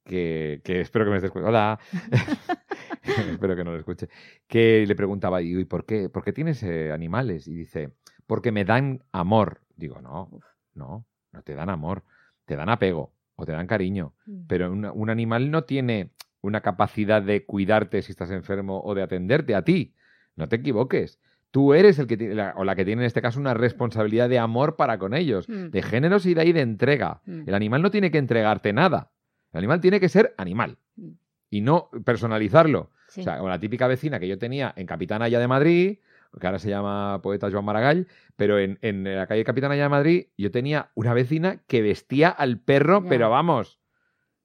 que, 0.05 0.59
que 0.63 0.81
espero 0.81 1.05
que 1.05 1.11
me 1.11 1.17
esté 1.17 1.27
escuchando. 1.27 1.49
Hola. 1.49 1.79
espero 3.39 3.55
que 3.55 3.63
no 3.63 3.71
lo 3.71 3.77
escuche. 3.79 4.09
Que 4.47 4.85
le 4.87 4.95
preguntaba, 4.95 5.41
¿y 5.41 5.65
por 5.65 5.85
qué, 5.85 6.09
por 6.09 6.23
qué 6.23 6.33
tienes 6.33 6.61
eh, 6.63 6.91
animales? 6.91 7.47
Y 7.47 7.53
dice, 7.55 7.93
porque 8.25 8.51
me 8.51 8.65
dan 8.65 9.03
amor. 9.11 9.61
Digo, 9.75 10.01
no, 10.01 10.29
no, 10.73 11.05
no 11.31 11.41
te 11.43 11.53
dan 11.55 11.69
amor. 11.69 12.03
Te 12.45 12.55
dan 12.55 12.69
apego 12.69 13.13
o 13.35 13.45
te 13.45 13.51
dan 13.51 13.67
cariño. 13.67 14.13
Pero 14.47 14.71
un, 14.71 14.85
un 14.85 15.09
animal 15.09 15.51
no 15.51 15.63
tiene 15.65 16.11
una 16.41 16.61
capacidad 16.61 17.21
de 17.21 17.45
cuidarte 17.45 18.01
si 18.01 18.11
estás 18.11 18.31
enfermo 18.31 18.81
o 18.83 18.95
de 18.95 19.03
atenderte 19.03 19.53
a 19.55 19.63
ti. 19.63 19.93
No 20.35 20.47
te 20.47 20.55
equivoques. 20.57 21.19
Tú 21.51 21.73
eres 21.73 21.97
el 21.99 22.07
que 22.07 22.17
tiene, 22.17 22.35
la- 22.35 22.53
o 22.57 22.63
la 22.63 22.75
que 22.75 22.85
tiene 22.85 23.01
en 23.01 23.05
este 23.07 23.21
caso 23.21 23.39
una 23.39 23.53
responsabilidad 23.53 24.29
de 24.29 24.37
amor 24.39 24.75
para 24.75 24.97
con 24.99 25.13
ellos, 25.13 25.47
Mm. 25.49 25.67
de 25.69 25.81
generosidad 25.81 26.43
y 26.45 26.53
de 26.53 26.61
entrega. 26.61 27.21
Mm. 27.25 27.43
El 27.47 27.53
animal 27.55 27.81
no 27.81 27.91
tiene 27.91 28.11
que 28.11 28.17
entregarte 28.17 28.73
nada. 28.73 29.11
El 29.53 29.59
animal 29.59 29.81
tiene 29.81 29.99
que 29.99 30.09
ser 30.09 30.33
animal 30.37 30.77
Mm. 30.95 31.11
y 31.49 31.61
no 31.61 31.89
personalizarlo. 32.05 32.91
Sí. 33.07 33.21
O 33.21 33.23
sea, 33.23 33.37
como 33.37 33.49
la 33.49 33.59
típica 33.59 33.87
vecina 33.87 34.19
que 34.19 34.27
yo 34.27 34.37
tenía 34.37 34.73
en 34.75 34.85
Capitanaya 34.85 35.39
de 35.39 35.47
Madrid, 35.47 35.99
que 36.39 36.45
ahora 36.45 36.59
se 36.59 36.69
llama 36.69 37.19
poeta 37.23 37.49
Joan 37.49 37.65
Maragall, 37.65 38.07
pero 38.35 38.59
en, 38.59 38.77
en 38.81 39.03
la 39.03 39.27
calle 39.27 39.43
Capitanaya 39.43 39.83
de 39.83 39.89
Madrid 39.89 40.27
yo 40.37 40.51
tenía 40.51 40.91
una 40.93 41.13
vecina 41.13 41.63
que 41.67 41.81
vestía 41.81 42.29
al 42.29 42.59
perro, 42.59 43.05
pero 43.07 43.29
vamos, 43.29 43.79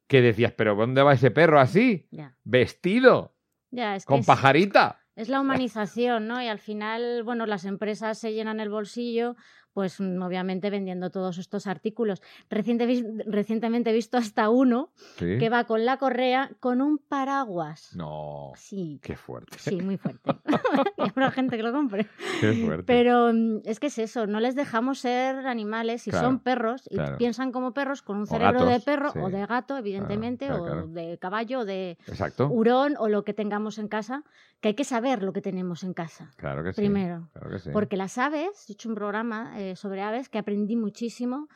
que 0.07 0.22
decías, 0.22 0.53
pero 0.53 0.75
¿dónde 0.75 1.03
va 1.03 1.14
ese 1.14 1.31
perro 1.31 1.61
así? 1.61 2.09
Vestido, 2.44 3.35
ya, 3.70 3.96
es 3.96 4.05
que 4.05 4.09
con 4.09 4.20
es, 4.20 4.27
pajarita. 4.27 5.01
es 5.16 5.29
la 5.29 5.40
humanización, 5.40 6.29
¿no? 6.29 6.42
Y 6.42 6.48
al 6.48 6.59
final, 6.59 7.22
bueno, 7.25 7.46
las 7.46 7.64
empresas 7.64 8.18
se 8.18 8.33
llenan 8.33 8.61
el 8.61 8.70
bolsillo 8.70 9.37
pues 9.73 10.01
mm, 10.01 10.23
obviamente 10.23 10.71
vendiendo 10.71 11.11
todos 11.11 11.39
estos 11.39 11.67
artículos. 11.67 12.23
Reciente 12.51 12.87
recientemente 13.27 13.91
he 13.91 13.93
visto 13.93 14.17
hasta 14.19 14.49
uno 14.51 14.91
Sí. 15.17 15.39
que 15.39 15.49
va 15.49 15.65
con 15.65 15.85
la 15.85 15.97
correa 15.99 16.51
con 16.61 16.81
un 16.81 16.99
paraguas. 16.99 17.95
No, 17.97 18.53
Sí, 18.57 19.01
qué 19.03 19.17
fuerte. 19.17 19.59
sí, 19.59 19.77
muy 19.81 19.97
fuerte. 19.97 20.31
y 20.99 21.03
habrá 21.09 21.31
gente 21.31 21.57
que 21.57 21.63
lo 21.63 21.73
compre. 21.73 22.07
Qué 22.41 22.53
fuerte. 22.65 22.85
Pero 22.85 23.33
mm, 23.33 23.61
es 23.65 23.81
que 23.81 23.87
es 23.89 23.99
eso, 23.99 24.27
no 24.27 24.41
les 24.41 24.55
dejamos 24.55 24.99
ser 25.01 25.47
animales 25.47 26.03
si 26.03 26.11
Claro, 26.11 26.27
son 26.29 26.39
perros 26.41 26.83
y 26.91 26.97
claro. 26.97 27.17
piensan 27.19 27.53
como 27.53 27.73
perros 27.73 28.03
con 28.03 28.17
un 28.19 28.23
O 28.25 28.27
cerebro 28.27 28.65
de 28.67 28.81
perro 28.81 29.11
sí. 29.13 29.19
o 29.19 29.31
de 29.31 29.47
gato, 29.47 29.77
evidentemente, 29.77 30.47
claro, 30.47 30.85
o 30.85 30.87
de 30.89 31.19
caballo, 31.19 31.61
o 31.61 31.65
de 31.65 31.97
Exacto. 32.07 32.49
hurón 32.49 32.95
o 32.99 33.09
lo 33.09 33.25
que 33.25 33.35
tengamos 33.35 33.79
en 33.79 33.89
casa, 33.89 34.25
que 34.61 34.69
hay 34.69 34.75
que 34.75 34.85
saber 34.85 35.23
lo 35.23 35.33
que 35.33 35.41
tenemos 35.43 35.83
en 35.83 35.93
casa. 35.95 36.31
Claro 36.37 36.63
que 36.63 36.73
sí. 36.73 36.81
Primero. 36.83 37.29
Claro 37.33 37.51
que 37.51 37.59
sí. 37.59 37.71
Porque 37.73 37.97
las 37.97 38.17
aves, 38.19 38.69
he 38.69 38.73
hecho 38.73 38.89
un 38.89 38.95
programa 38.95 39.55
eh, 39.70 39.77
sobre 39.77 40.03
aves 40.03 40.29
que 40.29 40.38
aprendí 40.38 40.77
muchísimo 40.77 41.48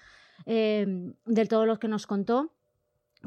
eh, 0.46 1.12
de 1.24 1.46
todos 1.46 1.66
los 1.66 1.78
que 1.78 1.88
nos 1.88 2.06
contó, 2.06 2.52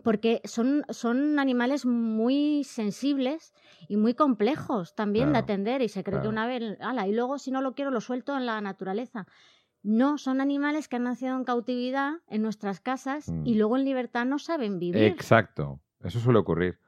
porque 0.03 0.41
son, 0.45 0.85
son 0.89 1.39
animales 1.39 1.85
muy 1.85 2.63
sensibles 2.63 3.53
y 3.87 3.97
muy 3.97 4.13
complejos 4.13 4.95
también 4.95 5.33
de 5.33 5.39
atender 5.39 5.81
y 5.81 5.89
se 5.89 6.03
cree 6.03 6.21
que 6.21 6.27
una 6.27 6.43
ave, 6.43 6.77
ala, 6.79 7.07
y 7.07 7.13
luego 7.13 7.37
si 7.37 7.51
no 7.51 7.61
lo 7.61 7.73
quiero 7.73 7.91
lo 7.91 7.99
suelto 7.99 8.37
en 8.37 8.45
la 8.45 8.61
naturaleza. 8.61 9.27
No, 9.81 10.17
son 10.17 10.41
animales 10.41 10.87
que 10.87 10.97
han 10.97 11.03
nacido 11.03 11.35
en 11.37 11.43
cautividad 11.45 12.15
en 12.27 12.41
nuestras 12.41 12.79
casas 12.81 13.29
Mm. 13.29 13.45
y 13.47 13.55
luego 13.55 13.77
en 13.77 13.85
libertad 13.85 14.25
no 14.25 14.37
saben 14.39 14.77
vivir. 14.79 15.03
Exacto. 15.03 15.79
Eso 16.03 16.19
suele 16.19 16.39
ocurrir. 16.39 16.79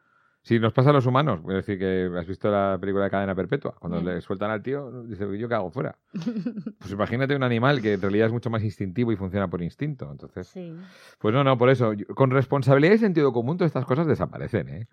Si 0.44 0.60
nos 0.60 0.74
pasa 0.74 0.90
a 0.90 0.94
los 0.94 1.06
humanos, 1.06 1.42
es 1.48 1.54
decir, 1.54 1.78
que 1.78 2.10
has 2.18 2.26
visto 2.26 2.50
la 2.50 2.78
película 2.80 3.04
de 3.04 3.12
Cadena 3.12 3.36
Perpetua, 3.36 3.76
cuando 3.80 4.02
le 4.02 4.22
sueltan 4.22 4.50
al 4.50 4.64
tío, 4.64 5.04
dice, 5.04 5.26
¿yo 5.38 5.48
qué 5.48 5.56
hago 5.56 5.70
fuera? 5.70 5.96
Pues 6.80 6.92
imagínate 6.92 7.36
un 7.36 7.44
animal 7.44 7.80
que 7.80 7.94
en 7.94 8.02
realidad 8.02 8.28
es 8.28 8.34
mucho 8.34 8.50
más 8.50 8.64
instintivo 8.64 9.12
y 9.12 9.16
funciona 9.16 9.48
por 9.48 9.62
instinto. 9.62 10.10
Entonces, 10.12 10.48
sí, 10.48 10.76
pues 11.20 11.34
no, 11.34 11.44
no, 11.44 11.58
por 11.58 11.70
eso, 11.70 11.94
con 12.16 12.32
responsabilidad 12.32 12.96
y 12.96 12.98
sentido 12.98 13.32
común 13.32 13.58
todas 13.58 13.70
estas 13.70 13.86
cosas 13.86 14.08
desaparecen, 14.08 14.70
¿eh? 14.70 14.88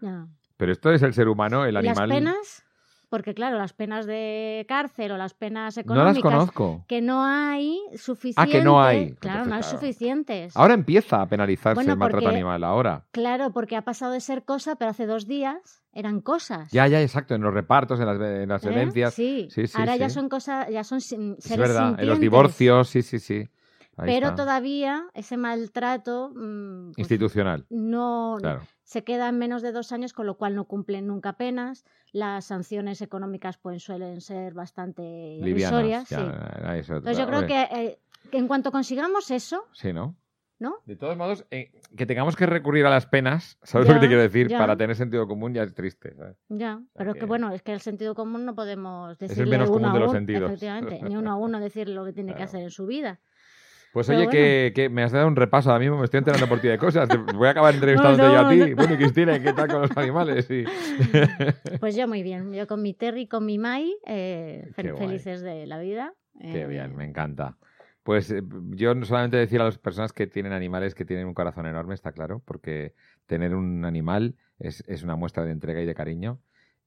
Pero 0.59 0.73
esto 0.73 0.93
es 0.93 1.03
el 1.03 1.15
ser 1.15 1.29
humano, 1.29 1.65
el 1.65 1.75
¿Y 1.77 1.79
animal... 1.79 2.09
las 2.09 2.19
penas? 2.19 2.68
Porque 3.11 3.33
claro, 3.33 3.57
las 3.57 3.73
penas 3.73 4.05
de 4.07 4.67
cárcel 4.69 5.13
o 5.13 5.17
las 5.17 5.33
penas 5.33 5.77
no 5.87 5.95
las 5.95 6.17
económicas 6.17 6.23
conozco. 6.23 6.85
que 6.87 7.01
no 7.01 7.25
hay 7.25 7.79
suficiente. 7.97 8.41
Ah, 8.43 8.47
que 8.47 8.63
no 8.63 8.83
hay. 8.83 9.15
Claro, 9.15 9.47
no 9.47 9.55
hay 9.55 9.63
claro. 9.63 9.79
suficientes. 9.79 10.55
Ahora 10.57 10.75
empieza 10.75 11.23
a 11.23 11.27
penalizarse 11.27 11.75
Bueno, 11.77 11.93
el 11.93 11.99
maltrato 11.99 12.25
porque- 12.25 12.37
animal, 12.37 12.65
ahora. 12.65 13.07
Claro, 13.11 13.51
porque 13.53 13.77
ha 13.77 13.83
pasado 13.83 14.13
de 14.13 14.21
ser 14.21 14.45
cosa, 14.45 14.77
pero 14.77 14.91
hace 14.91 15.07
dos 15.07 15.27
días 15.27 15.83
eran 15.95 16.21
cosas. 16.21 16.71
Ya, 16.71 16.87
ya, 16.87 17.01
exacto, 17.01 17.35
en 17.35 17.41
los 17.41 17.55
repartos, 17.55 17.99
en 17.99 18.07
las, 18.07 18.21
en 18.21 18.49
las 18.49 18.63
¿eh? 18.65 18.69
herencias. 18.69 19.15
Sí. 19.15 19.49
Sí, 19.51 19.67
sí, 19.67 19.79
ahora 19.79 19.97
ya 19.97 20.11
son 20.11 20.29
cosas, 20.29 20.69
ya 20.71 20.85
son 20.85 21.01
sin- 21.01 21.37
es 21.39 21.45
seres 21.45 21.69
verdad, 21.69 21.99
en 21.99 22.07
los 22.09 22.21
divorcios, 22.21 22.89
sí, 22.91 23.01
sí, 23.03 23.19
sí. 23.19 23.49
Ahí 23.99 24.07
Pero 24.15 24.29
está. 24.29 24.37
todavía 24.45 25.07
ese 25.15 25.37
maltrato 25.37 26.31
mm, 26.35 26.87
pues, 26.93 26.99
Institucional, 26.99 27.67
no 27.69 28.37
claro. 28.41 28.61
se 28.85 29.03
queda 29.03 29.29
en 29.29 29.39
menos 29.39 29.61
de 29.61 29.73
dos 29.73 29.91
años, 29.93 30.13
con 30.13 30.25
lo 30.27 30.37
cual 30.39 30.55
no 30.55 30.65
cumplen 30.67 31.07
nunca 31.07 31.33
penas. 31.35 31.85
Las 32.13 32.45
sanciones 32.47 33.03
económicas 33.03 33.59
pues, 33.59 33.83
suelen 33.83 34.21
ser 34.21 34.55
bastante 34.55 35.03
Livianas. 35.43 35.81
irrisorias. 35.85 36.09
sí. 36.09 36.15
eso- 36.79 36.97
Entonces 36.97 37.19
yo 37.19 37.27
creo 37.27 37.47
que, 37.47 37.63
eh, 37.63 37.99
que 38.31 38.39
en 38.39 38.47
cuanto 38.49 38.71
consigamos 38.71 39.31
eso, 39.31 39.65
Sí, 39.73 39.93
¿no? 39.93 40.15
¿no? 40.61 40.77
De 40.87 40.97
todos 40.97 41.17
modos, 41.17 41.45
eh, 41.53 41.71
que 41.97 42.05
tengamos 42.07 42.35
que 42.35 42.45
recurrir 42.47 42.85
a 42.87 42.91
las 42.91 43.07
penas, 43.07 43.59
¿sabes 43.63 43.87
lo 43.89 43.95
Ya, 43.95 44.01
que 44.01 44.05
te 44.07 44.09
quiero 44.09 44.23
decir? 44.23 44.49
ya. 44.49 44.59
Para 44.59 44.77
tener 44.77 44.97
sentido 44.97 45.27
común 45.29 45.55
ya 45.55 45.63
es 45.65 45.75
triste. 45.75 46.15
¿sabes? 46.17 46.37
Ya, 46.49 46.81
pero 46.95 47.13
que- 47.15 47.21
que 47.21 47.27
bueno, 47.27 47.53
es 47.53 47.63
que 47.63 47.73
el 47.73 47.81
sentido 47.81 48.15
común 48.15 48.45
no 48.45 48.55
podemos 48.55 49.21
el 49.21 49.29
decirle 49.29 49.51
menos 49.51 49.69
uno 49.71 49.75
común 49.79 49.91
a 49.91 49.93
de 49.95 49.99
los 50.01 50.09
uno, 50.11 50.19
sentidos. 50.19 50.51
efectivamente, 50.51 51.01
ni 51.03 51.17
uno 51.17 51.31
a 51.33 51.37
uno 51.37 51.61
decir 51.61 51.89
lo 51.89 52.05
que 52.05 52.13
tiene 52.13 52.35
que 52.35 52.43
hacer 52.45 52.63
en 52.63 52.71
su 52.71 52.87
vida. 52.87 53.21
Pues 53.99 54.11
oye, 54.11 54.19
bueno. 54.19 54.31
que, 54.31 54.73
que 54.77 54.89
me 54.89 55.03
has 55.03 55.11
dado 55.11 55.27
un 55.27 55.35
repaso 55.35 55.71
ahora 55.71 55.81
mismo, 55.81 55.99
me 55.99 56.05
estoy 56.05 56.19
enterando 56.19 56.49
por 56.49 56.61
ti 56.61 56.69
de 56.69 56.79
cosas. 56.79 57.09
Voy 57.35 57.49
a 57.49 57.51
acabar 57.51 57.75
entrevistándote 57.75 58.33
yo 58.33 58.39
a 58.39 58.49
ti. 58.49 58.57
no. 58.71 58.77
Bueno, 58.77 58.95
y 58.95 58.97
Cristina, 58.97 59.43
¿qué 59.43 59.53
tal 59.53 59.69
con 59.69 59.81
los 59.83 59.97
animales? 59.97 60.45
Sí. 60.45 60.65
Pues 61.81 61.97
yo 61.97 62.07
muy 62.07 62.23
bien, 62.23 62.53
yo 62.53 62.69
con 62.69 62.81
mi 62.81 62.95
Terry, 62.95 63.27
con 63.27 63.45
mi 63.45 63.59
Mai, 63.59 63.93
eh, 64.07 64.71
Qué 64.77 64.83
fel- 64.83 64.93
guay. 64.93 65.09
felices 65.09 65.43
de 65.43 65.67
la 65.67 65.81
vida. 65.81 66.15
Qué 66.41 66.63
eh, 66.63 66.67
bien, 66.69 66.95
me 66.95 67.05
encanta. 67.05 67.57
Pues 68.05 68.31
eh, 68.31 68.41
yo 68.71 68.95
solamente 69.05 69.37
decir 69.37 69.61
a 69.61 69.65
las 69.65 69.79
personas 69.79 70.13
que 70.13 70.29
tienen 70.29 70.53
animales 70.53 70.95
que 70.95 71.05
tienen 71.05 71.27
un 71.27 71.35
corazón 71.35 71.67
enorme, 71.67 71.95
está 71.95 72.13
claro, 72.13 72.41
porque 72.45 72.95
tener 73.27 73.53
un 73.53 73.85
animal 73.85 74.37
es, 74.61 74.85
es 74.87 75.03
una 75.03 75.17
muestra 75.17 75.45
de 75.45 75.51
entrega 75.51 75.81
y 75.81 75.87
de 75.87 75.95
cariño 75.97 76.39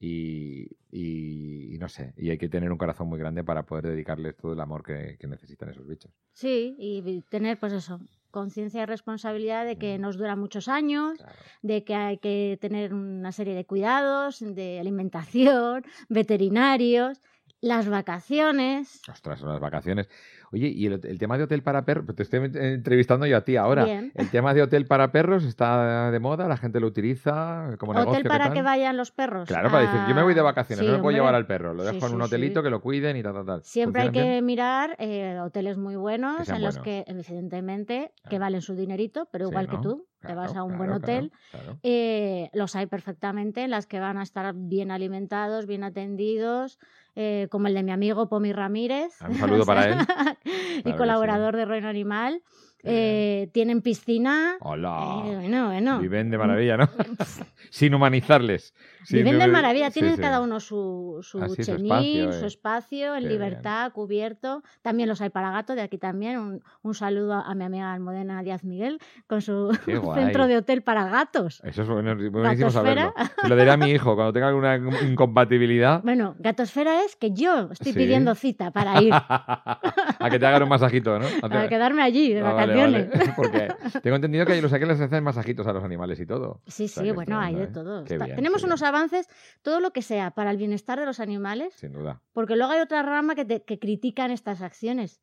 y, 0.03 0.63
y- 0.91 1.75
y 1.75 1.77
no 1.77 1.87
sé, 1.87 2.13
y 2.17 2.31
hay 2.31 2.37
que 2.39 2.49
tener 2.49 2.71
un 2.71 2.77
corazón 2.79 3.07
muy 3.07 3.19
grande 3.19 3.43
para 3.43 3.63
poder 3.63 3.85
dedicarles 3.87 4.35
todo 4.35 4.53
el 4.53 4.59
amor 4.59 4.83
que, 4.83 5.15
que 5.19 5.27
necesitan 5.27 5.69
esos 5.69 5.87
bichos. 5.87 6.11
Sí, 6.33 6.75
y 6.79 7.21
tener 7.29 7.59
pues 7.59 7.71
eso, 7.73 7.99
conciencia 8.31 8.81
y 8.81 8.85
responsabilidad 8.87 9.65
de 9.65 9.77
que 9.77 9.97
Mm. 9.97 10.01
nos 10.01 10.17
dura 10.17 10.35
muchos 10.35 10.67
años, 10.67 11.17
Claro. 11.17 11.37
de 11.61 11.83
que 11.83 11.93
hay 11.95 12.17
que 12.17 12.57
tener 12.59 12.93
una 12.93 13.31
serie 13.31 13.53
de 13.53 13.65
cuidados, 13.65 14.39
de 14.39 14.79
alimentación, 14.79 15.83
veterinarios, 16.09 17.21
las 17.61 17.87
vacaciones. 17.87 19.01
Ostras, 19.07 19.41
las 19.43 19.59
vacaciones. 19.59 20.09
Oye, 20.53 20.67
y 20.67 20.85
el, 20.85 20.99
el 21.03 21.17
tema 21.17 21.37
de 21.37 21.45
hotel 21.45 21.63
para 21.63 21.85
perros, 21.85 22.05
pues 22.05 22.15
te 22.17 22.23
estoy 22.23 22.41
entrevistando 22.53 23.25
yo 23.25 23.37
a 23.37 23.41
ti 23.41 23.55
ahora. 23.55 23.85
Bien. 23.85 24.11
El 24.15 24.29
tema 24.29 24.53
de 24.53 24.61
hotel 24.61 24.85
para 24.85 25.11
perros 25.11 25.45
está 25.45 26.11
de 26.11 26.19
moda, 26.19 26.47
la 26.49 26.57
gente 26.57 26.79
lo 26.81 26.87
utiliza 26.87 27.75
como 27.79 27.93
negocio. 27.93 28.11
Hotel 28.11 28.23
¿qué 28.23 28.27
para 28.29 28.51
que 28.51 28.61
vayan 28.61 28.97
los 28.97 29.11
perros. 29.11 29.47
Claro, 29.47 29.71
para 29.71 29.83
decir, 29.83 29.99
yo 30.09 30.15
me 30.15 30.23
voy 30.23 30.33
de 30.33 30.41
a- 30.41 30.43
vacaciones, 30.43 30.83
Sí, 30.85 30.91
no 30.91 30.97
me 30.97 31.01
puedo 31.01 31.15
llevar 31.15 31.35
al 31.35 31.47
perro, 31.47 31.73
lo 31.73 31.83
Sí, 31.87 31.93
dejo 31.93 32.07
en 32.07 32.15
un 32.15 32.21
hotelito 32.21 32.61
que 32.61 32.69
lo 32.69 32.81
cuiden 32.81 33.15
y 33.15 33.23
tal, 33.23 33.33
tal, 33.33 33.45
tal. 33.45 33.63
Siempre 33.63 34.01
hay 34.01 34.07
¿Funcionan 34.09 34.27
que 34.29 34.31
bien? 34.33 34.45
mirar 34.45 34.95
eh, 34.99 35.39
hoteles 35.41 35.77
muy 35.77 35.95
buenos 35.95 36.49
en 36.49 36.61
los 36.61 36.77
buenos. 36.79 36.83
que, 36.83 37.05
evidentemente, 37.07 38.11
que 38.29 38.37
valen 38.39 38.61
su 38.61 38.75
dinerito, 38.75 39.27
pero 39.31 39.47
igual 39.47 39.69
que 39.69 39.77
tú, 39.77 40.05
te 40.25 40.35
vas 40.35 40.55
a 40.55 40.63
un 40.63 40.77
buen 40.77 40.89
claro, 40.89 40.97
hotel. 41.03 41.31
claro. 41.51 41.79
eh, 41.83 42.49
los 42.53 42.75
hay 42.75 42.85
perfectamente, 42.87 43.63
en 43.63 43.71
las 43.71 43.87
que 43.87 43.99
van 43.99 44.17
a 44.17 44.23
estar 44.23 44.53
bien 44.55 44.91
alimentados, 44.91 45.65
bien 45.65 45.83
atendidos, 45.83 46.77
eh, 47.15 47.47
como 47.51 47.67
el 47.67 47.73
de 47.73 47.83
mi 47.83 47.91
amigo 47.91 48.29
Pomi 48.29 48.53
Ramírez. 48.53 49.13
Ah, 49.21 49.27
Un 49.29 49.35
saludo 49.35 49.65
para 49.65 49.87
él. 49.89 49.97
y 50.85 50.93
colaborador 50.93 51.55
de 51.55 51.65
Reino 51.65 51.87
Animal. 51.87 52.41
Eh, 52.83 53.49
tienen 53.53 53.81
piscina. 53.81 54.55
Hola. 54.61 55.23
Eh, 55.25 55.35
bueno, 55.35 55.67
bueno. 55.67 55.99
Viven 55.99 56.29
de 56.31 56.37
maravilla, 56.37 56.77
¿no? 56.77 56.89
Sin 57.69 57.93
humanizarles. 57.93 58.73
Sin 59.03 59.17
Viven 59.23 59.39
de 59.39 59.47
maravilla, 59.47 59.89
tienen 59.91 60.15
sí. 60.15 60.21
cada 60.21 60.41
uno 60.41 60.59
su, 60.59 61.19
su 61.21 61.41
Así, 61.41 61.63
su 61.63 61.75
chenil, 61.77 62.33
su 62.33 62.43
eh. 62.43 62.47
espacio, 62.47 63.15
en 63.15 63.23
Qué 63.23 63.29
libertad, 63.29 63.91
cubierto. 63.91 64.63
También 64.81 65.09
los 65.09 65.21
hay 65.21 65.29
para 65.29 65.51
gato, 65.51 65.73
de 65.75 65.81
aquí 65.81 65.97
también. 65.97 66.37
Un, 66.39 66.63
un 66.83 66.93
saludo 66.93 67.33
a 67.33 67.53
mi 67.55 67.63
amiga 67.63 67.93
Almudena 67.93 68.43
Díaz 68.43 68.63
Miguel 68.63 68.99
con 69.27 69.41
su 69.41 69.71
centro 70.15 70.47
de 70.47 70.57
hotel 70.57 70.81
para 70.83 71.05
gatos. 71.07 71.61
Eso 71.63 71.81
es 71.83 71.87
bueno- 71.87 72.15
buenísimo 72.31 72.69
saberlo. 72.69 73.13
Lo 73.47 73.55
diré 73.55 73.71
a 73.71 73.77
mi 73.77 73.89
hijo 73.91 74.15
cuando 74.15 74.33
tenga 74.33 74.47
alguna 74.49 74.75
incompatibilidad. 74.77 76.01
Bueno, 76.03 76.35
Gatosfera 76.39 77.03
es 77.03 77.15
que 77.15 77.31
yo 77.31 77.69
estoy 77.71 77.93
Sí. 77.93 77.97
pidiendo 77.99 78.35
cita 78.35 78.71
para 78.71 79.01
ir 79.01 79.13
a 79.13 80.29
que 80.29 80.39
te 80.39 80.45
hagan 80.45 80.63
un 80.63 80.69
masajito, 80.69 81.19
¿no? 81.19 81.25
A 81.41 81.61
a 81.61 81.67
quedarme 81.67 82.01
allí 82.01 82.33
de 82.33 82.39
Ah, 82.41 82.53
vale, 82.53 82.70
vale. 82.75 83.09
Porque 83.35 83.67
tengo 84.03 84.15
entendido 84.15 84.45
que 84.45 84.61
los 84.61 84.71
aquí 84.73 84.85
les 84.85 84.99
hacen 84.99 85.23
masajitos 85.23 85.65
a 85.67 85.73
los 85.73 85.83
animales 85.83 86.19
y 86.19 86.25
todo. 86.25 86.61
Sí, 86.67 86.85
O 86.85 86.87
sea, 86.87 87.03
sí, 87.03 87.11
bueno, 87.11 87.39
hay 87.39 87.55
de 87.55 87.63
¿eh? 87.63 87.67
todo. 87.67 88.03
Qué 88.03 88.13
Está- 88.13 88.25
bien, 88.25 88.35
Tenemos 88.35 88.63
unos 88.63 88.79
bien. 88.81 88.87
avances, 88.89 89.27
todo 89.61 89.79
lo 89.79 89.91
que 89.91 90.01
sea 90.01 90.31
para 90.31 90.51
el 90.51 90.57
bienestar 90.57 90.99
de 90.99 91.05
los 91.05 91.19
animales, 91.19 91.73
Sin 91.75 91.93
duda. 91.93 92.21
porque 92.33 92.55
luego 92.55 92.71
hay 92.73 92.81
otra 92.81 93.01
rama 93.03 93.35
que, 93.35 93.45
te- 93.45 93.63
que 93.63 93.79
critican 93.79 94.31
estas 94.31 94.61
acciones. 94.61 95.21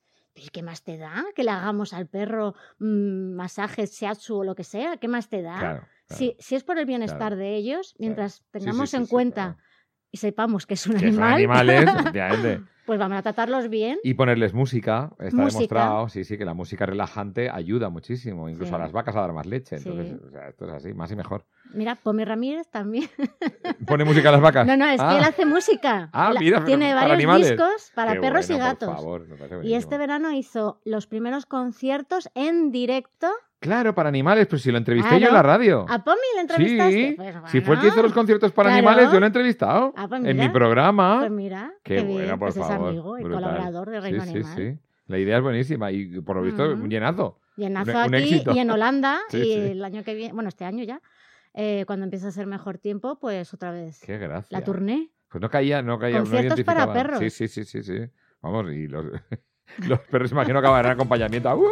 ¿qué 0.52 0.62
más 0.62 0.84
te 0.84 0.96
da? 0.98 1.24
Que 1.34 1.42
le 1.42 1.50
hagamos 1.50 1.92
al 1.92 2.06
perro 2.06 2.54
mm, 2.78 3.34
masajes, 3.34 3.90
shiatsu 3.92 4.36
o 4.36 4.44
lo 4.44 4.54
que 4.54 4.62
sea. 4.62 4.96
¿Qué 4.98 5.08
más 5.08 5.28
te 5.28 5.42
da? 5.42 5.58
Claro. 5.58 5.80
claro. 5.80 5.88
Si, 6.16 6.36
si 6.38 6.54
es 6.54 6.62
por 6.62 6.78
el 6.78 6.86
bienestar 6.86 7.18
Claro, 7.18 7.36
de 7.38 7.56
ellos, 7.56 7.96
mientras 7.98 8.34
sí, 8.34 8.42
tengamos 8.52 8.90
sí, 8.90 8.96
en 8.98 9.06
sí, 9.06 9.10
cuenta. 9.10 9.56
Y 10.10 10.16
sepamos 10.18 10.66
que 10.66 10.74
es 10.74 10.86
un 10.86 10.94
Que 10.94 11.12
son 11.12 11.22
animal, 11.22 11.34
animales, 11.34 11.82
efectivamente. 12.00 12.60
pues 12.86 12.98
vamos 12.98 13.18
a 13.18 13.22
tratarlos 13.22 13.68
bien. 13.68 13.98
Y 14.02 14.14
ponerles 14.14 14.54
música, 14.54 15.10
está 15.18 15.36
Música. 15.36 15.58
demostrado, 15.58 16.08
sí, 16.08 16.24
sí, 16.24 16.38
que 16.38 16.44
la 16.46 16.54
música 16.54 16.86
relajante 16.86 17.50
ayuda 17.50 17.90
muchísimo, 17.90 18.48
incluso 18.48 18.70
Sí. 18.70 18.74
a 18.76 18.78
las 18.78 18.92
vacas 18.92 19.14
a 19.16 19.20
dar 19.20 19.32
más 19.34 19.44
leche. 19.46 19.78
Sí. 19.78 19.88
Entonces, 19.88 20.16
o 20.26 20.30
sea, 20.30 20.48
esto 20.48 20.66
es 20.66 20.72
así, 20.72 20.94
más 20.94 21.12
y 21.12 21.16
mejor. 21.16 21.44
Mira, 21.74 21.96
Pomi 21.96 22.24
Ramírez 22.24 22.66
también. 22.70 23.10
¿Pone 23.86 24.04
música 24.04 24.30
a 24.30 24.32
las 24.32 24.40
vacas? 24.40 24.66
No, 24.66 24.76
no, 24.76 24.86
es 24.88 24.98
Ah, 25.00 25.10
que 25.12 25.18
él 25.18 25.24
hace 25.24 25.44
música. 25.46 26.08
Ah, 26.14 26.30
Él 26.32 26.38
mira, 26.40 26.64
tiene 26.64 26.94
varios 26.94 27.12
animales. 27.12 27.50
discos 27.50 27.92
para 27.94 28.14
qué 28.14 28.20
perros 28.20 28.48
bueno, 28.48 28.64
y 28.64 28.66
gatos. 28.66 28.88
Por 28.88 28.96
favor, 28.96 29.28
me 29.28 29.36
parece 29.36 29.66
Y 29.68 29.74
este 29.74 29.98
verano 29.98 30.32
hizo 30.32 30.80
los 30.86 31.06
primeros 31.06 31.44
conciertos 31.44 32.30
en 32.34 32.70
directo. 32.72 33.28
Claro, 33.60 33.94
para 33.94 34.08
animales, 34.08 34.46
pero 34.46 34.58
si 34.58 34.70
lo 34.70 34.78
entrevisté 34.78 35.18
yo 35.18 35.28
en 35.28 35.34
la 35.34 35.42
radio. 35.42 35.84
¿A 35.88 36.04
Pomi 36.04 36.16
le 36.36 36.40
entrevistaste? 36.42 36.92
Sí, 37.08 37.14
Pues 37.16 37.34
si 37.50 37.60
fue 37.60 37.74
el 37.74 37.80
que 37.80 37.88
hizo 37.88 38.02
los 38.02 38.12
conciertos 38.12 38.52
para 38.52 38.68
Claro. 38.70 38.78
animales, 38.88 39.12
yo 39.12 39.18
lo 39.18 39.26
he 39.26 39.28
entrevistado. 39.28 39.92
Ah, 39.96 40.06
pues 40.08 40.24
en 40.24 40.36
mi 40.36 40.48
programa. 40.48 41.18
Pues 41.20 41.30
mira, 41.32 41.72
Qué, 41.82 41.96
qué, 41.96 42.02
bueno, 42.02 42.38
por 42.38 42.52
pues 42.52 42.56
es 42.56 42.66
favor. 42.66 42.88
amigo 42.90 43.18
y 43.18 43.22
colaborador 43.22 43.90
de 43.90 44.00
Reino 44.00 44.22
sí, 44.24 44.30
Animal. 44.30 44.54
Sí, 44.56 44.70
sí. 44.72 44.78
La 45.08 45.18
idea 45.18 45.38
es 45.38 45.42
buenísima 45.42 45.90
y 45.90 46.20
por 46.20 46.36
lo 46.36 46.42
visto 46.42 46.62
Ujú. 46.70 46.82
un 46.84 46.88
llenazo. 46.90 47.40
Llenazo 47.56 47.90
Un- 47.90 47.96
un 47.96 48.14
aquí 48.14 48.24
éxito. 48.34 48.52
y 48.54 48.58
en 48.60 48.70
Holanda. 48.70 49.18
Sí, 49.30 49.38
y 49.38 49.42
sí. 49.42 49.52
el 49.72 49.84
año 49.84 50.04
que 50.04 50.14
viene, 50.14 50.32
bueno, 50.34 50.48
este 50.50 50.64
año 50.64 50.84
ya, 50.84 51.00
eh, 51.54 51.82
cuando 51.86 52.04
empiece 52.04 52.26
a 52.26 52.28
hacer 52.28 52.46
mejor 52.46 52.78
tiempo, 52.78 53.18
pues 53.18 53.52
otra 53.54 53.72
vez 53.72 54.00
Qué 54.06 54.18
gracia. 54.18 54.56
la 54.56 54.64
turné. 54.64 55.10
Pues 55.30 55.42
no 55.42 55.50
caía, 55.50 55.82
no 55.82 55.98
caía. 55.98 56.18
no 56.18 56.24
Conciertos 56.24 56.62
para 56.62 56.82
identificaba. 56.84 56.92
perros. 56.92 57.18
Sí, 57.18 57.30
sí, 57.30 57.48
sí, 57.48 57.64
sí, 57.64 57.82
sí. 57.82 57.98
Vamos, 58.40 58.70
y 58.72 58.86
los... 58.86 59.06
Los 59.86 60.00
perros 60.00 60.32
imagino 60.32 60.60
que 60.60 60.68
van 60.68 60.84
en 60.86 60.92
acompañamiento. 60.92 61.54
¡Uh, 61.54 61.60
uh, 61.60 61.64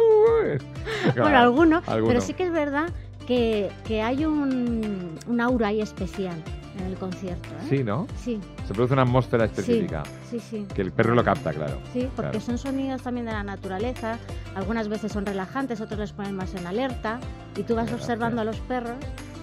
uh! 0.55 1.21
bueno, 1.21 1.37
alguno, 1.37 1.81
alguno. 1.87 2.07
pero 2.07 2.21
sí 2.21 2.33
que 2.33 2.43
es 2.45 2.51
verdad 2.51 2.89
que, 3.27 3.69
que 3.85 4.01
hay 4.01 4.25
un, 4.25 5.17
un 5.27 5.41
aura 5.41 5.67
ahí 5.67 5.81
especial 5.81 6.41
en 6.79 6.85
el 6.85 6.95
concierto. 6.95 7.49
¿eh? 7.49 7.65
Sí, 7.69 7.83
¿no? 7.83 8.07
Sí, 8.23 8.39
Se 8.67 8.73
produce 8.73 8.93
una 8.93 9.01
atmósfera 9.01 9.45
específica. 9.45 10.03
sí, 10.29 10.39
sí. 10.39 10.65
Que 10.73 10.83
el 10.83 10.91
perro 10.91 11.15
lo 11.15 11.23
capta, 11.23 11.51
claro. 11.51 11.79
Sí, 11.91 12.07
porque 12.15 12.31
Claro. 12.31 12.45
son 12.45 12.57
sonidos 12.59 13.01
también 13.01 13.25
de 13.25 13.31
la 13.33 13.43
naturaleza. 13.43 14.17
Algunas 14.55 14.87
veces 14.87 15.11
son 15.11 15.25
relajantes, 15.25 15.81
otros 15.81 15.99
les 15.99 16.13
ponen 16.13 16.35
más 16.35 16.53
en 16.53 16.65
alerta. 16.67 17.19
Y 17.57 17.63
tú 17.63 17.75
vas 17.75 17.85
Verdad, 17.85 17.99
observando 17.99 18.37
sí. 18.37 18.47
a 18.47 18.51
los 18.51 18.59
perros 18.61 18.95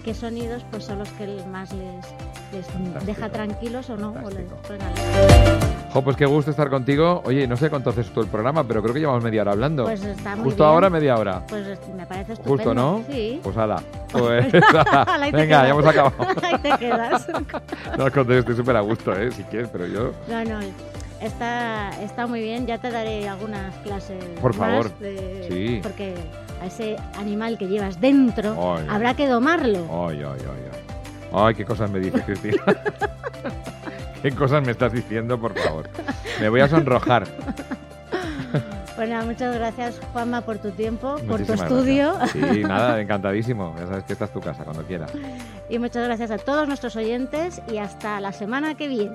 qué 0.05 0.15
sonidos 0.15 0.65
pues 0.71 0.85
son 0.85 1.01
los 1.01 1.09
que 1.11 1.27
más 1.51 1.73
les, 1.73 2.07
les 2.53 3.05
deja 3.07 3.29
tranquilos 3.31 3.91
o 3.91 3.97
no. 3.97 4.15
O 4.25 4.31
les. 4.31 4.47
Jo, 5.95 6.03
pues 6.03 6.17
qué 6.17 6.27
gusto 6.27 6.51
estar 6.51 6.69
contigo. 6.71 7.23
Oye, 7.25 7.47
no 7.47 7.57
sé 7.57 7.71
cuánto 7.71 7.91
haces 7.91 8.09
tú 8.09 8.21
el 8.21 8.27
programa, 8.27 8.65
pero 8.65 8.83
creo 8.83 8.93
que 8.93 8.99
llevamos 8.99 9.23
media 9.23 9.43
hora 9.43 9.53
hablando. 9.53 9.85
Pues 9.85 10.03
está 10.05 10.35
muy 10.35 10.45
Justo 10.47 10.65
bien. 10.65 10.75
ahora, 10.75 10.91
media 10.91 11.17
hora. 11.17 11.43
Pues 11.49 11.67
es- 11.69 11.89
me 11.97 12.05
parece 12.05 12.33
estupendo. 12.33 12.57
Justo, 12.57 12.75
¿no? 12.75 13.05
Sí. 13.09 13.41
Pues 13.43 13.57
ala. 13.57 13.81
Pues, 14.13 14.53
venga, 15.33 15.63
ya 15.65 15.69
hemos 15.69 15.87
acabado. 15.87 16.15
Ahí 16.43 16.59
te 16.59 16.79
quedas. 16.79 17.27
No, 17.99 18.11
conté, 18.11 18.39
estoy 18.39 18.57
súper 18.57 18.77
a 18.77 18.81
gusto, 18.81 19.13
¿eh? 19.15 19.31
Si 19.31 19.45
quieres, 19.45 19.69
pero 19.73 19.87
yo... 19.87 20.11
No, 20.29 20.45
no, 20.45 20.59
está, 21.21 21.91
está 22.03 22.27
muy 22.27 22.41
bien. 22.43 22.67
Ya 22.67 22.79
te 22.79 22.91
daré 22.91 23.29
algunas 23.29 23.73
clases. 23.85 24.23
Por 24.41 24.57
más 24.57 24.69
favor. 24.69 24.99
de- 24.99 25.47
Sí. 25.49 25.81
Porque 25.81 26.15
a 26.61 26.67
ese 26.67 26.97
animal 27.19 27.57
que 27.57 27.67
llevas 27.69 28.01
dentro 28.01 28.77
habrá 28.91 29.15
que 29.15 29.29
domarlo. 29.29 29.79
Ay, 30.09 30.19
ay, 30.25 30.41
ay, 30.41 30.63
ay. 30.73 30.81
Ay, 31.33 31.55
qué 31.55 31.65
cosas 31.65 31.89
me 31.91 32.01
dices, 32.01 32.21
Cristina. 32.25 32.63
Qué 34.25 34.35
cosas 34.35 34.64
me 34.64 34.72
estás 34.72 34.91
diciendo, 34.91 35.39
por 35.39 35.55
favor. 35.59 35.91
Me 36.41 36.49
voy 36.49 36.62
a 36.62 36.68
sonrojar. 36.68 37.27
Bueno, 38.97 39.22
muchas 39.27 39.55
gracias, 39.55 40.01
Juanma, 40.12 40.41
por 40.41 40.59
tu 40.59 40.70
tiempo, 40.70 41.16
por 41.29 41.45
tu 41.45 41.53
estudio. 41.53 42.14
gracias. 42.14 42.55
Sí, 42.55 42.62
nada, 42.62 43.01
encantadísimo. 43.01 43.75
Ya 43.79 43.87
sabes 43.87 44.05
que 44.05 44.14
esta 44.14 44.25
es 44.25 44.33
tu 44.33 44.41
casa, 44.41 44.64
cuando 44.64 44.83
quieras. 44.85 45.11
Y 45.68 45.79
muchas 45.79 46.05
gracias 46.05 46.31
a 46.31 46.39
todos 46.39 46.68
nuestros 46.68 46.97
oyentes 46.97 47.61
y 47.70 47.79
hasta 47.79 48.18
la 48.20 48.33
semana 48.33 48.77
que 48.77 48.89
viene. 48.89 49.12